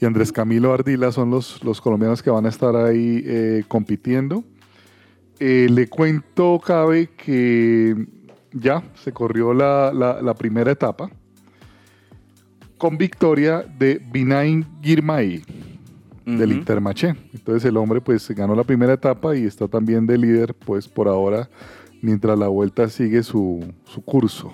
y 0.00 0.04
Andrés 0.06 0.32
Camilo 0.32 0.72
Ardila 0.72 1.12
son 1.12 1.30
los, 1.30 1.62
los 1.62 1.80
colombianos 1.82 2.22
que 2.22 2.30
van 2.30 2.46
a 2.46 2.48
estar 2.48 2.74
ahí 2.76 3.22
eh, 3.26 3.64
compitiendo. 3.68 4.42
Eh, 5.40 5.66
le 5.70 5.88
cuento, 5.88 6.58
cabe, 6.64 7.08
que 7.08 8.06
ya 8.52 8.82
se 9.02 9.12
corrió 9.12 9.52
la, 9.52 9.92
la- 9.92 10.22
la 10.22 10.34
primera 10.34 10.70
etapa 10.70 11.10
con 12.78 12.96
victoria 12.98 13.62
de 13.78 14.00
Binain 14.12 14.66
Girmay 14.82 15.42
del 16.26 16.50
Ujú. 16.50 16.58
Intermarché. 16.58 17.14
Entonces 17.32 17.64
el 17.64 17.76
hombre 17.76 18.00
pues 18.00 18.28
ganó 18.30 18.54
la 18.54 18.64
primera 18.64 18.92
etapa 18.92 19.36
y 19.36 19.44
está 19.44 19.68
también 19.68 20.06
de 20.06 20.18
líder 20.18 20.54
pues 20.54 20.86
por 20.88 21.08
ahora 21.08 21.48
mientras 22.00 22.38
la 22.38 22.48
vuelta 22.48 22.88
sigue 22.88 23.22
su, 23.22 23.64
su 23.84 24.02
curso. 24.02 24.52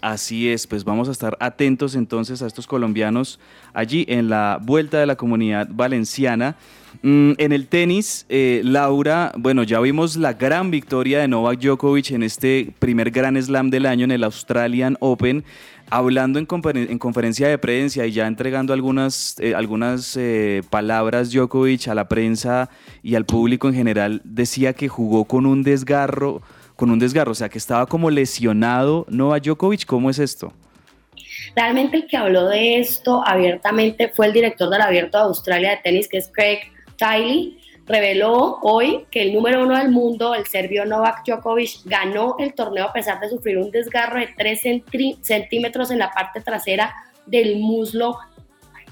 Así 0.00 0.48
es, 0.48 0.66
pues 0.68 0.84
vamos 0.84 1.08
a 1.08 1.12
estar 1.12 1.36
atentos 1.40 1.96
entonces 1.96 2.40
a 2.40 2.46
estos 2.46 2.68
colombianos 2.68 3.40
allí 3.74 4.04
en 4.08 4.28
la 4.28 4.60
vuelta 4.62 5.00
de 5.00 5.06
la 5.06 5.16
comunidad 5.16 5.68
valenciana. 5.70 6.54
Mm, 7.02 7.32
en 7.36 7.52
el 7.52 7.66
tenis, 7.66 8.24
eh, 8.28 8.60
Laura, 8.64 9.32
bueno, 9.36 9.64
ya 9.64 9.80
vimos 9.80 10.16
la 10.16 10.34
gran 10.34 10.70
victoria 10.70 11.18
de 11.18 11.26
Novak 11.26 11.58
Djokovic 11.60 12.12
en 12.12 12.22
este 12.22 12.72
primer 12.78 13.10
Gran 13.10 13.40
Slam 13.42 13.70
del 13.70 13.86
año 13.86 14.04
en 14.04 14.12
el 14.12 14.22
Australian 14.24 14.96
Open. 15.00 15.44
Hablando 15.90 16.38
en, 16.38 16.46
conferen- 16.46 16.90
en 16.90 16.98
conferencia 16.98 17.48
de 17.48 17.56
prensa 17.58 18.06
y 18.06 18.12
ya 18.12 18.26
entregando 18.26 18.74
algunas, 18.74 19.36
eh, 19.40 19.54
algunas 19.54 20.16
eh, 20.16 20.62
palabras 20.70 21.32
Djokovic 21.32 21.88
a 21.88 21.94
la 21.94 22.08
prensa 22.08 22.68
y 23.02 23.14
al 23.14 23.24
público 23.24 23.68
en 23.68 23.74
general, 23.74 24.20
decía 24.24 24.74
que 24.74 24.88
jugó 24.88 25.24
con 25.24 25.46
un 25.46 25.62
desgarro, 25.62 26.42
con 26.78 26.92
un 26.92 27.00
desgarro, 27.00 27.32
o 27.32 27.34
sea 27.34 27.48
que 27.48 27.58
estaba 27.58 27.86
como 27.86 28.08
lesionado 28.08 29.04
Novak 29.08 29.42
Djokovic. 29.42 29.84
¿Cómo 29.84 30.10
es 30.10 30.20
esto? 30.20 30.52
Realmente 31.56 31.96
el 31.96 32.06
que 32.06 32.16
habló 32.16 32.46
de 32.46 32.78
esto 32.78 33.20
abiertamente 33.26 34.12
fue 34.14 34.26
el 34.26 34.32
director 34.32 34.70
del 34.70 34.82
Abierto 34.82 35.18
de 35.18 35.24
Australia 35.24 35.70
de 35.70 35.78
tenis, 35.78 36.06
que 36.08 36.18
es 36.18 36.30
Craig 36.32 36.60
Tiley. 36.96 37.58
Reveló 37.84 38.60
hoy 38.62 39.06
que 39.10 39.22
el 39.22 39.34
número 39.34 39.64
uno 39.64 39.76
del 39.76 39.90
mundo, 39.90 40.36
el 40.36 40.46
serbio 40.46 40.84
Novak 40.84 41.26
Djokovic, 41.26 41.80
ganó 41.84 42.36
el 42.38 42.54
torneo 42.54 42.84
a 42.84 42.92
pesar 42.92 43.18
de 43.18 43.28
sufrir 43.28 43.58
un 43.58 43.72
desgarro 43.72 44.20
de 44.20 44.28
3 44.36 44.60
centímetros 45.22 45.90
en 45.90 45.98
la 45.98 46.12
parte 46.12 46.40
trasera 46.40 46.94
del 47.26 47.58
muslo 47.58 48.18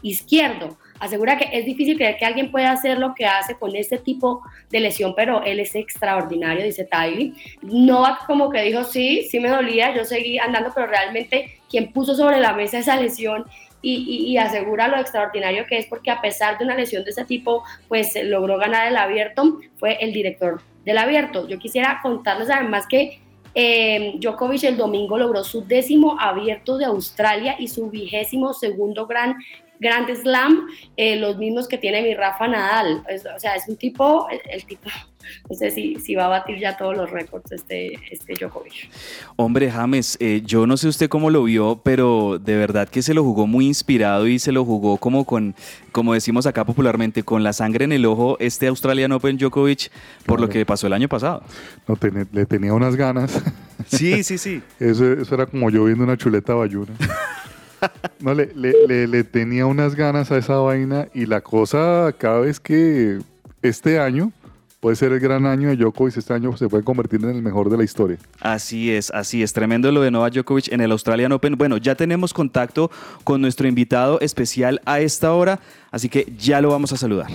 izquierdo. 0.03 0.77
Asegura 0.98 1.37
que 1.37 1.48
es 1.52 1.64
difícil 1.64 1.96
creer 1.96 2.16
que 2.16 2.24
alguien 2.24 2.50
pueda 2.50 2.70
hacer 2.70 2.98
lo 2.98 3.14
que 3.14 3.26
hace 3.26 3.54
con 3.56 3.74
este 3.76 3.98
tipo 3.98 4.42
de 4.70 4.80
lesión, 4.80 5.14
pero 5.14 5.42
él 5.42 5.61
es 5.61 5.74
extraordinario, 5.74 6.64
dice 6.64 6.88
Tiley. 6.90 7.35
Novak 7.62 8.26
como 8.26 8.50
que 8.50 8.62
dijo, 8.62 8.85
sí, 8.85 9.26
sí 9.30 9.40
me 9.40 9.48
dolía, 9.48 9.94
yo 9.94 10.04
seguí 10.04 10.38
andando, 10.38 10.72
pero 10.74 10.87
realmente 10.87 11.61
quien 11.68 11.92
puso 11.92 12.14
sobre 12.14 12.40
la 12.40 12.52
mesa 12.52 12.78
esa 12.78 12.96
lesión 13.00 13.44
y 13.88 14.37
asegura 14.37 14.88
lo 14.88 14.98
extraordinario 14.98 15.64
que 15.68 15.78
es 15.78 15.87
porque 15.87 16.11
a 16.11 16.20
pesar 16.20 16.59
de 16.59 16.64
una 16.64 16.74
lesión 16.74 17.04
de 17.04 17.11
ese 17.11 17.24
tipo, 17.24 17.62
pues 17.87 18.16
eh, 18.16 18.24
logró 18.24 18.59
ganar 18.59 18.88
el 18.88 18.96
abierto, 18.96 19.61
fue 19.76 19.96
el 20.00 20.12
director 20.12 20.61
del 20.85 20.98
abierto. 20.98 21.46
Yo 21.46 21.59
quisiera 21.61 22.00
contarles 22.02 22.50
además 22.50 22.87
que 22.88 23.20
eh, 23.59 24.14
Djokovic 24.18 24.64
el 24.64 24.76
domingo 24.76 25.16
logró 25.16 25.42
su 25.42 25.64
décimo 25.64 26.20
abierto 26.20 26.76
de 26.76 26.85
Australia 26.85 27.56
y 27.59 27.68
su 27.68 27.88
vigésimo 27.88 28.52
segundo 28.52 29.06
gran 29.06 29.37
Grand 29.80 30.08
Slam, 30.14 30.66
eh, 30.96 31.16
los 31.16 31.36
mismos 31.38 31.68
que 31.68 31.78
tiene 31.78 32.02
mi 32.02 32.14
Rafa 32.14 32.48
Nadal. 32.48 33.02
Es- 33.08 33.26
o 33.26 33.38
sea, 33.38 33.54
es 33.54 33.68
un 33.68 33.76
tipo, 33.76 34.28
el, 34.30 34.40
el 34.50 34.64
tipo, 34.64 34.88
no 35.50 35.56
sé 35.56 35.70
si, 35.70 35.96
si 35.96 36.14
va 36.14 36.26
a 36.26 36.28
batir 36.28 36.58
ya 36.58 36.76
todos 36.76 36.96
los 36.96 37.10
récords 37.10 37.50
este, 37.52 37.92
este 38.10 38.34
Djokovic. 38.34 38.90
Hombre, 39.36 39.70
James, 39.70 40.16
eh, 40.20 40.42
yo 40.44 40.66
no 40.66 40.76
sé 40.76 40.88
usted 40.88 41.08
cómo 41.08 41.30
lo 41.30 41.44
vio, 41.44 41.80
pero 41.84 42.38
de 42.38 42.56
verdad 42.56 42.88
que 42.88 43.02
se 43.02 43.12
lo 43.14 43.22
jugó 43.24 43.46
muy 43.46 43.66
inspirado 43.66 44.26
y 44.28 44.38
se 44.38 44.52
lo 44.52 44.64
jugó 44.64 44.96
como 44.98 45.24
con, 45.24 45.54
como 45.92 46.14
decimos 46.14 46.46
acá 46.46 46.64
popularmente, 46.64 47.22
con 47.22 47.42
la 47.42 47.52
sangre 47.52 47.84
en 47.84 47.92
el 47.92 48.04
ojo 48.06 48.36
este 48.40 48.66
Australian 48.68 49.12
Open 49.12 49.36
Djokovic 49.38 49.90
por 50.26 50.40
lo 50.40 50.48
que 50.48 50.64
pasó 50.64 50.86
el 50.86 50.92
año 50.92 51.08
pasado. 51.08 51.42
No, 51.88 51.96
ten- 51.96 52.28
le 52.32 52.46
tenía 52.46 52.72
unas 52.72 52.96
ganas. 52.96 53.42
Sí, 53.86 54.22
sí, 54.24 54.38
sí. 54.38 54.62
Eso, 54.80 55.12
eso 55.12 55.34
era 55.34 55.46
como 55.46 55.70
yo 55.70 55.84
viendo 55.84 56.03
una 56.05 56.16
chuleta 56.16 56.55
bayuna. 56.55 56.92
No, 58.20 58.35
le, 58.35 58.51
le, 58.55 58.72
le- 58.89 59.07
le 59.07 59.24
tenía 59.24 59.66
unas 59.66 59.95
ganas 59.95 60.31
a 60.33 60.39
esa 60.39 60.57
vaina 60.57 61.09
y 61.14 61.27
la 61.27 61.41
cosa 61.41 62.14
cada 62.18 62.41
vez 62.41 62.59
que 62.61 63.18
este 63.62 63.99
año 64.01 64.33
puede 64.81 64.97
ser 64.97 65.12
el 65.12 65.20
gran 65.20 65.47
año 65.47 65.68
de 65.68 65.77
Djokovic, 65.77 66.16
este 66.16 66.33
año 66.33 66.57
se 66.57 66.68
puede 66.68 66.85
convertir 66.85 67.20
en 67.24 67.31
el 67.31 67.43
mejor 67.43 67.70
de 67.70 67.77
la 67.77 67.83
historia. 67.85 68.18
Así 68.41 68.93
es, 68.93 69.11
así 69.11 69.43
es. 69.43 69.53
Tremendo 69.53 69.91
lo 69.91 70.01
de 70.01 70.11
Novak 70.11 70.35
Djokovic 70.35 70.68
en 70.72 70.81
el 70.81 70.93
Australian 70.93 71.33
Open. 71.33 71.57
Bueno, 71.57 71.77
ya 71.77 71.95
tenemos 71.97 72.33
contacto 72.33 72.91
con 73.24 73.41
nuestro 73.41 73.66
invitado 73.66 74.20
especial 74.20 74.81
a 74.85 75.01
esta 75.01 75.33
hora, 75.33 75.59
así 75.91 76.09
que 76.09 76.33
ya 76.39 76.61
lo 76.61 76.70
vamos 76.70 76.93
a 76.93 76.97
saludar. 76.97 77.29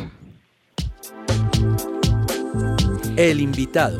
El 3.18 3.42
invitado. 3.42 4.00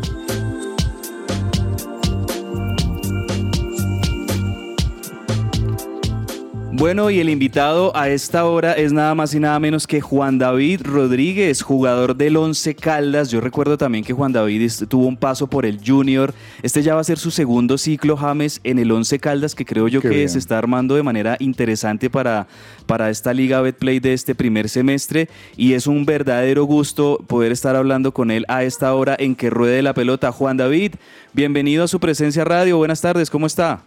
Bueno, 6.74 7.12
y 7.12 7.20
el 7.20 7.30
invitado 7.30 7.96
a 7.96 8.10
esta 8.10 8.46
hora 8.46 8.72
es 8.72 8.92
nada 8.94 9.14
más 9.14 9.36
y 9.36 9.40
nada 9.40 9.60
menos 9.60 9.86
que 9.86 10.00
Juan 10.02 10.40
David 10.40 10.82
Rodríguez, 10.84 11.62
jugador 11.62 12.16
del 12.16 12.38
Once 12.38 12.74
Caldas. 12.74 13.30
Yo 13.30 13.40
recuerdo 13.42 13.78
también 13.78 14.04
que 14.04 14.14
Juan 14.14 14.32
David 14.32 14.72
tuvo 14.88 15.06
un 15.06 15.18
paso 15.18 15.48
por 15.48 15.66
el 15.66 15.80
Junior. 15.86 16.34
Este 16.64 16.82
ya 16.82 16.96
va 16.96 17.02
a 17.02 17.04
ser 17.04 17.20
su 17.20 17.30
segundo 17.30 17.78
ciclo, 17.78 18.16
James, 18.16 18.62
en 18.64 18.80
el 18.80 18.92
Once 18.92 19.20
Caldas, 19.20 19.54
que 19.54 19.66
creo 19.66 19.90
yo 19.90 20.02
Qué 20.02 20.10
que 20.10 20.16
bien. 20.16 20.30
se 20.30 20.40
está 20.40 20.58
armando 20.58 20.96
de 20.96 21.04
manera 21.04 21.36
interesante 21.40 22.10
para, 22.10 22.48
para 22.88 23.10
esta 23.10 23.34
Liga 23.34 23.62
Betplay 23.62 24.00
de 24.00 24.14
este 24.14 24.34
primer 24.34 24.68
semestre. 24.68 25.30
Y 25.58 25.74
es 25.74 25.88
un 25.88 26.06
verdadero 26.06 26.64
gusto 26.64 27.20
poder 27.28 27.52
estar 27.52 27.76
hablando 27.76 28.14
con 28.14 28.32
él 28.32 28.46
a 28.48 28.64
esta 28.64 28.96
hora 28.96 29.16
en 29.20 29.36
que 29.36 29.50
ruede 29.50 29.82
la 29.82 29.94
pelota. 29.94 30.32
Juan 30.32 30.58
David, 30.58 30.94
bienvenido 31.34 31.84
a 31.84 31.88
su 31.88 32.00
presencia 32.00 32.44
radio. 32.46 32.78
Buenas 32.78 33.02
tardes, 33.02 33.30
¿cómo 33.30 33.46
está? 33.46 33.84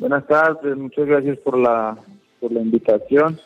Buenas 0.00 0.26
tardes, 0.26 0.76
muchas 0.78 1.06
gracias 1.06 1.36
por 1.38 1.58
la, 1.58 1.94
por 2.40 2.50
la 2.50 2.60
invitación. 2.60 3.38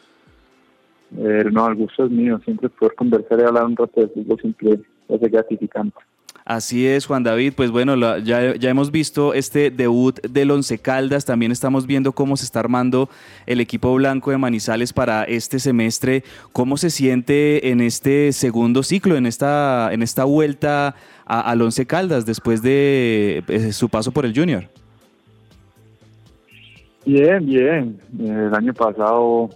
Eh, 1.18 1.44
no, 1.52 1.68
el 1.68 1.74
gusto 1.74 2.04
es 2.04 2.10
mío, 2.12 2.40
siempre 2.44 2.68
poder 2.68 2.94
conversar 2.94 3.40
y 3.40 3.42
hablar 3.42 3.64
un 3.64 3.76
rato 3.76 4.00
de 4.00 4.06
fútbol 4.08 4.40
siempre 4.40 4.78
es 5.08 5.20
gratificante. 5.20 5.96
Así 6.44 6.86
es, 6.86 7.06
Juan 7.06 7.22
David. 7.24 7.54
Pues 7.56 7.70
bueno, 7.72 7.96
la- 7.96 8.18
ya, 8.20 8.54
ya 8.54 8.70
hemos 8.70 8.90
visto 8.92 9.34
este 9.34 9.70
debut 9.72 10.20
del 10.28 10.50
Once 10.52 10.78
Caldas. 10.78 11.24
También 11.24 11.50
estamos 11.50 11.86
viendo 11.88 12.12
cómo 12.12 12.36
se 12.36 12.44
está 12.44 12.60
armando 12.60 13.08
el 13.46 13.60
equipo 13.60 13.92
blanco 13.94 14.30
de 14.30 14.38
Manizales 14.38 14.92
para 14.92 15.24
este 15.24 15.58
semestre. 15.58 16.22
¿Cómo 16.52 16.76
se 16.76 16.90
siente 16.90 17.70
en 17.70 17.80
este 17.80 18.30
segundo 18.32 18.82
ciclo, 18.84 19.16
en 19.16 19.26
esta, 19.26 19.92
en 19.92 20.02
esta 20.02 20.24
vuelta 20.24 20.94
al 21.26 21.62
Once 21.62 21.84
Caldas 21.86 22.26
después 22.26 22.62
de 22.62 23.42
eh, 23.48 23.72
su 23.72 23.88
paso 23.88 24.12
por 24.12 24.24
el 24.26 24.34
Junior? 24.38 24.64
Bien, 27.06 27.44
bien. 27.44 28.00
Eh, 28.18 28.46
el 28.48 28.54
año 28.54 28.72
pasado 28.72 29.50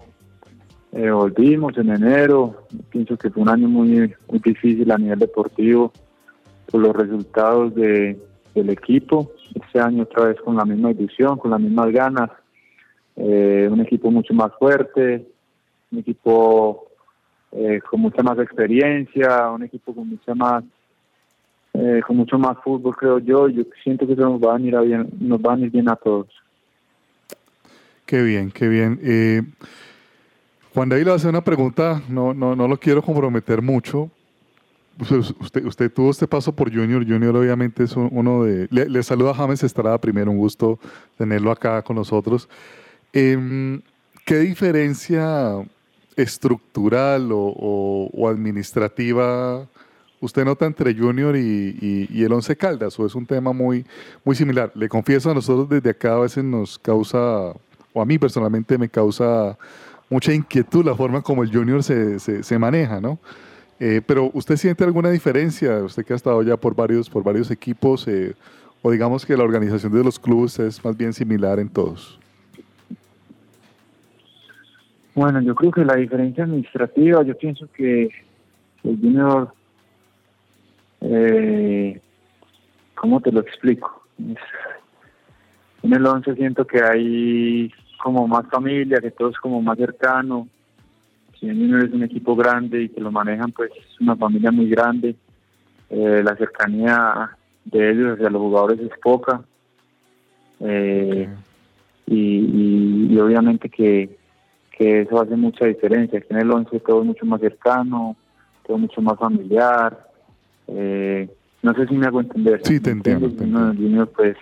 eh, 0.93 1.11
volvimos 1.11 1.77
en 1.79 1.91
enero. 1.91 2.67
Pienso 2.91 3.17
que 3.17 3.31
fue 3.31 3.43
un 3.43 3.49
año 3.49 3.69
muy, 3.69 4.13
muy 4.29 4.39
difícil 4.41 4.91
a 4.91 4.99
nivel 4.99 5.19
deportivo 5.19 5.93
por 6.71 6.83
los 6.83 6.95
resultados 6.95 7.75
de, 7.75 8.19
del 8.55 8.71
equipo. 8.71 9.33
Este 9.55 9.81
año 9.81 10.03
otra 10.03 10.27
vez 10.27 10.41
con 10.41 10.57
la 10.57 10.65
misma 10.65 10.91
ilusión, 10.91 11.39
con 11.39 11.51
las 11.51 11.61
mismas 11.61 11.91
ganas. 11.91 12.31
Eh, 13.17 13.69
un 13.71 13.81
equipo 13.81 14.11
mucho 14.11 14.35
más 14.35 14.53
fuerte, 14.59 15.27
un 15.91 15.99
equipo 15.99 16.89
eh, 17.53 17.81
con 17.91 18.01
mucha 18.01 18.23
más 18.23 18.39
experiencia, 18.39 19.51
un 19.51 19.65
equipo 19.65 19.95
con 19.95 20.09
mucha 20.09 20.35
más 20.35 20.63
eh, 21.73 22.01
con 22.07 22.17
mucho 22.17 22.39
más 22.39 22.59
fútbol 22.63 22.95
creo 22.95 23.19
yo. 23.19 23.49
Yo 23.49 23.63
siento 23.83 24.07
que 24.07 24.13
eso 24.13 24.23
nos 24.23 24.41
va 24.41 24.53
a 24.53 24.59
venir 24.59 24.77
a 24.77 24.83
bien, 24.83 25.09
nos 25.19 25.41
va 25.41 25.53
a 25.53 25.57
venir 25.57 25.71
bien 25.71 25.89
a 25.89 25.97
todos. 25.97 26.29
Qué 28.09 28.23
bien, 28.23 28.51
qué 28.51 28.69
bien. 28.69 28.99
Eh, 29.03 29.43
Juan 30.73 30.89
David 30.89 31.05
le 31.05 31.11
va 31.11 31.13
a 31.13 31.17
hacer 31.17 31.29
una 31.29 31.45
pregunta, 31.45 32.01
no, 32.09 32.33
no, 32.33 32.57
no 32.57 32.67
lo 32.67 32.81
quiero 32.81 33.03
comprometer 33.03 33.61
mucho. 33.61 34.11
Usted, 35.43 35.63
usted, 35.67 35.93
tuvo 35.93 36.11
este 36.11 36.27
paso 36.27 36.51
por 36.57 36.75
Junior, 36.75 37.07
Junior 37.07 37.37
obviamente 37.37 37.85
es 37.85 37.95
un- 37.97 38.09
uno 38.11 38.45
de... 38.45 38.67
Le, 38.71 38.89
le 38.89 39.03
saluda 39.03 39.35
James 39.35 39.63
Estrada 39.63 40.01
primero, 40.01 40.31
un 40.31 40.39
gusto 40.39 40.79
tenerlo 41.19 41.51
acá 41.51 41.83
con 41.83 41.97
nosotros. 41.97 42.49
Em, 43.13 43.83
¿Qué 44.25 44.39
diferencia 44.39 45.53
estructural 46.17 47.29
o, 47.31 48.27
administrativa 48.27 49.67
usted 50.21 50.47
nota 50.47 50.65
entre 50.65 50.95
Junior 50.95 51.37
y, 51.37 51.77
y- 51.79 52.09
y 52.11 52.25
el 52.25 52.33
Once 52.33 52.57
Caldas? 52.57 52.99
¿O 52.99 53.05
es 53.05 53.15
un 53.15 53.27
tema 53.27 53.53
muy, 53.53 53.85
muy 54.25 54.35
similar? 54.35 54.73
Le 54.75 54.89
confieso, 54.89 55.31
a 55.31 55.35
nosotros 55.35 55.69
desde 55.69 55.91
acá 55.91 56.15
a 56.15 56.21
veces 56.21 56.43
nos 56.43 56.79
causa, 56.79 57.53
o 57.93 58.03
a 58.03 58.05
mí 58.05 58.19
personalmente 58.19 58.77
me 58.79 58.89
causa 58.89 59.57
mucha 60.11 60.33
inquietud 60.33 60.85
la 60.85 60.95
forma 60.95 61.23
como 61.23 61.43
el 61.43 61.53
Junior 61.53 61.83
se, 61.83 62.19
se- 62.19 62.59
maneja, 62.59 63.01
¿no? 63.01 63.19
Eh, 63.81 64.01
pero 64.07 64.31
¿usted 64.35 64.57
siente 64.57 64.85
alguna 64.85 65.11
diferencia? 65.11 65.79
Usted 65.85 66.05
que 66.05 66.13
ha 66.13 66.17
estado 66.17 66.43
ya 66.43 66.57
por 66.57 66.75
varios, 66.75 67.09
por 67.09 67.23
varios 67.23 67.51
equipos, 67.51 68.09
eh, 68.09 68.35
o 68.83 68.91
digamos 68.91 69.25
que 69.27 69.37
la 69.37 69.45
organización 69.45 69.93
de 69.93 70.03
los 70.03 70.19
clubes 70.19 70.59
es 70.59 70.85
más 70.85 70.97
bien 70.97 71.13
similar 71.13 71.59
en 71.61 71.69
todos. 71.69 72.19
Bueno, 75.15 75.41
yo 75.41 75.55
creo 75.55 75.71
que 75.73 75.85
la 75.85 75.97
diferencia 75.97 76.45
administrativa, 76.45 77.23
yo 77.23 77.37
pienso 77.37 77.69
que 77.77 78.05
el 78.85 78.97
Junior, 79.01 79.53
eh, 81.01 82.01
¿cómo 82.95 83.21
te 83.21 83.33
lo 83.33 83.41
explico? 83.41 84.03
En 85.83 85.93
el 85.93 86.05
11 86.07 86.35
siento 86.35 86.67
que 86.67 86.83
hay 86.83 87.73
como 88.03 88.27
más 88.27 88.47
familia, 88.49 89.01
que 89.01 89.11
todo 89.11 89.31
es 89.31 89.39
como 89.39 89.61
más 89.63 89.79
cercano. 89.79 90.49
Si 91.39 91.49
el 91.49 91.57
Junior 91.57 91.85
es 91.85 91.93
un 91.93 92.03
equipo 92.03 92.35
grande 92.35 92.83
y 92.83 92.89
que 92.89 93.01
lo 93.01 93.11
manejan, 93.13 93.53
pues 93.53 93.71
es 93.71 94.01
una 94.01 94.17
familia 94.17 94.51
muy 94.51 94.69
grande. 94.69 95.15
Eh, 95.91 96.23
la 96.25 96.37
cercanía 96.37 97.31
de 97.65 97.91
ellos 97.91 98.15
hacia 98.15 98.31
los 98.31 98.41
jugadores 98.41 98.81
es 98.81 98.91
poca. 99.03 99.43
Eh, 100.61 101.29
y, 102.07 102.15
y- 102.17 103.07
y 103.11 103.19
obviamente 103.19 103.69
que, 103.69 104.17
que 104.77 105.03
eso 105.03 105.21
hace 105.21 105.37
mucha 105.37 105.67
diferencia. 105.67 106.19
Aquí 106.19 106.29
en 106.31 106.39
el 106.39 106.51
11 106.51 106.81
todo 106.81 107.01
es 107.03 107.07
mucho 107.07 107.27
más 107.27 107.41
cercano, 107.41 108.17
todo 108.67 108.79
mucho 108.79 109.01
más 109.01 109.19
familiar. 109.19 110.09
Eh, 110.67 111.29
no 111.63 111.75
sé 111.75 111.87
si 111.87 111.95
me 111.95 112.07
hago 112.07 112.21
entender. 112.21 112.61
Sí, 112.65 112.81
te 112.81 112.91
¿me 112.91 112.99
entiendo, 112.99 113.31
te 113.31 113.45
Uno 113.45 113.65
en 113.65 113.71
el 113.71 113.77
Junior, 113.77 114.09
pues, 114.15 114.37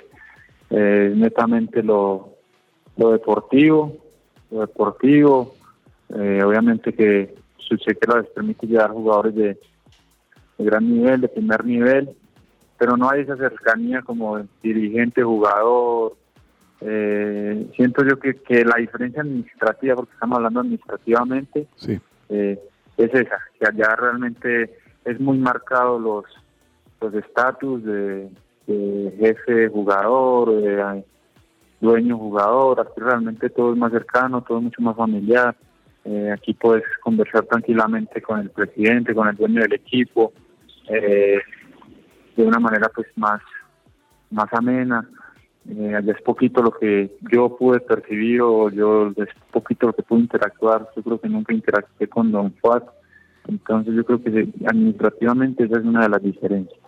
eh, 0.70 1.12
netamente 1.14 1.82
lo, 1.82 2.34
lo 2.96 3.12
deportivo, 3.12 3.96
lo 4.50 4.60
deportivo. 4.60 5.54
Eh, 6.08 6.40
obviamente 6.44 6.92
que 6.92 7.34
su 7.58 7.76
chequera 7.76 8.20
les 8.20 8.30
permite 8.30 8.66
llevar 8.66 8.90
jugadores 8.90 9.34
de, 9.34 9.58
de 10.58 10.64
gran 10.64 10.88
nivel, 10.88 11.20
de 11.20 11.28
primer 11.28 11.64
nivel, 11.64 12.10
pero 12.78 12.96
no 12.96 13.10
hay 13.10 13.22
esa 13.22 13.36
cercanía 13.36 14.02
como 14.02 14.40
dirigente-jugador. 14.62 16.14
Eh, 16.82 17.66
siento 17.74 18.04
yo 18.04 18.18
que, 18.18 18.34
que 18.36 18.64
la 18.64 18.76
diferencia 18.76 19.22
administrativa, 19.22 19.96
porque 19.96 20.12
estamos 20.12 20.36
hablando 20.36 20.60
administrativamente, 20.60 21.66
Sí. 21.76 21.98
eh, 22.28 22.60
es 22.96 23.14
esa, 23.14 23.38
que 23.58 23.66
allá 23.66 23.96
realmente 23.96 24.78
es 25.04 25.20
muy 25.20 25.38
marcado 25.38 25.98
los 25.98 26.24
los 26.98 27.12
estatus 27.12 27.84
de, 27.84 28.30
de 28.66 29.14
jefe 29.18 29.68
jugador, 29.68 30.50
de 30.60 31.04
dueño 31.80 32.18
jugador, 32.18 32.80
aquí 32.80 33.00
realmente 33.00 33.50
todo 33.50 33.72
es 33.72 33.78
más 33.78 33.92
cercano, 33.92 34.42
todo 34.42 34.58
es 34.58 34.64
mucho 34.64 34.82
más 34.82 34.96
familiar. 34.96 35.56
Eh, 36.04 36.30
aquí 36.30 36.54
puedes 36.54 36.84
conversar 37.02 37.44
tranquilamente 37.46 38.22
con 38.22 38.40
el 38.40 38.50
presidente, 38.50 39.14
con 39.14 39.28
el 39.28 39.36
dueño 39.36 39.62
del 39.62 39.72
equipo, 39.72 40.32
eh, 40.88 41.40
de 42.36 42.44
una 42.44 42.60
manera 42.60 42.90
pues 42.94 43.08
más, 43.16 43.40
más 44.30 44.46
amena. 44.52 45.08
Eh, 45.68 46.00
es 46.06 46.22
poquito 46.22 46.62
lo 46.62 46.70
que 46.70 47.10
yo 47.32 47.56
pude 47.56 47.80
percibir 47.80 48.40
o 48.40 48.70
yo 48.70 49.12
es 49.16 49.28
poquito 49.50 49.88
lo 49.88 49.92
que 49.92 50.04
pude 50.04 50.20
interactuar. 50.20 50.88
Yo 50.94 51.02
creo 51.02 51.20
que 51.20 51.28
nunca 51.28 51.52
interactué 51.52 52.06
con 52.06 52.30
Don 52.30 52.52
Fuad. 52.54 52.84
Entonces 53.48 53.94
yo 53.94 54.04
creo 54.04 54.22
que 54.22 54.48
administrativamente 54.64 55.64
esa 55.64 55.78
es 55.78 55.84
una 55.84 56.02
de 56.02 56.08
las 56.08 56.22
diferencias. 56.22 56.85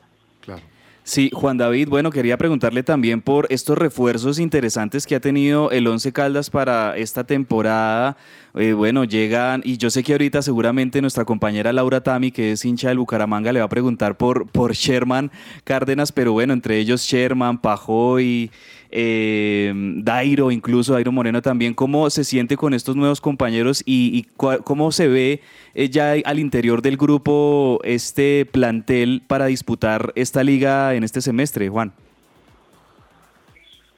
Sí, 1.09 1.31
Juan 1.33 1.57
David, 1.57 1.89
bueno, 1.89 2.11
quería 2.11 2.37
preguntarle 2.37 2.83
también 2.83 3.23
por 3.23 3.47
estos 3.49 3.79
refuerzos 3.79 4.39
interesantes 4.39 5.07
que 5.07 5.15
ha 5.15 5.21
tenido 5.21 5.71
el 5.71 5.87
Once 5.87 6.13
Caldas 6.13 6.51
para 6.51 6.99
esta 6.99 7.25
temporada. 7.25 8.19
Eh, 8.55 8.75
bueno, 8.75 9.05
llegan, 9.05 9.63
y 9.65 9.79
yo 9.79 9.89
sé 9.89 10.03
que 10.03 10.13
ahorita 10.13 10.43
seguramente 10.43 11.01
nuestra 11.01 11.25
compañera 11.25 11.73
Laura 11.73 12.03
Tami, 12.03 12.31
que 12.31 12.53
es 12.53 12.63
hincha 12.63 12.89
del 12.89 12.99
Bucaramanga, 12.99 13.55
le 13.55 13.61
va 13.61 13.65
a 13.65 13.71
preguntar 13.71 14.19
por, 14.19 14.49
por 14.49 14.75
Sherman 14.75 15.31
Cárdenas, 15.65 16.13
pero 16.13 16.33
bueno, 16.33 16.53
entre 16.53 16.77
ellos 16.77 17.01
Sherman, 17.01 17.57
Pajoy, 17.57 18.51
eh, 18.91 19.73
Dairo, 20.03 20.51
incluso 20.51 20.95
Dairo 20.95 21.13
Moreno 21.13 21.43
también, 21.43 21.75
¿cómo 21.75 22.09
se 22.11 22.25
siente 22.25 22.57
con 22.57 22.75
estos 22.75 22.97
nuevos 22.97 23.21
compañeros 23.21 23.83
y, 23.85 24.11
y 24.19 24.27
cómo 24.37 24.93
se 24.93 25.09
ve 25.09 25.41
eh, 25.75 25.91
ya 25.91 26.15
al 26.25 26.39
interior 26.39 26.81
del 26.81 26.97
grupo 26.97 27.81
este 27.85 28.47
plantel 28.51 29.23
para 29.27 29.47
disputar 29.47 30.13
esta 30.17 30.43
liga 30.43 30.95
en 30.99 31.05
este 31.05 31.21
semestre, 31.21 31.69
Juan? 31.69 31.93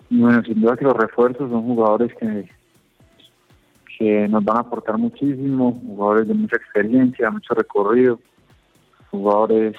Bueno, 0.09 0.43
sin 0.43 0.61
duda 0.61 0.77
que 0.77 0.85
los 0.85 0.97
refuerzos 0.97 1.51
son 1.51 1.63
jugadores 1.63 2.13
que, 2.15 2.49
que 3.99 4.29
nos 4.29 4.45
van 4.45 4.59
a 4.59 4.61
aportar 4.61 4.99
muchísimo, 4.99 5.81
jugadores 5.87 6.29
de 6.29 6.35
mucha 6.35 6.57
experiencia, 6.57 7.31
mucho 7.31 7.55
recorrido, 7.55 8.21
jugadores 9.11 9.77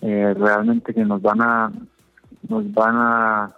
eh, 0.00 0.34
realmente 0.36 0.92
que 0.92 1.04
nos 1.04 1.22
van 1.22 1.40
a 1.40 1.72
nos 2.48 2.72
van 2.74 2.94
a, 2.96 3.56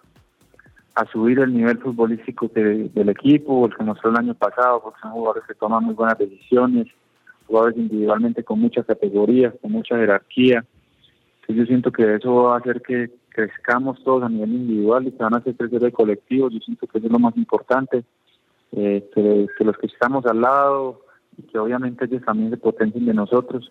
a 0.95 1.07
subir 1.13 1.41
el 1.41 1.53
nivel 1.53 1.79
futbolístico 1.79 2.49
del 2.55 3.09
equipo, 3.09 3.67
el 3.67 3.77
que 3.77 3.85
fue 4.01 4.11
el 4.11 4.17
año 4.17 4.35
pasado, 4.35 4.81
porque 4.81 5.01
son 5.01 5.11
jugadores 5.11 5.45
que 5.47 5.55
toman 5.55 5.85
muy 5.85 5.95
buenas 5.95 6.17
decisiones, 6.19 6.87
jugadores 7.47 7.77
individualmente 7.77 8.45
con 8.45 8.61
mucha 8.61 8.85
categoría, 8.85 9.53
con 9.61 9.73
mucha 9.73 9.97
jerarquía. 9.97 10.65
Entonces 11.49 11.57
yo 11.57 11.67
siento 11.67 11.93
que 11.93 12.15
eso 12.17 12.35
va 12.35 12.55
a 12.57 12.59
hacer 12.59 12.83
que 12.83 13.11
crezcamos 13.29 14.03
todos 14.03 14.23
a 14.25 14.29
nivel 14.29 14.53
individual 14.53 15.07
y 15.07 15.13
que 15.13 15.23
van 15.23 15.35
a 15.35 15.39
hacer 15.39 15.55
crecer 15.57 15.85
el 15.85 15.93
colectivo. 15.93 16.51
Yo 16.51 16.59
siento 16.61 16.87
que 16.87 16.99
eso 16.99 17.07
es 17.07 17.13
lo 17.13 17.19
más 17.19 17.37
importante. 17.37 18.05
eh, 18.73 19.09
que, 19.15 19.47
que 19.57 19.65
los 19.65 19.77
que 19.79 19.87
estamos 19.87 20.25
al 20.27 20.41
lado 20.41 21.01
y 21.39 21.43
que 21.43 21.59
obviamente 21.59 22.05
ellos 22.05 22.23
también 22.25 22.51
se 22.51 22.57
potencien 22.57 23.07
de 23.07 23.15
nosotros. 23.15 23.71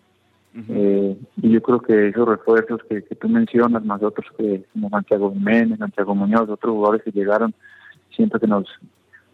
Eh, 0.70 1.14
y 1.42 1.50
yo 1.50 1.60
creo 1.60 1.80
que 1.80 2.08
esos 2.08 2.26
refuerzos 2.26 2.80
que, 2.88 3.04
que 3.04 3.14
tú 3.14 3.28
mencionas, 3.28 3.84
más 3.84 4.02
otros 4.02 4.26
que 4.38 4.64
como 4.72 4.88
Santiago 4.88 5.30
Jiménez, 5.30 5.78
Santiago 5.78 6.14
Muñoz, 6.14 6.48
otros 6.48 6.72
jugadores 6.72 7.02
que 7.02 7.12
llegaron, 7.12 7.54
siento 8.10 8.40
que 8.40 8.46
nos, 8.46 8.66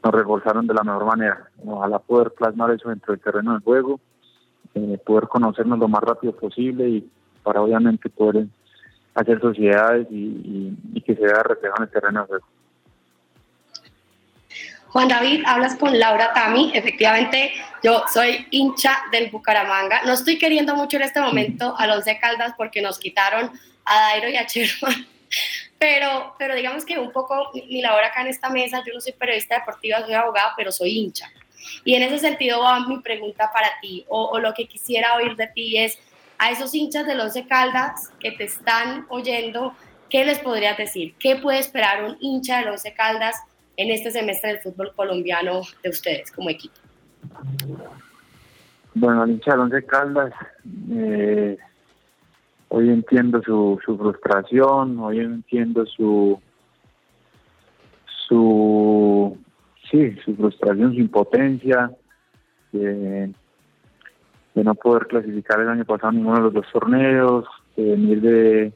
nos 0.02 0.12
reforzaron 0.12 0.66
de 0.66 0.74
la 0.74 0.82
mejor 0.82 1.06
manera. 1.06 1.48
Ojalá 1.64 2.00
poder 2.00 2.32
plasmar 2.32 2.72
eso 2.72 2.88
dentro 2.88 3.12
del 3.12 3.22
terreno 3.22 3.52
del 3.52 3.62
juego, 3.62 4.00
eh, 4.74 4.98
poder 5.06 5.28
conocernos 5.28 5.78
lo 5.78 5.86
más 5.86 6.02
rápido 6.02 6.32
posible 6.32 6.88
y 6.88 7.08
para 7.42 7.60
obviamente 7.60 8.08
poder 8.08 8.46
hacer 9.14 9.40
sociedades 9.40 10.06
y, 10.10 10.14
y- 10.16 10.76
y 10.94 11.00
que 11.02 11.14
se 11.14 11.22
vea 11.22 11.42
reflejado 11.42 11.78
en 11.78 11.82
el 11.84 11.90
terreno 11.90 12.26
juego. 12.26 12.46
Juan 14.88 15.08
David, 15.08 15.42
hablas 15.46 15.76
con 15.76 15.98
Laura 15.98 16.32
Tami. 16.34 16.70
Efectivamente, 16.74 17.52
yo 17.82 18.04
soy 18.12 18.46
hincha 18.50 18.98
del 19.10 19.30
Bucaramanga. 19.30 20.02
No 20.04 20.12
estoy 20.12 20.36
queriendo 20.38 20.74
mucho 20.76 20.98
en 20.98 21.04
este 21.04 21.20
momento 21.20 21.74
a 21.78 21.86
los 21.86 22.04
de 22.04 22.18
Caldas 22.18 22.52
porque 22.58 22.82
nos 22.82 22.98
quitaron 22.98 23.50
a 23.86 24.00
Dairo 24.00 24.28
y 24.28 24.36
a 24.36 24.46
Sherman. 24.46 25.06
Pero, 25.78 26.36
pero 26.38 26.54
digamos 26.54 26.84
que 26.84 26.96
un 26.96 27.10
poco 27.10 27.50
mi 27.54 27.82
labor 27.82 28.04
acá 28.04 28.20
en 28.20 28.28
esta 28.28 28.48
mesa, 28.50 28.84
yo 28.86 28.94
no 28.94 29.00
soy 29.00 29.10
periodista 29.14 29.58
deportiva, 29.58 30.00
soy 30.02 30.14
abogada, 30.14 30.52
pero 30.56 30.70
soy 30.70 30.96
hincha. 30.96 31.28
Y 31.84 31.94
en 31.96 32.02
ese 32.04 32.18
sentido 32.20 32.60
va 32.60 32.86
mi 32.86 32.98
pregunta 33.00 33.50
para 33.52 33.68
ti, 33.80 34.04
o, 34.08 34.26
o 34.26 34.38
lo 34.38 34.54
que 34.54 34.68
quisiera 34.68 35.16
oír 35.16 35.34
de 35.34 35.48
ti 35.48 35.78
es, 35.78 35.98
a 36.42 36.50
esos 36.50 36.74
hinchas 36.74 37.06
del 37.06 37.20
Once 37.20 37.46
Caldas 37.46 38.12
que 38.18 38.32
te 38.32 38.42
están 38.42 39.06
oyendo, 39.10 39.74
¿qué 40.10 40.24
les 40.24 40.40
podrías 40.40 40.76
decir? 40.76 41.14
¿Qué 41.20 41.36
puede 41.36 41.60
esperar 41.60 42.02
un 42.02 42.16
hincha 42.18 42.58
del 42.58 42.70
Once 42.70 42.92
Caldas 42.94 43.40
en 43.76 43.92
este 43.92 44.10
semestre 44.10 44.50
del 44.54 44.60
fútbol 44.60 44.92
colombiano 44.96 45.60
de 45.84 45.90
ustedes 45.90 46.32
como 46.32 46.50
equipo? 46.50 46.74
Bueno, 48.92 49.22
el 49.22 49.30
hincha 49.30 49.52
del 49.52 49.60
Once 49.60 49.86
Caldas, 49.86 50.34
eh, 50.90 51.56
hoy 52.70 52.88
entiendo 52.88 53.40
su, 53.44 53.78
frustración, 53.84 54.98
hoy 54.98 55.20
entiendo 55.20 55.86
su, 55.86 56.40
su, 58.26 59.38
sí, 59.88 60.16
su 60.24 60.34
frustración, 60.34 60.92
su 60.92 60.98
impotencia, 60.98 61.92
de, 62.72 63.32
de 64.54 64.64
no 64.64 64.74
poder 64.74 65.06
clasificar 65.06 65.60
el 65.60 65.68
año 65.68 65.84
pasado 65.84 66.12
ninguno 66.12 66.36
de 66.36 66.42
los 66.42 66.54
dos 66.54 66.66
torneos, 66.72 67.46
de 67.76 67.84
venir 67.84 68.20
de, 68.20 68.72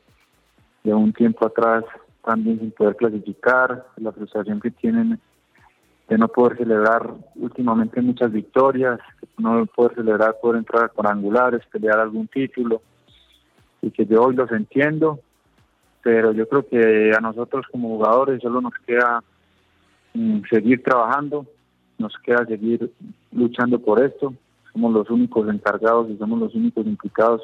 de 0.85 0.95
un 0.95 1.13
tiempo 1.13 1.47
atrás 1.47 1.85
también 2.25 2.59
sin 2.59 2.73
poder 2.73 2.97
clasificar, 2.97 3.87
la 3.97 4.13
frustración 4.13 4.61
que 4.61 4.73
tienen 4.73 5.21
de 6.09 6.19
no 6.19 6.29
poder 6.29 6.59
celebrar 6.59 7.15
últimamente 7.37 8.01
muchas 8.01 8.33
victorias, 8.33 8.99
no 9.39 9.65
poder 9.67 9.95
celebrar, 9.95 10.37
poder 10.41 10.59
entrar 10.59 10.85
a 10.85 10.89
cuadrangulares, 10.89 11.63
pelear 11.71 11.99
algún 11.99 12.29
título, 12.29 12.83
y 13.83 13.91
que 13.91 14.07
yo 14.07 14.23
hoy 14.23 14.35
los 14.35 14.51
entiendo, 14.51 15.21
pero 16.03 16.33
yo 16.33 16.49
creo 16.49 16.67
que 16.69 17.13
a 17.17 17.21
nosotros 17.21 17.67
como 17.71 17.89
jugadores 17.89 18.43
solo 18.43 18.61
nos 18.61 18.75
queda 18.87 19.23
mm, 20.15 20.41
seguir 20.51 20.83
trabajando, 20.83 21.47
nos 21.99 22.17
queda 22.19 22.45
seguir 22.47 22.93
luchando 23.33 23.79
por 23.81 24.03
esto, 24.05 24.35
somos 24.77 24.93
los 24.93 25.09
únicos 25.09 25.49
encargados 25.49 26.11
y 26.11 26.19
somos 26.19 26.39
los 26.39 26.55
únicos 26.55 26.87
implicados 26.87 27.41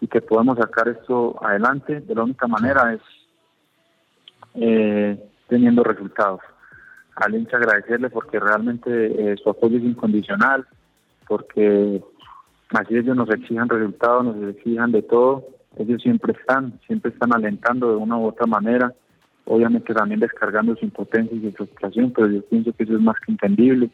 y 0.00 0.06
que 0.06 0.22
podemos 0.22 0.56
sacar 0.56 0.88
esto 0.88 1.36
adelante 1.44 2.00
de 2.00 2.14
la 2.14 2.24
única 2.24 2.46
manera 2.48 2.94
es 2.94 3.00
eh, 4.54 5.22
teniendo 5.48 5.84
resultados 5.84 6.40
al 7.16 7.34
hincha 7.34 7.58
agradecerle 7.58 8.08
porque 8.08 8.40
realmente 8.40 8.90
eh, 8.90 9.36
su 9.36 9.50
apoyo 9.50 9.76
es 9.76 9.84
incondicional, 9.84 10.66
porque 11.28 12.00
así 12.70 12.96
ellos 12.96 13.14
nos 13.14 13.28
exijan 13.28 13.68
resultados, 13.68 14.24
nos 14.24 14.56
exijan 14.56 14.92
de 14.92 15.02
todo, 15.02 15.44
ellos 15.76 16.00
siempre 16.00 16.32
están, 16.32 16.80
siempre 16.86 17.12
están 17.12 17.34
alentando 17.34 17.90
de 17.90 17.96
una 17.96 18.16
u 18.16 18.28
otra 18.28 18.46
manera, 18.46 18.94
obviamente 19.44 19.92
también 19.92 20.20
descargando 20.20 20.74
su 20.76 20.86
impotencia 20.86 21.36
y 21.36 21.42
su 21.50 21.52
frustración, 21.66 22.10
pero 22.12 22.28
yo 22.28 22.42
pienso 22.46 22.72
que 22.72 22.84
eso 22.84 22.94
es 22.94 23.02
más 23.02 23.16
que 23.20 23.32
entendible. 23.32 23.90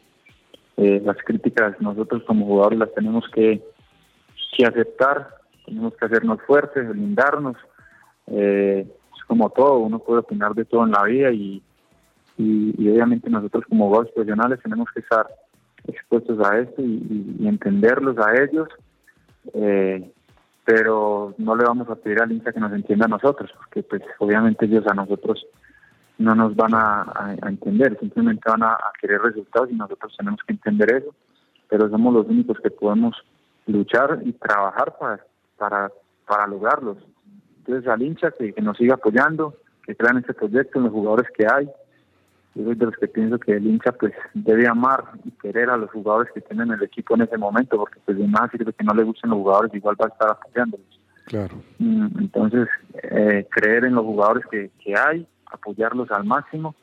Eh, 0.77 1.01
las 1.03 1.17
críticas 1.17 1.79
nosotros 1.81 2.23
como 2.27 2.45
jugadores 2.45 2.79
las 2.79 2.93
tenemos 2.93 3.27
que, 3.33 3.63
que 4.55 4.65
aceptar, 4.65 5.27
tenemos 5.65 5.95
que 5.95 6.05
hacernos 6.05 6.39
fuertes, 6.43 6.87
blindarnos, 6.87 7.57
eh, 8.27 8.85
es 9.15 9.23
como 9.25 9.49
todo, 9.49 9.79
uno 9.79 9.99
puede 9.99 10.19
opinar 10.19 10.53
de 10.53 10.65
todo 10.65 10.83
en 10.85 10.91
la 10.91 11.03
vida 11.03 11.31
y, 11.31 11.63
y, 12.37 12.89
obviamente 12.89 13.29
nosotros 13.29 13.65
como 13.67 13.87
jugadores 13.87 14.13
profesionales 14.13 14.59
tenemos 14.61 14.87
que 14.93 14.99
estar 14.99 15.27
expuestos 15.87 16.39
a 16.45 16.59
esto 16.59 16.81
y 16.81 17.47
entenderlos 17.47 18.17
a 18.19 18.43
ellos, 18.43 18.67
eh, 19.53 20.11
pero 20.65 21.33
no 21.37 21.55
le 21.55 21.63
vamos 21.63 21.89
a 21.89 21.95
pedir 21.95 22.21
al 22.21 22.31
hincha 22.31 22.51
que 22.51 22.59
nos 22.59 22.73
entienda 22.73 23.05
a 23.05 23.09
nosotros, 23.09 23.51
porque 23.55 23.83
pues 23.83 24.01
obviamente 24.19 24.65
ellos 24.65 24.85
a 24.87 24.93
nosotros 24.93 25.45
no 26.17 26.35
nos 26.35 26.55
van 26.55 26.73
a, 26.73 27.01
a- 27.03 27.35
a 27.41 27.49
entender, 27.49 27.97
simplemente 27.99 28.41
van 28.49 28.63
a, 28.63 28.73
a 28.73 28.91
querer 28.99 29.21
resultados 29.21 29.69
y 29.71 29.75
nosotros 29.75 30.13
tenemos 30.17 30.39
que 30.45 30.53
entender 30.53 30.91
eso, 30.95 31.13
pero 31.69 31.89
somos 31.89 32.13
los 32.13 32.27
únicos 32.27 32.57
que 32.61 32.71
podemos 32.71 33.15
luchar 33.67 34.19
y 34.23 34.31
trabajar 34.33 34.95
para, 34.99 35.19
para, 35.57 35.91
para 36.25 36.47
lograrlos. 36.47 36.97
Entonces 37.59 37.87
al 37.89 38.01
hincha 38.01 38.31
que, 38.31 38.53
que 38.53 38.61
nos 38.61 38.77
siga 38.77 38.95
apoyando, 38.95 39.55
que 39.85 39.95
crean 39.95 40.17
este 40.17 40.33
proyecto 40.33 40.79
en 40.79 40.85
los 40.85 40.93
jugadores 40.93 41.27
que 41.37 41.45
hay, 41.51 41.69
yo 42.55 42.63
soy 42.63 42.75
de 42.75 42.85
los 42.85 42.95
que 42.95 43.07
pienso 43.07 43.37
que 43.37 43.51
el 43.53 43.67
hincha 43.67 43.91
pues 43.91 44.13
debe 44.33 44.67
amar 44.67 45.03
y 45.23 45.31
querer 45.31 45.69
a 45.69 45.77
los 45.77 45.91
jugadores 45.91 46.31
que 46.33 46.41
tienen 46.41 46.71
el 46.71 46.81
equipo 46.81 47.13
en 47.15 47.21
ese 47.21 47.37
momento, 47.37 47.77
porque 47.77 47.99
pues 48.03 48.17
de 48.17 48.27
nada 48.27 48.49
sirve 48.49 48.73
que 48.73 48.83
no 48.83 48.93
le 48.95 49.03
gusten 49.03 49.29
los 49.29 49.37
jugadores, 49.39 49.73
igual 49.75 49.95
va 50.01 50.05
a 50.05 50.09
estar 50.09 50.31
apoyándolos. 50.31 50.99
Claro. 51.25 51.55
Mm, 51.77 52.07
Entonces, 52.19 52.67
eh, 53.03 53.45
creer 53.51 53.85
en 53.85 53.93
los 53.95 54.05
jugadores 54.05 54.43
que, 54.49 54.71
que 54.83 54.97
hay, 54.97 55.27
apoyarlos 55.51 56.09
al 56.11 56.25
máximo, 56.25 56.75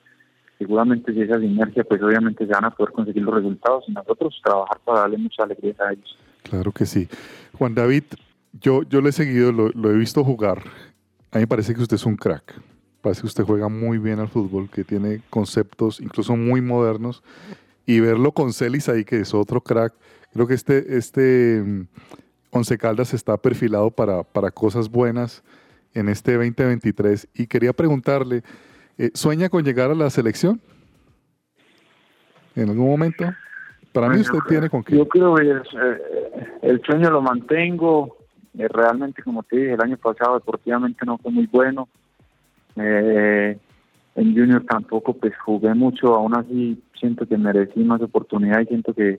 seguramente 0.59 1.13
si 1.13 1.21
esa 1.21 1.39
sinergia, 1.39 1.85
pues 1.85 2.03
obviamente 2.03 2.47
se 2.47 2.53
van 2.53 2.65
a 2.65 2.71
poder 2.71 2.93
conseguir 2.93 3.23
los 3.23 3.35
resultados 3.35 3.85
y 3.89 3.93
nosotros 3.93 4.41
trabajar 4.45 4.79
para 4.85 5.01
darle 5.01 5.19
mucha 5.19 5.43
alegría 5.43 5.75
a 5.81 5.93
ellos. 5.93 6.19
Claro 6.43 6.73
que 6.73 6.87
sí. 6.87 7.09
Juan 7.59 7.75
David, 7.75 8.05
yo, 8.53 8.83
yo 8.83 9.01
lo 9.01 9.09
he 9.09 9.13
seguido, 9.13 9.53
lo, 9.53 9.71
lo 9.71 9.91
he 9.91 9.97
visto 9.97 10.25
jugar. 10.25 10.59
A 11.31 11.39
mí 11.39 11.43
me 11.43 11.47
parece 11.47 11.75
que 11.75 11.83
usted 11.83 11.97
es 11.97 12.07
un 12.07 12.17
crack. 12.17 12.61
Parece 13.01 13.23
que 13.23 13.27
usted 13.27 13.45
juega 13.45 13.69
muy 13.69 13.99
bien 13.99 14.21
al 14.21 14.29
fútbol, 14.29 14.71
que 14.71 14.85
tiene 14.85 15.21
conceptos 15.29 16.01
incluso 16.01 16.37
muy 16.37 16.61
modernos. 16.61 17.23
Y 17.87 18.01
verlo 18.01 18.33
con 18.33 18.53
Celis 18.53 18.89
ahí, 18.89 19.05
que 19.05 19.21
es 19.21 19.35
otro 19.35 19.61
crack. 19.61 19.93
Creo 20.33 20.47
que 20.47 20.55
este, 20.55 20.97
este 20.97 21.63
mm, 21.63 21.87
Once 22.51 22.79
Caldas 22.79 23.13
está 23.13 23.37
perfilado 23.37 23.91
para, 23.91 24.23
para 24.23 24.51
cosas 24.51 24.89
buenas 24.89 25.43
en 25.95 26.09
este 26.09 26.33
2023. 26.35 27.29
Y 27.35 27.47
quería 27.47 27.73
preguntarle, 27.73 28.43
eh, 28.99 29.11
¿sueña 29.15 29.49
con 29.49 29.65
llegar 29.65 29.91
a 29.91 29.95
la 29.95 30.11
selección? 30.11 30.61
¿En 32.55 32.69
algún 32.69 32.89
momento? 32.89 33.25
Para 33.93 34.09
mí 34.09 34.21
usted 34.21 34.39
tiene 34.49 34.69
con 34.69 34.83
qué. 34.83 34.97
Yo 34.97 35.09
creo 35.09 35.37
que 35.37 35.51
es, 35.51 35.63
eh, 35.81 36.59
el 36.63 36.83
sueño 36.83 37.11
lo 37.11 37.23
mantengo. 37.23 38.17
Eh, 38.59 38.69
realmente, 38.69 39.23
como 39.23 39.43
te 39.45 39.57
dije, 39.57 39.75
el 39.75 39.81
año 39.81 39.97
pasado 39.97 40.35
deportivamente 40.35 41.07
no 41.07 41.19
fue 41.19 41.31
muy 41.31 41.47
bueno. 41.47 41.89
Eh, 42.77 43.57
en 44.17 44.35
Junior 44.35 44.65
tampoco 44.69 45.15
pues 45.15 45.37
jugué 45.39 45.75
mucho, 45.75 46.15
aún 46.15 46.37
así 46.37 46.83
siento 46.99 47.27
que 47.27 47.37
merecí 47.37 47.81
más 47.81 48.01
oportunidad 48.01 48.61
y 48.61 48.67
siento 48.67 48.95
que, 48.95 49.19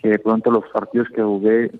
que 0.00 0.08
de 0.08 0.18
pronto 0.18 0.50
los 0.50 0.64
partidos 0.72 1.08
que 1.08 1.22
jugué 1.22 1.70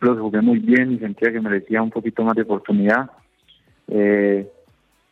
los 0.00 0.18
jugué 0.18 0.40
muy 0.40 0.58
bien 0.58 0.92
y 0.92 0.98
sentía 0.98 1.32
que 1.32 1.40
merecía 1.40 1.82
un 1.82 1.90
poquito 1.90 2.24
más 2.24 2.34
de 2.34 2.42
oportunidad. 2.42 3.10
Eh, 3.94 4.50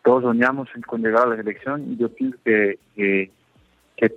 todos 0.02 0.22
soñamos 0.22 0.70
con 0.86 1.02
llegar 1.02 1.26
a 1.26 1.30
la 1.30 1.36
selección 1.36 1.92
y 1.92 1.96
yo 1.98 2.08
pienso 2.08 2.38
que, 2.42 2.78
que, 2.96 3.30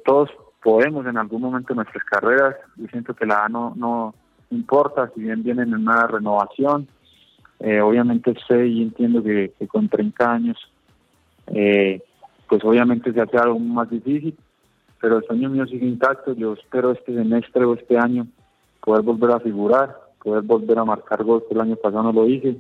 todos 0.06 0.30
podemos 0.64 1.06
en 1.06 1.18
algún 1.18 1.42
momento 1.42 1.74
de 1.74 1.76
nuestras 1.76 2.04
carreras. 2.06 2.56
Yo 2.78 2.88
siento 2.88 3.14
que 3.14 3.26
la 3.26 3.44
A 3.44 3.50
no, 3.50 3.74
no 3.76 4.16
importa, 4.50 5.12
si 5.14 5.22
bien 5.22 5.44
vienen 5.44 5.74
en 5.74 5.82
una 5.82 6.08
renovación. 6.08 6.88
Eh, 7.60 7.82
obviamente 7.82 8.34
sé 8.48 8.66
y 8.68 8.84
entiendo 8.84 9.22
que, 9.22 9.52
que 9.60 9.68
con 9.68 9.90
30 9.90 10.32
años, 10.32 10.58
eh, 11.48 12.02
pues 12.48 12.64
obviamente 12.64 13.12
se 13.12 13.22
hace 13.22 13.38
algo 13.38 13.60
más 13.60 13.90
difícil, 13.90 14.38
pero 15.02 15.18
el 15.18 15.26
sueño 15.26 15.50
mío 15.50 15.66
sigue 15.66 15.86
intacto. 15.86 16.34
Yo 16.34 16.54
espero 16.54 16.92
este 16.92 17.14
semestre 17.14 17.66
o 17.66 17.74
este 17.74 17.98
año 17.98 18.28
poder 18.80 19.02
volver 19.02 19.32
a 19.32 19.40
figurar, 19.42 19.98
poder 20.24 20.44
volver 20.44 20.80
a 20.80 20.86
marcar 20.86 21.24
gol, 21.26 21.44
que 21.48 21.54
el 21.54 21.62
año 21.62 21.76
pasado 21.76 22.04
no 22.04 22.14
lo 22.14 22.28
hice, 22.28 22.56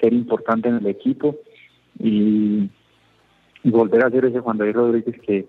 ser 0.00 0.12
importante 0.12 0.68
en 0.68 0.76
el 0.76 0.86
equipo 0.86 1.36
y, 1.98 2.70
volver 3.64 4.04
a 4.04 4.10
ser 4.10 4.26
ese 4.26 4.40
Juan 4.40 4.58
David 4.58 4.74
Rodríguez 4.74 5.18
que 5.22 5.46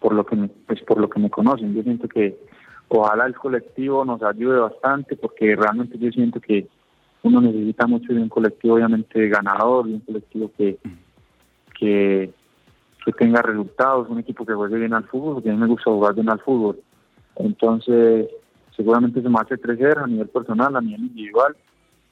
por 0.00 0.14
lo 0.14 0.26
que 0.26 0.34
me, 0.34 0.48
pues 0.48 0.82
por 0.82 0.98
lo 0.98 1.08
que 1.08 1.20
me 1.20 1.30
conocen. 1.30 1.72
Yo 1.74 1.82
siento 1.84 2.08
que 2.08 2.36
ojalá 2.88 3.26
el 3.26 3.36
colectivo 3.36 4.04
nos 4.04 4.20
ayude 4.22 4.58
bastante 4.58 5.14
porque 5.14 5.54
realmente 5.54 5.96
yo 5.96 6.10
siento 6.10 6.40
que 6.40 6.66
uno 7.22 7.40
necesita 7.40 7.86
mucho 7.86 8.12
de 8.12 8.20
un 8.20 8.28
colectivo 8.28 8.74
obviamente 8.74 9.28
ganador, 9.28 9.86
de 9.86 9.94
un 9.94 10.00
colectivo 10.00 10.50
que 10.56 10.76
que, 11.82 12.32
que 13.04 13.12
tenga 13.12 13.42
resultados, 13.42 14.08
un 14.08 14.20
equipo 14.20 14.46
que 14.46 14.54
juegue 14.54 14.76
bien 14.76 14.94
al 14.94 15.04
fútbol, 15.04 15.34
porque 15.34 15.50
a 15.50 15.52
mí 15.52 15.58
me 15.58 15.66
gusta 15.66 15.90
jugar 15.90 16.14
bien 16.14 16.30
al 16.30 16.40
fútbol. 16.40 16.80
Entonces, 17.36 18.28
seguramente 18.76 19.20
se 19.20 19.28
me 19.28 19.40
hace 19.40 19.58
crecer 19.58 19.98
a 19.98 20.06
nivel 20.06 20.28
personal, 20.28 20.76
a 20.76 20.80
nivel 20.80 21.00
individual, 21.00 21.56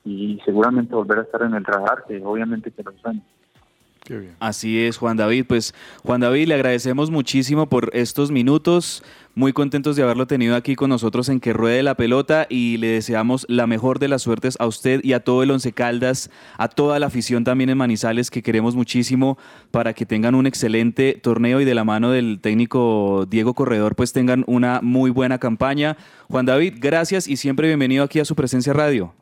y 0.05 0.41
seguramente 0.45 0.95
volver 0.95 1.19
a 1.19 1.23
estar 1.23 1.43
en 1.43 1.55
el 1.55 1.65
radar, 1.65 2.05
que 2.09 2.23
obviamente 2.25 2.71
que 2.71 2.83
lo 2.83 2.93
sueño. 2.99 3.23
Qué 4.05 4.19
bien. 4.19 4.35
Así 4.41 4.83
es, 4.83 4.97
Juan 4.97 5.17
David. 5.17 5.45
Pues 5.47 5.75
Juan 6.03 6.21
David, 6.21 6.49
le 6.49 6.55
agradecemos 6.55 7.11
muchísimo 7.11 7.69
por 7.69 7.91
estos 7.93 8.31
minutos. 8.31 9.05
Muy 9.35 9.53
contentos 9.53 9.95
de 9.95 10.03
haberlo 10.03 10.27
tenido 10.27 10.57
aquí 10.57 10.75
con 10.75 10.91
nosotros 10.91 11.29
en 11.29 11.39
Que 11.39 11.53
Ruede 11.53 11.83
la 11.83 11.95
Pelota 11.95 12.47
y 12.49 12.79
le 12.79 12.89
deseamos 12.89 13.47
la 13.49 13.67
mejor 13.67 13.99
de 14.01 14.09
las 14.09 14.23
suertes 14.23 14.57
a 14.59 14.67
usted 14.67 15.01
y 15.05 15.13
a 15.13 15.21
todo 15.21 15.43
el 15.45 15.51
Once 15.53 15.73
Caldas, 15.73 16.31
a 16.59 16.69
toda 16.69 16.99
la 16.99 17.07
afición 17.07 17.45
también 17.45 17.71
en 17.71 17.79
Manizales 17.79 18.31
que 18.31 18.43
queremos 18.43 18.75
muchísimo 18.75 19.39
para 19.71 19.93
que 19.93 20.07
tengan 20.07 20.35
un 20.35 20.47
excelente 20.47 21.15
torneo 21.23 21.61
y 21.61 21.65
de 21.65 21.75
la 21.75 21.85
mano 21.85 22.11
del 22.11 22.41
técnico 22.41 23.27
Diego 23.31 23.55
Corredor 23.55 23.95
pues 23.95 24.13
tengan 24.13 24.45
una 24.49 24.81
muy 24.83 25.11
buena 25.11 25.39
campaña. 25.39 25.97
Juan 26.29 26.47
David, 26.47 26.79
gracias 26.81 27.29
y 27.29 27.37
siempre 27.37 27.69
bienvenido 27.69 28.03
aquí 28.03 28.19
a 28.19 28.25
su 28.25 28.35
presencia 28.35 28.73
radio. 28.73 29.15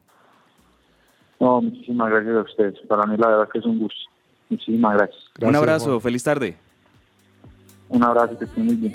No, 1.41 1.61
muchísimas 1.63 2.11
gracias 2.11 2.37
a 2.37 2.41
ustedes. 2.41 2.75
Para 2.89 3.07
mí 3.07 3.17
la 3.17 3.29
verdad 3.29 3.49
que 3.53 3.59
es 3.59 3.65
un 3.65 3.79
gusto. 3.79 4.01
Muchísimas 4.49 4.97
gracias. 4.97 5.23
un 5.41 5.57
abrazo, 5.57 5.87
Juan. 5.87 6.01
feliz 6.01 6.25
tarde. 6.25 6.57
Un 7.89 8.03
abrazo, 8.03 8.39
que 8.39 8.45
estén 8.45 8.67
muy 8.67 8.77
bien. 8.77 8.93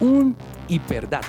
Un 0.00 0.34
hiperdato. 0.68 1.28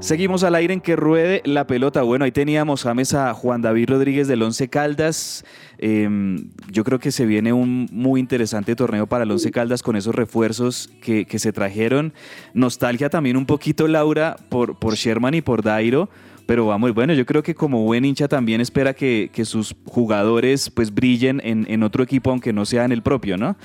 Seguimos 0.00 0.44
al 0.44 0.54
aire 0.56 0.74
en 0.74 0.82
que 0.82 0.96
ruede 0.96 1.40
la 1.46 1.66
pelota. 1.66 2.02
Bueno, 2.02 2.26
ahí 2.26 2.30
teníamos 2.30 2.82
James 2.82 3.14
a 3.14 3.32
Juan 3.32 3.62
David 3.62 3.88
Rodríguez 3.88 4.28
del 4.28 4.42
Once 4.42 4.68
Caldas. 4.68 5.46
Eh, 5.78 6.36
yo 6.70 6.84
creo 6.84 6.98
que 6.98 7.10
se 7.10 7.24
viene 7.24 7.54
un 7.54 7.88
muy 7.90 8.20
interesante 8.20 8.76
torneo 8.76 9.06
para 9.06 9.24
el 9.24 9.30
Once 9.30 9.50
Caldas 9.50 9.82
con 9.82 9.96
esos 9.96 10.14
refuerzos 10.14 10.90
que, 11.00 11.24
que 11.24 11.38
se 11.38 11.54
trajeron. 11.54 12.12
Nostalgia 12.52 13.08
también 13.08 13.38
un 13.38 13.46
poquito, 13.46 13.88
Laura, 13.88 14.36
por, 14.50 14.78
por 14.78 14.94
Sherman 14.94 15.32
y 15.32 15.40
por 15.40 15.62
Dairo. 15.62 16.10
Pero 16.46 16.66
vamos, 16.66 16.92
bueno, 16.94 17.14
yo 17.14 17.24
creo 17.24 17.42
que 17.42 17.54
como 17.54 17.84
buen 17.84 18.04
hincha 18.04 18.28
también 18.28 18.60
espera 18.60 18.92
que, 18.92 19.30
que 19.32 19.44
sus 19.44 19.74
jugadores 19.86 20.68
pues 20.70 20.92
brillen 20.92 21.40
en, 21.42 21.66
en 21.68 21.82
otro 21.82 22.02
equipo, 22.02 22.30
aunque 22.30 22.52
no 22.52 22.66
sea 22.66 22.84
en 22.84 22.92
el 22.92 23.02
propio, 23.02 23.36
¿no? 23.36 23.56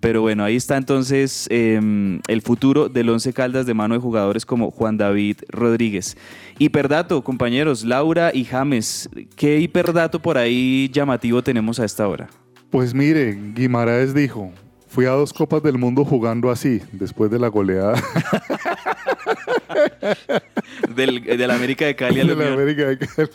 Pero 0.00 0.22
bueno, 0.22 0.44
ahí 0.44 0.54
está 0.54 0.76
entonces 0.76 1.48
eh, 1.50 2.20
el 2.28 2.42
futuro 2.42 2.88
del 2.88 3.08
Once 3.08 3.32
Caldas 3.32 3.66
de 3.66 3.74
mano 3.74 3.94
de 3.94 4.00
jugadores 4.00 4.46
como 4.46 4.70
Juan 4.70 4.96
David 4.96 5.38
Rodríguez. 5.48 6.16
Hiperdato, 6.58 7.24
compañeros, 7.24 7.84
Laura 7.84 8.30
y 8.32 8.44
James, 8.44 9.08
¿qué 9.34 9.58
hiperdato 9.58 10.20
por 10.20 10.38
ahí 10.38 10.88
llamativo 10.92 11.42
tenemos 11.42 11.80
a 11.80 11.84
esta 11.84 12.06
hora? 12.06 12.28
Pues 12.70 12.94
mire, 12.94 13.36
Guimaraes 13.54 14.14
dijo, 14.14 14.52
fui 14.86 15.06
a 15.06 15.10
dos 15.10 15.32
copas 15.32 15.62
del 15.62 15.78
mundo 15.78 16.04
jugando 16.04 16.50
así, 16.50 16.80
después 16.92 17.30
de 17.30 17.38
la 17.38 17.48
goleada 17.48 17.94
Del, 20.94 21.22
del 21.24 21.50
América 21.50 21.86
de 21.86 21.96
Cali 21.96 22.20
al 22.20 22.28
de 22.28 22.36
la. 22.36 22.52
América 22.52 22.86
de 22.86 22.98
Cali. 22.98 23.28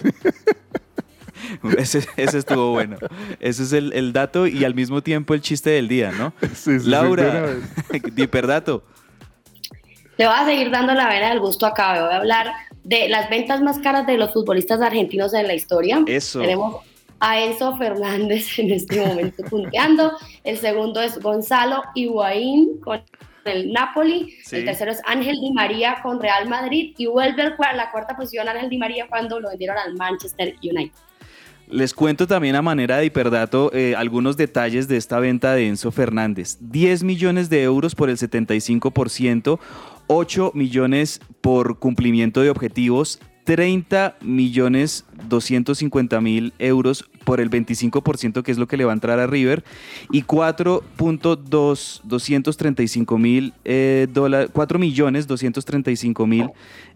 Ese, 1.77 2.07
ese 2.17 2.37
estuvo 2.37 2.71
bueno. 2.71 2.97
Ese 3.39 3.63
es 3.63 3.73
el, 3.73 3.93
el 3.93 4.13
dato 4.13 4.47
y 4.47 4.63
al 4.63 4.75
mismo 4.75 5.03
tiempo 5.03 5.33
el 5.33 5.41
chiste 5.41 5.71
del 5.71 5.87
día, 5.87 6.11
¿no? 6.11 6.33
Sí, 6.41 6.47
sí, 6.55 6.79
sí, 6.79 6.85
de 6.85 6.89
Laura, 6.89 7.41
vez. 7.91 8.03
hiperdato. 8.17 8.83
Le 10.17 10.27
voy 10.27 10.35
a 10.35 10.45
seguir 10.45 10.69
dando 10.71 10.93
la 10.93 11.09
vena 11.09 11.29
del 11.29 11.39
gusto 11.39 11.65
acá. 11.65 12.03
Voy 12.03 12.13
a 12.13 12.17
hablar 12.17 12.53
de 12.83 13.09
las 13.09 13.29
ventas 13.29 13.61
más 13.61 13.79
caras 13.79 14.05
de 14.05 14.17
los 14.17 14.31
futbolistas 14.31 14.81
argentinos 14.81 15.33
en 15.33 15.47
la 15.47 15.55
historia. 15.55 16.03
Eso. 16.05 16.39
Tenemos 16.39 16.83
a 17.19 17.41
Enzo 17.41 17.77
Fernández 17.77 18.59
en 18.59 18.71
este 18.71 19.05
momento 19.05 19.43
punteando. 19.45 20.11
El 20.43 20.57
segundo 20.57 21.01
es 21.01 21.19
Gonzalo 21.19 21.83
Higuaín 21.95 22.79
con 22.81 23.01
el 23.45 23.71
Napoli. 23.71 24.37
Sí. 24.43 24.57
El 24.57 24.65
tercero 24.65 24.91
es 24.91 25.01
Ángel 25.05 25.35
Di 25.41 25.51
María 25.53 25.97
con 26.01 26.21
Real 26.21 26.47
Madrid. 26.47 26.93
Y 26.97 27.05
vuelve 27.07 27.43
a 27.43 27.73
la 27.73 27.91
cuarta 27.91 28.15
posición 28.15 28.47
Ángel 28.47 28.69
Di 28.69 28.77
María 28.77 29.07
cuando 29.07 29.39
lo 29.39 29.49
vendieron 29.49 29.77
al 29.77 29.95
Manchester 29.95 30.55
United. 30.61 30.93
Les 31.67 31.93
cuento 31.93 32.27
también 32.27 32.55
a 32.55 32.61
manera 32.61 32.97
de 32.97 33.05
hiperdato 33.05 33.71
eh, 33.73 33.95
algunos 33.95 34.37
detalles 34.37 34.87
de 34.87 34.97
esta 34.97 35.19
venta 35.19 35.53
de 35.53 35.67
Enzo 35.67 35.91
Fernández. 35.91 36.57
10 36.59 37.03
millones 37.03 37.49
de 37.49 37.63
euros 37.63 37.95
por 37.95 38.09
el 38.09 38.17
75%, 38.17 39.59
8 40.07 40.51
millones 40.53 41.21
por 41.41 41.79
cumplimiento 41.79 42.41
de 42.41 42.49
objetivos, 42.49 43.19
30 43.45 44.17
millones 44.21 45.05
250 45.33 46.21
mil 46.21 46.53
euros 46.59 47.05
por 47.25 47.39
el 47.41 47.49
25% 47.49 48.43
que 48.43 48.51
es 48.51 48.57
lo 48.57 48.67
que 48.67 48.77
le 48.77 48.85
va 48.85 48.91
a 48.91 48.93
entrar 48.93 49.19
a 49.19 49.25
River 49.27 49.63
y 50.11 50.21
4.2 50.23 52.01
235 52.03 53.17
mil 53.17 53.53
eh, 53.65 54.07
dólares 54.13 54.49
4 54.53 54.79
millones 54.79 55.27
235 55.27 56.27
mil 56.27 56.49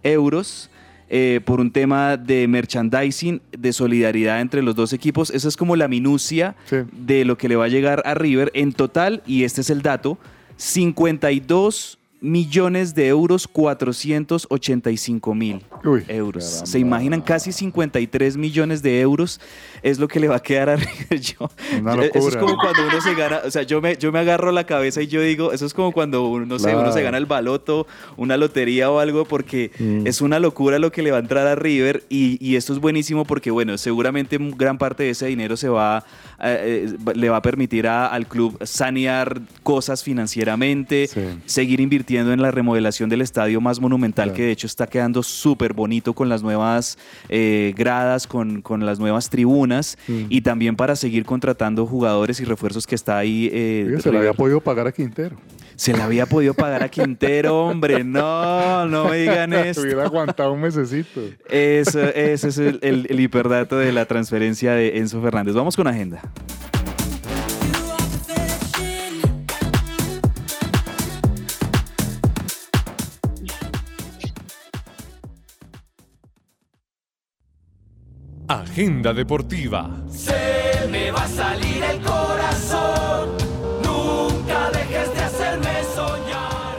euros 0.03 0.69
eh, 1.09 1.39
por 1.45 1.61
un 1.61 1.71
tema 1.71 2.17
de 2.17 2.49
merchandising, 2.49 3.41
de 3.57 3.71
solidaridad 3.71 4.41
entre 4.41 4.61
los 4.61 4.75
dos 4.75 4.91
equipos. 4.91 5.29
Esa 5.29 5.47
es 5.47 5.55
como 5.55 5.77
la 5.77 5.87
minucia 5.87 6.55
Sí. 6.65 6.75
de 6.91 7.23
lo 7.23 7.37
que 7.37 7.47
le 7.47 7.55
va 7.55 7.63
a 7.63 7.69
llegar 7.69 8.03
a 8.05 8.13
River 8.13 8.51
en 8.53 8.73
total, 8.73 9.23
y 9.25 9.43
este 9.45 9.61
es 9.61 9.69
el 9.69 9.81
dato, 9.81 10.17
52 10.57 11.97
millones 12.19 12.95
de 12.95 13.07
euros 13.07 13.47
485 13.47 15.35
mil 15.35 15.61
euros. 16.07 16.43
caramba. 16.45 16.65
¿Se 16.65 16.79
imaginan? 16.79 17.21
Casi 17.21 17.51
53 17.51 18.37
millones 18.37 18.81
de 18.81 18.99
euros 19.01 19.39
es 19.83 19.99
lo 19.99 20.07
que 20.07 20.19
le 20.19 20.27
va 20.27 20.37
a 20.37 20.39
quedar 20.41 20.69
a 20.69 20.75
River. 20.77 21.19
Yo- 21.21 21.49
Una 21.79 21.93
Eso 22.05 22.29
es 22.29 22.35
como 22.37 22.55
cuando 22.57 22.87
uno 22.87 23.01
se 23.01 23.13
gana, 23.13 23.41
o 23.45 23.51
sea, 23.51 23.61
yo 23.63 23.81
me, 23.81 23.95
yo 23.97 24.11
me 24.11 24.19
agarro 24.19 24.51
la 24.51 24.65
cabeza 24.65 25.01
y 25.01 25.07
yo 25.07 25.21
digo, 25.21 25.51
eso 25.51 25.65
es 25.67 25.73
como 25.75 25.91
cuando 25.91 26.27
uno, 26.27 26.45
no 26.47 26.57
sé, 26.57 26.75
uno 26.75 26.91
se 26.91 27.03
gana 27.03 27.17
el 27.19 27.27
baloto, 27.27 27.85
una 28.15 28.35
lotería 28.35 28.89
o 28.89 28.99
algo, 28.99 29.25
porque 29.25 29.71
Mm. 29.77 30.07
es 30.07 30.21
una 30.21 30.39
locura 30.39 30.79
lo 30.79 30.91
que 30.91 31.03
le 31.03 31.11
va 31.11 31.17
a 31.17 31.19
entrar 31.19 31.45
a 31.45 31.53
River 31.55 32.03
y, 32.09 32.37
y 32.45 32.55
esto 32.55 32.73
es 32.73 32.79
buenísimo 32.79 33.25
porque, 33.25 33.51
bueno, 33.51 33.77
seguramente 33.77 34.37
gran 34.39 34.77
parte 34.79 35.03
de 35.03 35.11
ese 35.11 35.27
dinero 35.27 35.55
se 35.55 35.69
va, 35.69 36.03
eh, 36.41 36.87
eh, 37.05 37.13
le 37.15 37.29
va 37.29 37.37
a 37.37 37.41
permitir 37.41 37.85
a- 37.87 38.07
al 38.07 38.27
club 38.27 38.57
sanear 38.65 39.39
cosas 39.61 40.03
financieramente, 40.03 41.07
Sí. 41.07 41.21
seguir 41.45 41.79
invirtiendo 41.79 42.06
en 42.15 42.41
la 42.41 42.51
remodelación 42.51 43.09
del 43.09 43.21
estadio 43.21 43.59
más 43.59 43.79
monumental, 43.81 44.25
Claro. 44.29 44.35
que 44.37 44.43
de 44.43 44.51
hecho 44.51 44.65
está 44.67 44.87
quedando 44.87 45.21
súper 45.23 45.73
bonito 45.73 46.13
con 46.13 46.29
las 46.29 46.41
nuevas 46.41 46.97
eh, 47.29 47.73
gradas, 47.75 48.25
con, 48.27 48.61
con 48.61 48.85
las 48.85 48.99
nuevas 48.99 49.29
tribunas 49.29 49.97
Mm. 50.07 50.21
y 50.29 50.41
también 50.41 50.75
para 50.75 50.95
seguir 50.95 51.25
contratando 51.25 51.85
jugadores 51.85 52.39
y 52.39 52.45
refuerzos 52.45 52.87
que 52.87 52.95
está 52.95 53.17
ahí. 53.17 53.49
eh, 53.51 53.83
Oiga, 53.87 53.99
se 54.01 54.11
le 54.11 54.17
había 54.19 54.33
podido 54.33 54.61
pagar 54.61 54.87
a 54.87 54.91
Quintero. 54.91 55.35
Se 55.75 55.93
le 55.93 56.01
había 56.01 56.25
podido 56.25 56.53
pagar 56.55 56.81
a 56.83 56.89
Quintero, 56.89 57.65
hombre. 57.67 58.03
No, 58.03 58.87
no 58.87 59.09
me 59.09 59.17
digan 59.17 59.53
esto. 59.53 59.81
Hubiera 59.83 60.05
aguantado 60.05 60.53
un 60.53 60.61
mesecito. 60.61 61.21
Eso, 61.49 62.01
ese 62.01 62.47
es 62.47 62.57
el, 62.57 62.79
el- 62.81 63.05
el 63.09 63.19
hiperdato 63.19 63.77
de 63.77 63.91
la 63.91 64.05
transferencia 64.05 64.71
de 64.71 64.97
Enzo 64.97 65.21
Fernández. 65.21 65.53
Vamos 65.53 65.75
con 65.75 65.87
agenda. 65.87 66.21
Agenda 78.49 79.13
deportiva. 79.13 79.89
Se 80.09 80.87
me 80.89 81.11
va 81.11 81.23
a 81.23 81.27
salir 81.27 81.83
el 81.83 81.99
corazón. 81.99 83.31
Nunca 83.83 84.71
dejes 84.71 85.13
de 85.13 85.19
hacerme 85.19 85.83
soñar. 85.93 86.77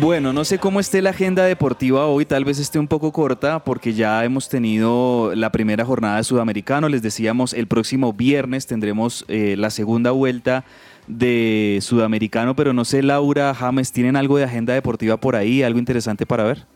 Bueno, 0.00 0.32
no 0.32 0.44
sé 0.44 0.58
cómo 0.58 0.80
esté 0.80 1.00
la 1.00 1.10
agenda 1.10 1.44
deportiva 1.44 2.06
hoy, 2.06 2.26
tal 2.26 2.44
vez 2.44 2.58
esté 2.58 2.80
un 2.80 2.88
poco 2.88 3.12
corta 3.12 3.62
porque 3.62 3.92
ya 3.92 4.24
hemos 4.24 4.48
tenido 4.48 5.32
la 5.36 5.52
primera 5.52 5.84
jornada 5.84 6.16
de 6.16 6.24
Sudamericano, 6.24 6.88
les 6.88 7.02
decíamos 7.02 7.54
el 7.54 7.68
próximo 7.68 8.12
viernes 8.12 8.66
tendremos 8.66 9.24
eh, 9.28 9.54
la 9.56 9.70
segunda 9.70 10.10
vuelta 10.10 10.64
de 11.06 11.78
Sudamericano, 11.80 12.56
pero 12.56 12.72
no 12.72 12.84
sé 12.84 13.04
Laura, 13.04 13.54
James, 13.54 13.92
¿tienen 13.92 14.16
algo 14.16 14.36
de 14.36 14.44
agenda 14.44 14.74
deportiva 14.74 15.16
por 15.16 15.36
ahí, 15.36 15.62
algo 15.62 15.78
interesante 15.78 16.26
para 16.26 16.42
ver? 16.42 16.66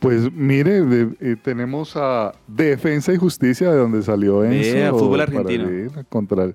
Pues 0.00 0.32
mire, 0.32 0.80
de- 0.82 1.14
eh, 1.20 1.36
tenemos 1.40 1.92
a 1.94 2.32
Defensa 2.48 3.12
y 3.12 3.16
Justicia, 3.18 3.70
de 3.70 3.76
donde 3.76 4.02
salió 4.02 4.42
Enzo. 4.44 4.72
Vea, 4.74 4.90
fútbol 4.90 5.18
para 5.18 5.22
argentino. 5.40 5.70
ir 5.70 5.90
contra 6.08 6.44
el 6.44 6.54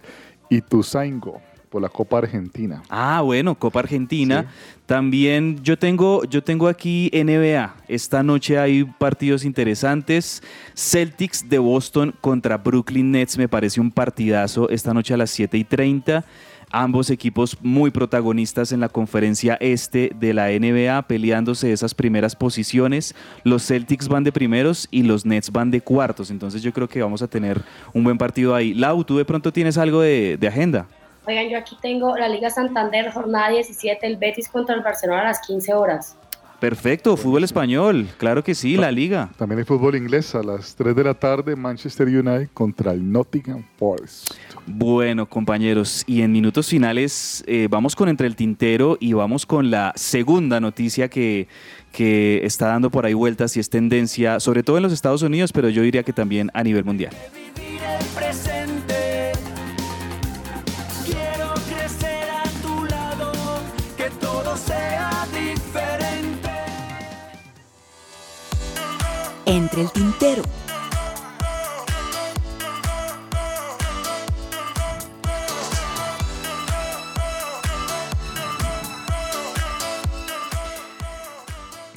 Ituzaingo, 0.49 1.41
por 1.69 1.81
la 1.81 1.89
Copa 1.89 2.17
Argentina. 2.19 2.81
Ah, 2.89 3.21
bueno, 3.21 3.53
Copa 3.55 3.79
Argentina. 3.79 4.47
También 4.85 5.59
yo 5.63 5.77
tengo, 5.77 6.23
yo 6.25 6.43
tengo 6.43 6.67
aquí 6.67 7.09
NBA. 7.13 7.75
Esta 7.87 8.23
noche 8.23 8.57
hay 8.57 8.83
partidos 8.85 9.43
interesantes. 9.45 10.41
Celtics 10.75 11.47
de 11.49 11.57
Boston 11.59 12.13
contra 12.21 12.57
Brooklyn 12.57 13.11
Nets 13.11 13.37
me 13.37 13.47
parece 13.47 13.81
un 13.81 13.91
partidazo 13.91 14.69
esta 14.69 14.93
noche 14.93 15.13
a 15.13 15.17
las 15.17 15.29
7 15.31 15.57
y 15.57 15.63
30. 15.63 16.23
Ambos 16.77 17.09
equipos 17.09 17.57
muy 17.61 17.89
protagonistas 17.89 18.73
en 18.73 18.81
la 18.81 18.89
conferencia 18.89 19.57
este 19.61 20.11
de 20.13 20.33
la 20.33 20.49
NBA, 20.49 21.03
peleándose 21.03 21.71
esas 21.71 21.95
primeras 21.95 22.35
posiciones. 22.35 23.15
Los 23.45 23.65
Celtics 23.65 24.09
van 24.09 24.25
de 24.25 24.33
primeros 24.33 24.89
y 24.91 25.03
los 25.03 25.25
Nets 25.25 25.53
van 25.53 25.71
de 25.71 25.79
cuartos. 25.79 26.31
Entonces 26.31 26.61
yo 26.63 26.73
creo 26.73 26.89
que 26.89 27.01
vamos 27.01 27.21
a 27.21 27.29
tener 27.29 27.61
un 27.93 28.03
buen 28.03 28.17
partido 28.17 28.53
ahí. 28.53 28.73
Lau, 28.73 29.05
tú 29.05 29.15
de 29.15 29.23
pronto 29.23 29.53
tienes 29.53 29.77
algo 29.77 30.01
de, 30.01 30.35
de 30.35 30.47
agenda. 30.49 30.85
Oigan, 31.25 31.47
yo 31.47 31.57
aquí 31.57 31.77
tengo 31.81 32.17
la 32.17 32.27
Liga 32.27 32.49
Santander, 32.49 33.09
jornada 33.09 33.51
17, 33.51 34.05
el 34.05 34.17
Betis 34.17 34.49
contra 34.49 34.75
el 34.75 34.81
Barcelona 34.81 35.21
a 35.21 35.25
las 35.27 35.39
15 35.47 35.73
horas. 35.75 36.17
Perfecto, 36.65 37.15
fútbol 37.15 37.43
español, 37.43 38.07
claro 38.17 38.43
que 38.43 38.55
sí, 38.55 38.75
la 38.75 38.91
liga. 38.91 39.29
También 39.37 39.59
hay 39.59 39.65
fútbol 39.65 39.95
inglés 39.95 40.33
a 40.33 40.41
las 40.41 40.75
3 40.75 40.95
de 40.95 41.03
la 41.03 41.13
tarde, 41.13 41.55
Manchester 41.55 42.07
United 42.07 42.49
contra 42.55 42.91
el 42.91 43.11
Nottingham 43.11 43.63
Forest. 43.77 44.31
Bueno, 44.65 45.29
compañeros, 45.29 46.03
y 46.07 46.23
en 46.23 46.31
minutos 46.31 46.67
finales 46.67 47.43
eh, 47.45 47.67
vamos 47.69 47.95
con 47.95 48.09
Entre 48.09 48.25
el 48.25 48.35
Tintero 48.35 48.97
y 48.99 49.13
vamos 49.13 49.45
con 49.45 49.69
la 49.69 49.93
segunda 49.95 50.59
noticia 50.59 51.07
que, 51.07 51.47
que 51.91 52.43
está 52.43 52.69
dando 52.69 52.89
por 52.89 53.05
ahí 53.05 53.13
vueltas 53.13 53.55
y 53.57 53.59
es 53.59 53.69
tendencia, 53.69 54.39
sobre 54.39 54.63
todo 54.63 54.77
en 54.77 54.83
los 54.83 54.91
Estados 54.91 55.21
Unidos, 55.21 55.53
pero 55.53 55.69
yo 55.69 55.83
diría 55.83 56.01
que 56.01 56.13
también 56.13 56.49
a 56.55 56.63
nivel 56.63 56.83
mundial. 56.83 57.13
Entre 69.45 69.81
el 69.81 69.91
tintero. 69.91 70.43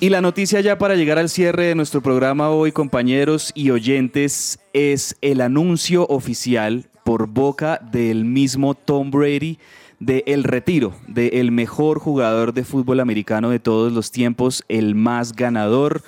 Y 0.01 0.11
la 0.11 0.20
noticia 0.20 0.61
ya 0.61 0.78
para 0.78 0.94
llegar 0.94 1.18
al 1.18 1.28
cierre 1.28 1.64
de 1.66 1.74
nuestro 1.74 2.01
programa 2.01 2.51
hoy, 2.51 2.70
compañeros 2.70 3.51
y 3.55 3.70
oyentes, 3.70 4.61
es 4.72 5.16
el 5.22 5.40
anuncio 5.40 6.07
oficial 6.07 6.86
por 7.05 7.26
boca 7.26 7.80
del 7.90 8.24
mismo 8.24 8.74
Tom 8.74 9.11
Brady 9.11 9.59
de 9.99 10.22
el 10.26 10.44
retiro 10.44 10.92
de 11.09 11.40
el 11.40 11.51
mejor 11.51 11.99
jugador 11.99 12.53
de 12.53 12.64
fútbol 12.64 13.01
americano 13.01 13.51
de 13.51 13.59
todos 13.59 13.92
los 13.92 14.12
tiempos, 14.12 14.64
el 14.68 14.94
más 14.94 15.32
ganador, 15.32 16.03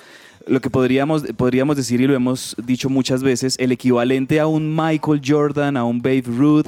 lo 0.47 0.61
que 0.61 0.69
podríamos, 0.69 1.23
podríamos 1.37 1.77
decir 1.77 2.01
y 2.01 2.07
lo 2.07 2.13
hemos 2.13 2.55
dicho 2.63 2.89
muchas 2.89 3.23
veces, 3.23 3.55
el 3.59 3.71
equivalente 3.71 4.39
a 4.39 4.47
un 4.47 4.75
Michael 4.75 5.21
Jordan, 5.25 5.77
a 5.77 5.83
un 5.83 6.01
Babe 6.01 6.23
Ruth, 6.25 6.67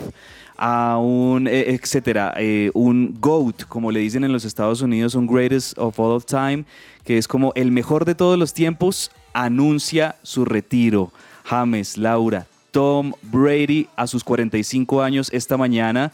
a 0.58 0.98
un 0.98 1.48
eh, 1.48 1.74
etcétera, 1.74 2.34
eh, 2.38 2.72
un 2.74 3.18
GOAT, 3.20 3.64
como 3.68 3.92
le 3.92 4.00
dicen 4.00 4.24
en 4.24 4.32
los 4.32 4.46
Estados 4.46 4.82
Unidos, 4.82 5.16
un 5.16 5.28
Greatest 5.28 5.78
of 5.78 6.00
All 6.00 6.24
Time, 6.24 6.66
que 7.04 7.18
es 7.18 7.28
como 7.28 7.52
el 7.56 7.72
mejor 7.72 8.06
de 8.06 8.16
todos 8.16 8.38
los 8.38 8.54
tiempos, 8.54 9.12
anuncia 9.34 10.16
su 10.24 10.46
retiro. 10.46 11.12
James, 11.46 11.98
Laura, 11.98 12.48
Tom 12.72 13.14
Brady 13.22 13.88
a 13.96 14.08
sus 14.08 14.24
45 14.24 15.02
años 15.02 15.30
esta 15.32 15.58
mañana. 15.58 16.12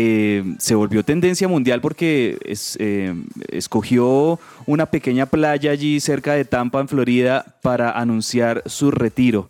Eh, 0.00 0.44
se 0.60 0.76
volvió 0.76 1.04
tendencia 1.04 1.48
mundial 1.48 1.80
porque 1.80 2.38
es, 2.44 2.76
eh, 2.78 3.12
escogió 3.48 4.38
una 4.64 4.86
pequeña 4.86 5.26
playa 5.26 5.72
allí 5.72 5.98
cerca 5.98 6.34
de 6.34 6.44
Tampa, 6.44 6.78
en 6.78 6.86
Florida, 6.86 7.56
para 7.62 7.90
anunciar 7.90 8.62
su 8.66 8.92
retiro. 8.92 9.48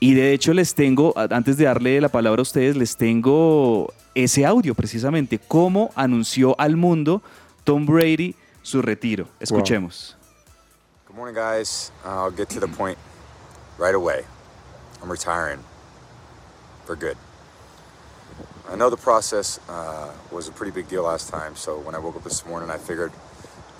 Y 0.00 0.14
de 0.14 0.32
hecho 0.32 0.52
les 0.54 0.74
tengo, 0.74 1.14
antes 1.16 1.56
de 1.56 1.66
darle 1.66 2.00
la 2.00 2.08
palabra 2.08 2.40
a 2.40 2.42
ustedes, 2.42 2.74
les 2.74 2.96
tengo 2.96 3.94
ese 4.16 4.44
audio 4.44 4.74
precisamente, 4.74 5.38
cómo 5.38 5.92
anunció 5.94 6.58
al 6.58 6.76
mundo 6.76 7.22
Tom 7.62 7.86
Brady 7.86 8.34
su 8.62 8.82
retiro. 8.82 9.28
Escuchemos. 9.38 10.16
Good 11.06 11.14
morning, 11.14 11.36
guys. 11.36 11.92
I'll 12.04 12.34
get 12.36 12.48
to 12.48 12.58
the 12.58 12.66
point 12.66 12.98
right 13.78 13.94
away. 13.94 14.24
I'm 15.00 15.08
retiring 15.08 15.60
for 16.86 16.96
good. 16.96 17.16
I 18.68 18.74
know 18.74 18.90
the 18.90 18.96
process 18.96 19.60
uh, 19.68 20.12
was 20.32 20.48
a 20.48 20.52
pretty 20.52 20.72
big 20.72 20.88
deal 20.88 21.04
last 21.04 21.28
time, 21.28 21.54
so 21.54 21.78
when 21.78 21.94
I 21.94 21.98
woke 21.98 22.16
up 22.16 22.24
this 22.24 22.44
morning, 22.44 22.68
I 22.68 22.78
figured 22.78 23.12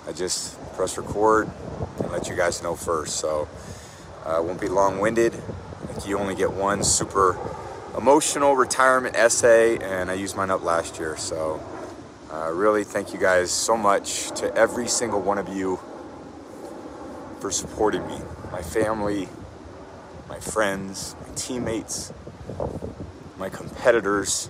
I'd 0.07 0.15
just 0.15 0.57
press 0.75 0.97
record 0.97 1.49
and 1.99 2.09
let 2.09 2.29
you 2.29 2.37
guys 2.37 2.63
know 2.63 2.73
first. 2.73 3.17
So 3.17 3.49
uh, 4.23 4.41
won't 4.41 4.61
be 4.61 4.69
long 4.69 4.99
winded. 4.99 5.33
Like 5.89 6.07
you 6.07 6.17
only 6.17 6.35
get 6.35 6.53
one 6.53 6.85
super 6.85 7.37
emotional 7.97 8.55
retirement 8.55 9.17
essay, 9.17 9.77
and 9.77 10.09
I 10.09 10.13
used 10.13 10.37
mine 10.37 10.49
up 10.49 10.63
last 10.63 10.99
year. 10.99 11.17
So 11.17 11.61
uh, 12.31 12.51
really, 12.53 12.85
thank 12.85 13.13
you 13.13 13.19
guys 13.19 13.51
so 13.51 13.75
much 13.75 14.31
to 14.39 14.55
every 14.55 14.87
single 14.87 15.21
one 15.21 15.37
of 15.37 15.49
you 15.49 15.81
for 17.41 17.51
supporting 17.51 18.07
me, 18.07 18.19
my 18.53 18.61
family, 18.61 19.27
my 20.29 20.39
friends, 20.39 21.13
my 21.27 21.33
teammates, 21.35 22.13
my 23.37 23.49
competitors. 23.49 24.49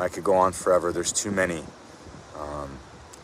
I 0.00 0.08
could 0.08 0.24
go 0.24 0.34
on 0.34 0.52
forever. 0.52 0.90
There's 0.92 1.12
too 1.12 1.30
many. 1.30 1.64
Um, 2.38 2.78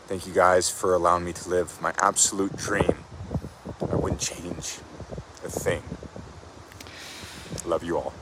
thank 0.07 0.27
you 0.27 0.33
guys 0.33 0.69
for 0.69 0.93
allowing 0.93 1.25
me 1.25 1.33
to 1.33 1.49
live 1.49 1.81
my 1.81 1.93
absolute 1.99 2.55
dream. 2.55 3.03
I 3.91 3.95
wouldn't 3.95 4.21
change 4.21 4.77
a 5.43 5.49
thing. 5.49 5.81
Love 7.65 7.83
you 7.83 7.97
all. 7.97 8.13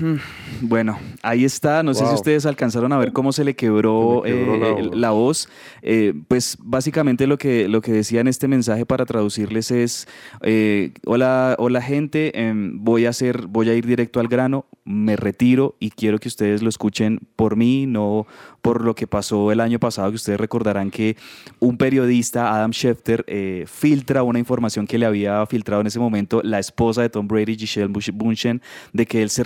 Bueno, 0.60 0.98
ahí 1.22 1.44
está. 1.44 1.82
No 1.82 1.94
sé 1.94 2.06
si 2.06 2.14
ustedes 2.14 2.46
alcanzaron 2.46 2.92
a 2.92 2.98
ver 2.98 3.12
cómo 3.12 3.32
se 3.32 3.44
le 3.44 3.54
quebró, 3.54 4.22
Se 4.24 4.30
le 4.30 4.36
quebró 4.36 4.54
eh, 4.54 4.58
la 4.58 4.72
voz. 4.72 4.96
la 4.96 5.10
voz. 5.10 5.48
Eh, 5.82 6.14
pues 6.26 6.56
básicamente 6.60 7.26
lo 7.26 7.38
que, 7.38 7.68
lo 7.68 7.80
que 7.80 7.92
decía 7.92 8.20
en 8.20 8.28
este 8.28 8.48
mensaje 8.48 8.84
para 8.84 9.06
traducirles 9.06 9.70
es, 9.70 10.08
eh, 10.42 10.92
hola, 11.06 11.54
hola 11.58 11.80
gente, 11.80 12.40
em, 12.40 12.82
voy, 12.82 13.06
a 13.06 13.10
hacer, 13.10 13.46
voy 13.46 13.68
a 13.70 13.74
ir 13.74 13.86
directo 13.86 14.20
al 14.20 14.28
grano, 14.28 14.66
me 14.84 15.16
retiro 15.16 15.76
y 15.78 15.90
quiero 15.90 16.18
que 16.18 16.28
ustedes 16.28 16.62
lo 16.62 16.68
escuchen 16.68 17.20
por 17.36 17.56
mí, 17.56 17.86
no 17.86 18.26
por 18.62 18.84
lo 18.84 18.94
que 18.94 19.06
pasó 19.06 19.52
el 19.52 19.60
año 19.60 19.78
pasado, 19.78 20.10
que 20.10 20.16
ustedes 20.16 20.40
recordarán 20.40 20.90
que 20.90 21.16
un 21.60 21.76
periodista, 21.78 22.54
Adam 22.54 22.72
Schefter, 22.72 23.24
filtra 23.66 24.22
una 24.22 24.38
información 24.38 24.86
que 24.86 24.98
le 24.98 25.06
había 25.06 25.46
filtrado 25.46 25.80
en 25.80 25.86
ese 25.86 26.00
momento 26.00 26.40
la 26.42 26.58
esposa 26.58 27.02
de 27.02 27.08
Tom 27.08 27.28
Brady, 27.28 27.56
Giselle 27.56 27.92
Bunchen, 28.12 28.60
de 28.92 29.06
que 29.06 29.22
él 29.22 29.30
se 29.30 29.42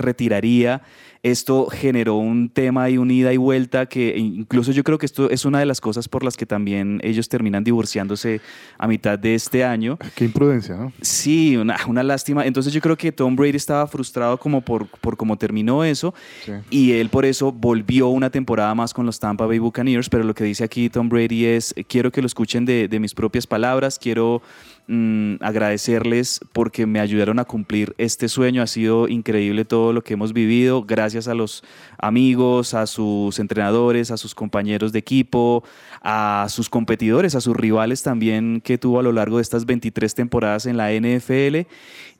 Esto 1.23 1.67
generó 1.67 2.15
un 2.17 2.49
tema 2.49 2.89
y 2.89 2.97
un 2.97 3.09
ida 3.09 3.31
y 3.31 3.37
vuelta 3.37 3.85
que 3.85 4.17
incluso 4.17 4.73
yo 4.73 4.83
creo 4.83 4.97
que 4.97 5.05
esto 5.05 5.29
es 5.29 5.45
una 5.45 5.57
de 5.59 5.65
las 5.65 5.79
cosas 5.79 6.09
por 6.09 6.21
las 6.21 6.35
que 6.35 6.45
también 6.45 6.99
ellos 7.01 7.29
terminan 7.29 7.63
divorciándose 7.63 8.41
a 8.77 8.89
mitad 8.89 9.17
de 9.17 9.33
este 9.33 9.63
año. 9.63 9.97
Qué 10.15 10.25
imprudencia, 10.25 10.75
¿no? 10.75 10.91
Sí, 11.01 11.55
una, 11.55 11.77
una 11.87 12.03
lástima. 12.03 12.45
Entonces 12.45 12.73
yo 12.73 12.81
creo 12.81 12.97
que 12.97 13.13
Tom 13.13 13.37
Brady 13.37 13.55
estaba 13.55 13.87
frustrado 13.87 14.37
como 14.37 14.59
por, 14.59 14.85
por 14.87 15.15
cómo 15.15 15.37
terminó 15.37 15.85
eso 15.85 16.13
Sí. 16.43 16.51
y 16.69 16.91
él 16.91 17.07
por 17.07 17.23
eso 17.23 17.53
volvió 17.53 18.09
una 18.09 18.29
temporada 18.29 18.75
más 18.75 18.93
con 18.93 19.05
los 19.05 19.17
Tampa 19.17 19.45
Bay 19.45 19.59
Buccaneers, 19.59 20.09
pero 20.09 20.25
lo 20.25 20.33
que 20.33 20.43
dice 20.43 20.65
aquí 20.65 20.89
Tom 20.89 21.07
Brady 21.07 21.45
es, 21.45 21.73
quiero 21.87 22.11
que 22.11 22.19
lo 22.19 22.27
escuchen 22.27 22.65
de, 22.65 22.89
de 22.89 22.99
mis 22.99 23.13
propias 23.13 23.47
palabras, 23.47 23.97
quiero 23.97 24.41
mm, 24.87 25.35
agradecerles 25.39 26.39
porque 26.51 26.85
me 26.85 26.99
ayudaron 26.99 27.39
a 27.39 27.45
cumplir 27.45 27.93
este 27.97 28.27
sueño, 28.27 28.61
ha 28.61 28.67
sido 28.67 29.07
increíble 29.07 29.65
todo 29.65 29.93
lo 29.93 30.03
que 30.03 30.13
hemos 30.13 30.33
vivido, 30.33 30.83
gracias 30.83 31.27
a 31.27 31.33
los 31.33 31.63
amigos, 31.97 32.73
a 32.73 32.87
sus 32.87 33.39
entrenadores, 33.39 34.11
a 34.11 34.17
sus 34.17 34.35
compañeros 34.35 34.91
de 34.91 34.99
equipo, 34.99 35.63
a 36.01 36.47
sus 36.49 36.69
competidores, 36.69 37.35
a 37.35 37.41
sus 37.41 37.55
rivales 37.55 38.03
también 38.03 38.61
que 38.61 38.77
tuvo 38.77 38.99
a 38.99 39.03
lo 39.03 39.11
largo 39.11 39.37
de 39.37 39.43
estas 39.43 39.65
23 39.65 40.13
temporadas 40.15 40.65
en 40.65 40.77
la 40.77 40.91
NFL 40.91 41.67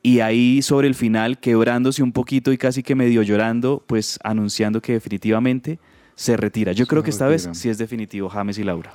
y 0.02 0.20
ahí 0.20 0.62
sobre 0.62 0.86
el 0.86 0.94
final 0.94 1.38
quebrándose 1.38 2.02
un 2.02 2.12
poquito 2.12 2.52
y 2.52 2.58
casi 2.58 2.82
que 2.82 2.94
medio 2.94 3.22
llorando, 3.22 3.82
pues 3.86 4.18
anunciando 4.22 4.82
que 4.82 4.92
definitivamente 4.92 5.78
se 6.14 6.36
retira. 6.36 6.72
Yo 6.72 6.86
creo 6.86 7.02
que 7.02 7.10
esta 7.10 7.26
retira. 7.28 7.50
vez 7.50 7.58
sí 7.58 7.68
es 7.68 7.78
definitivo, 7.78 8.28
James 8.28 8.58
y 8.58 8.64
Laura. 8.64 8.92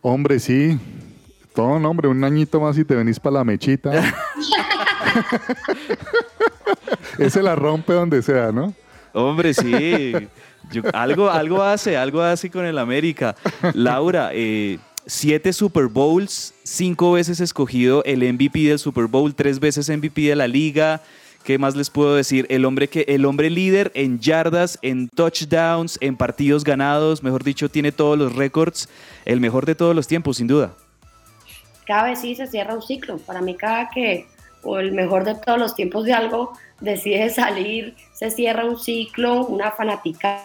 Hombre, 0.00 0.38
sí. 0.38 0.78
Todo, 1.56 1.80
no, 1.80 1.88
hombre, 1.90 2.06
un 2.06 2.22
añito 2.22 2.60
más 2.60 2.76
y 2.78 2.84
te 2.84 2.94
venís 2.94 3.18
para 3.18 3.38
la 3.38 3.44
mechita. 3.44 3.90
Ese 7.18 7.42
la 7.42 7.56
rompe 7.56 7.94
donde 7.94 8.22
sea, 8.22 8.52
¿no? 8.52 8.74
Hombre, 9.12 9.54
sí. 9.54 10.12
Yo- 10.70 10.82
algo, 10.92 11.30
algo 11.30 11.62
hace, 11.62 11.96
algo 11.96 12.20
hace 12.20 12.50
con 12.50 12.66
el 12.66 12.76
América. 12.78 13.34
Laura, 13.72 14.30
eh, 14.34 14.78
siete 15.06 15.52
Super 15.54 15.86
Bowls, 15.86 16.52
cinco 16.62 17.12
veces 17.12 17.40
escogido 17.40 18.04
el 18.04 18.18
MVP 18.32 18.60
del 18.68 18.78
Super 18.78 19.06
Bowl, 19.06 19.34
tres 19.34 19.58
veces 19.58 19.88
MVP 19.88 20.22
de 20.28 20.36
la 20.36 20.46
liga. 20.48 21.00
¿Qué 21.42 21.58
más 21.58 21.74
les 21.76 21.88
puedo 21.88 22.16
decir? 22.16 22.44
El 22.50 22.64
hombre 22.64 22.88
que 22.88 23.06
el 23.08 23.24
hombre 23.24 23.48
líder 23.48 23.92
en 23.94 24.18
yardas, 24.18 24.78
en 24.82 25.08
touchdowns, 25.08 25.96
en 26.02 26.16
partidos 26.16 26.64
ganados, 26.64 27.22
mejor 27.22 27.44
dicho, 27.44 27.70
tiene 27.70 27.92
todos 27.92 28.18
los 28.18 28.34
récords, 28.34 28.88
el 29.24 29.40
mejor 29.40 29.64
de 29.64 29.76
todos 29.76 29.94
los 29.96 30.06
tiempos, 30.08 30.36
sin 30.38 30.48
duda. 30.48 30.74
Cada 31.86 32.04
vez 32.04 32.20
sí 32.20 32.34
se 32.34 32.46
cierra 32.46 32.74
un 32.74 32.82
ciclo. 32.82 33.18
Para 33.18 33.40
mí 33.40 33.54
cada 33.54 33.90
que 33.90 34.26
o 34.62 34.78
el 34.78 34.92
mejor 34.92 35.24
de 35.24 35.34
todos 35.36 35.58
los 35.58 35.74
tiempos 35.74 36.04
de 36.04 36.12
algo 36.12 36.52
decide 36.80 37.30
salir, 37.30 37.94
se 38.12 38.30
cierra 38.30 38.64
un 38.64 38.78
ciclo, 38.78 39.46
una 39.46 39.70
fanática 39.70 40.42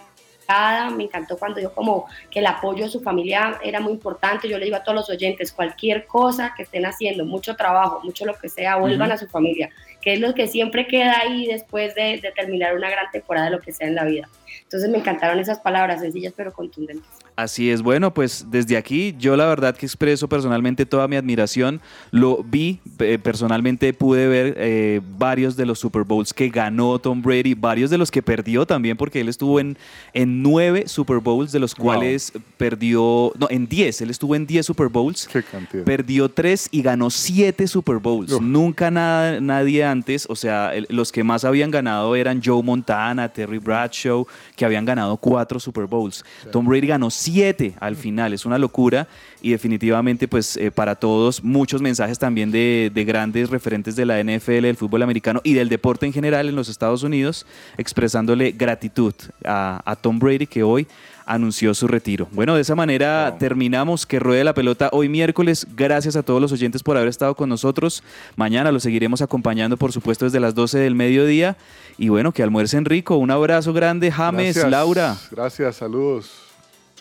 me 0.96 1.04
encantó 1.06 1.38
cuando 1.38 1.60
yo 1.60 1.74
como 1.74 2.08
que 2.30 2.39
el 2.39 2.46
apoyo 2.46 2.86
de 2.86 2.89
su 2.89 3.02
familia 3.02 3.60
era 3.64 3.80
muy 3.80 3.94
importante, 3.94 4.50
yo 4.50 4.58
le 4.58 4.66
digo 4.66 4.78
a 4.78 4.84
todos 4.84 4.96
los 4.96 5.10
oyentes, 5.10 5.52
cualquier 5.52 6.06
cosa 6.06 6.54
que 6.56 6.64
estén 6.64 6.86
haciendo, 6.86 7.26
mucho 7.26 7.56
trabajo, 7.56 8.02
mucho 8.04 8.26
lo 8.26 8.38
que 8.38 8.50
sea, 8.50 8.76
vuelvan 8.76 9.12
a 9.12 9.18
su 9.18 9.28
familia, 9.28 9.70
que 10.02 10.14
es 10.14 10.20
lo 10.20 10.34
que 10.34 10.48
siempre 10.48 10.88
queda 10.88 11.20
ahí 11.20 11.48
después 11.48 11.96
de, 11.96 12.20
de 12.22 12.32
terminar 12.36 12.76
una 12.76 12.89
gran 12.89 13.10
temporada 13.12 13.46
de 13.46 13.52
lo 13.52 13.62
que 13.62 13.72
sea 13.72 13.88
en 13.88 13.96
la 13.96 14.04
vida. 14.04 14.28
Entonces 14.64 14.89
me 14.89 14.98
encantaron 14.98 15.39
esas 15.39 15.60
palabras 15.60 16.02
sencillas 16.02 16.34
pero 16.36 16.52
contundentes. 16.52 17.10
Así 17.36 17.72
es, 17.72 17.82
bueno, 17.82 18.14
pues 18.14 18.46
desde 18.52 18.78
aquí 18.78 19.16
yo 19.18 19.36
la 19.36 19.46
verdad 19.48 19.76
que 19.76 19.86
expreso 19.86 20.28
personalmente 20.30 20.86
toda 20.86 21.08
mi 21.08 21.16
admiración. 21.16 21.82
Lo 22.12 22.44
vi, 22.44 22.80
eh, 23.00 23.18
personalmente 23.18 23.94
pude 23.94 24.28
ver 24.28 24.54
eh, 24.58 25.02
varios 25.18 25.56
de 25.56 25.66
los 25.66 25.80
Super 25.80 26.04
Bowls 26.04 26.34
que 26.34 26.50
ganó 26.50 27.00
Tom 27.00 27.22
Brady, 27.24 27.56
varios 27.56 27.90
de 27.90 27.98
los 27.98 28.12
que 28.12 28.22
perdió 28.22 28.68
también, 28.68 28.96
porque 28.96 29.22
él 29.22 29.30
estuvo 29.30 29.60
en, 29.60 29.76
en 30.14 30.44
nueve 30.44 30.84
Super 30.88 31.18
Bowls, 31.18 31.52
de 31.52 31.60
los 31.60 31.74
cuales 31.74 32.32
perdió, 32.58 33.34
no, 33.40 33.48
en 33.50 33.68
diez, 33.68 34.02
él 34.02 34.12
estuvo 34.12 34.36
en 34.36 34.46
diez 34.46 34.66
Super 34.68 34.90
Bowls, 34.90 35.28
Qué 35.32 35.42
cantidad. 35.42 35.84
perdió 35.84 36.30
tres 36.30 36.68
y 36.70 36.82
ganó 36.84 37.10
siete 37.10 37.66
Super 37.68 37.98
Bowls. 37.98 38.34
Uf. 38.34 38.42
Nunca 38.42 38.92
nada, 38.92 39.40
nadie 39.42 39.84
antes, 39.84 40.28
o 40.30 40.36
sea, 40.36 40.76
el- 40.76 40.86
los 40.90 41.12
que 41.12 41.24
más 41.24 41.44
habían 41.44 41.72
ganado 41.72 42.16
eran 42.16 42.40
Joe 42.44 42.62
Montana, 42.62 43.30
Terry 43.30 43.58
Bradshaw, 43.58 44.28
que 44.56 44.64
habían 44.66 44.86
ganado 44.86 45.18
cuatro 45.18 45.60
Super 45.60 45.86
Bowls. 45.88 46.24
Tom 46.52 46.66
Brady 46.68 46.86
ganó 46.88 47.10
siete 47.10 47.31
al 47.80 47.96
final, 47.96 48.34
es 48.34 48.46
una 48.46 48.58
locura 48.58 49.08
y 49.42 49.52
definitivamente 49.52 50.28
pues 50.28 50.58
eh, 50.58 50.72
para 50.72 50.96
todos 50.96 51.44
muchos 51.44 51.82
mensajes 51.82 52.20
también 52.20 52.52
de, 52.52 52.92
de 52.94 53.06
grandes 53.06 53.50
referentes 53.50 53.96
de 53.96 54.06
la 54.06 54.22
NFL, 54.24 54.62
del 54.62 54.78
fútbol 54.78 55.04
americano 55.04 55.42
y 55.44 55.54
del 55.54 55.70
deporte 55.70 56.06
en 56.06 56.14
general 56.14 56.50
en 56.50 56.56
los 56.56 56.70
Estados 56.70 57.04
Unidos, 57.04 57.46
expresándole 57.78 58.52
gratitud 58.52 59.14
a, 59.46 59.82
a 59.86 59.96
Tom 59.96 60.20
Brady 60.20 60.48
que 60.48 60.64
hoy 60.64 60.88
anunció 61.26 61.74
su 61.74 61.88
retiro. 61.88 62.28
Bueno, 62.32 62.56
de 62.56 62.62
esa 62.62 62.76
manera 62.76 63.38
terminamos 63.40 64.06
que 64.06 64.20
ruede 64.20 64.44
la 64.44 64.54
pelota 64.54 64.90
hoy 64.92 65.08
miércoles. 65.08 65.68
Gracias 65.76 66.16
a 66.16 66.24
todos 66.24 66.42
los 66.42 66.52
oyentes 66.52 66.84
por 66.84 66.98
haber 66.98 67.10
estado 67.10 67.36
con 67.36 67.48
nosotros. 67.48 68.04
Mañana 68.36 68.72
los 68.72 68.84
seguiremos 68.84 69.22
acompañando, 69.22 69.78
por 69.78 69.92
supuesto, 69.92 70.26
desde 70.26 70.40
las 70.40 70.56
12 70.56 70.80
del 70.80 70.96
mediodía. 70.96 71.56
Y 71.98 72.10
bueno, 72.10 72.32
que 72.32 72.44
almuercen 72.44 72.86
rico. 72.86 73.16
Un 73.16 73.32
abrazo 73.32 73.74
grande, 73.74 74.12
James, 74.12 74.56
Gracias. 74.56 74.72
Laura. 74.72 75.18
Gracias, 75.32 75.76
saludos. 75.78 76.41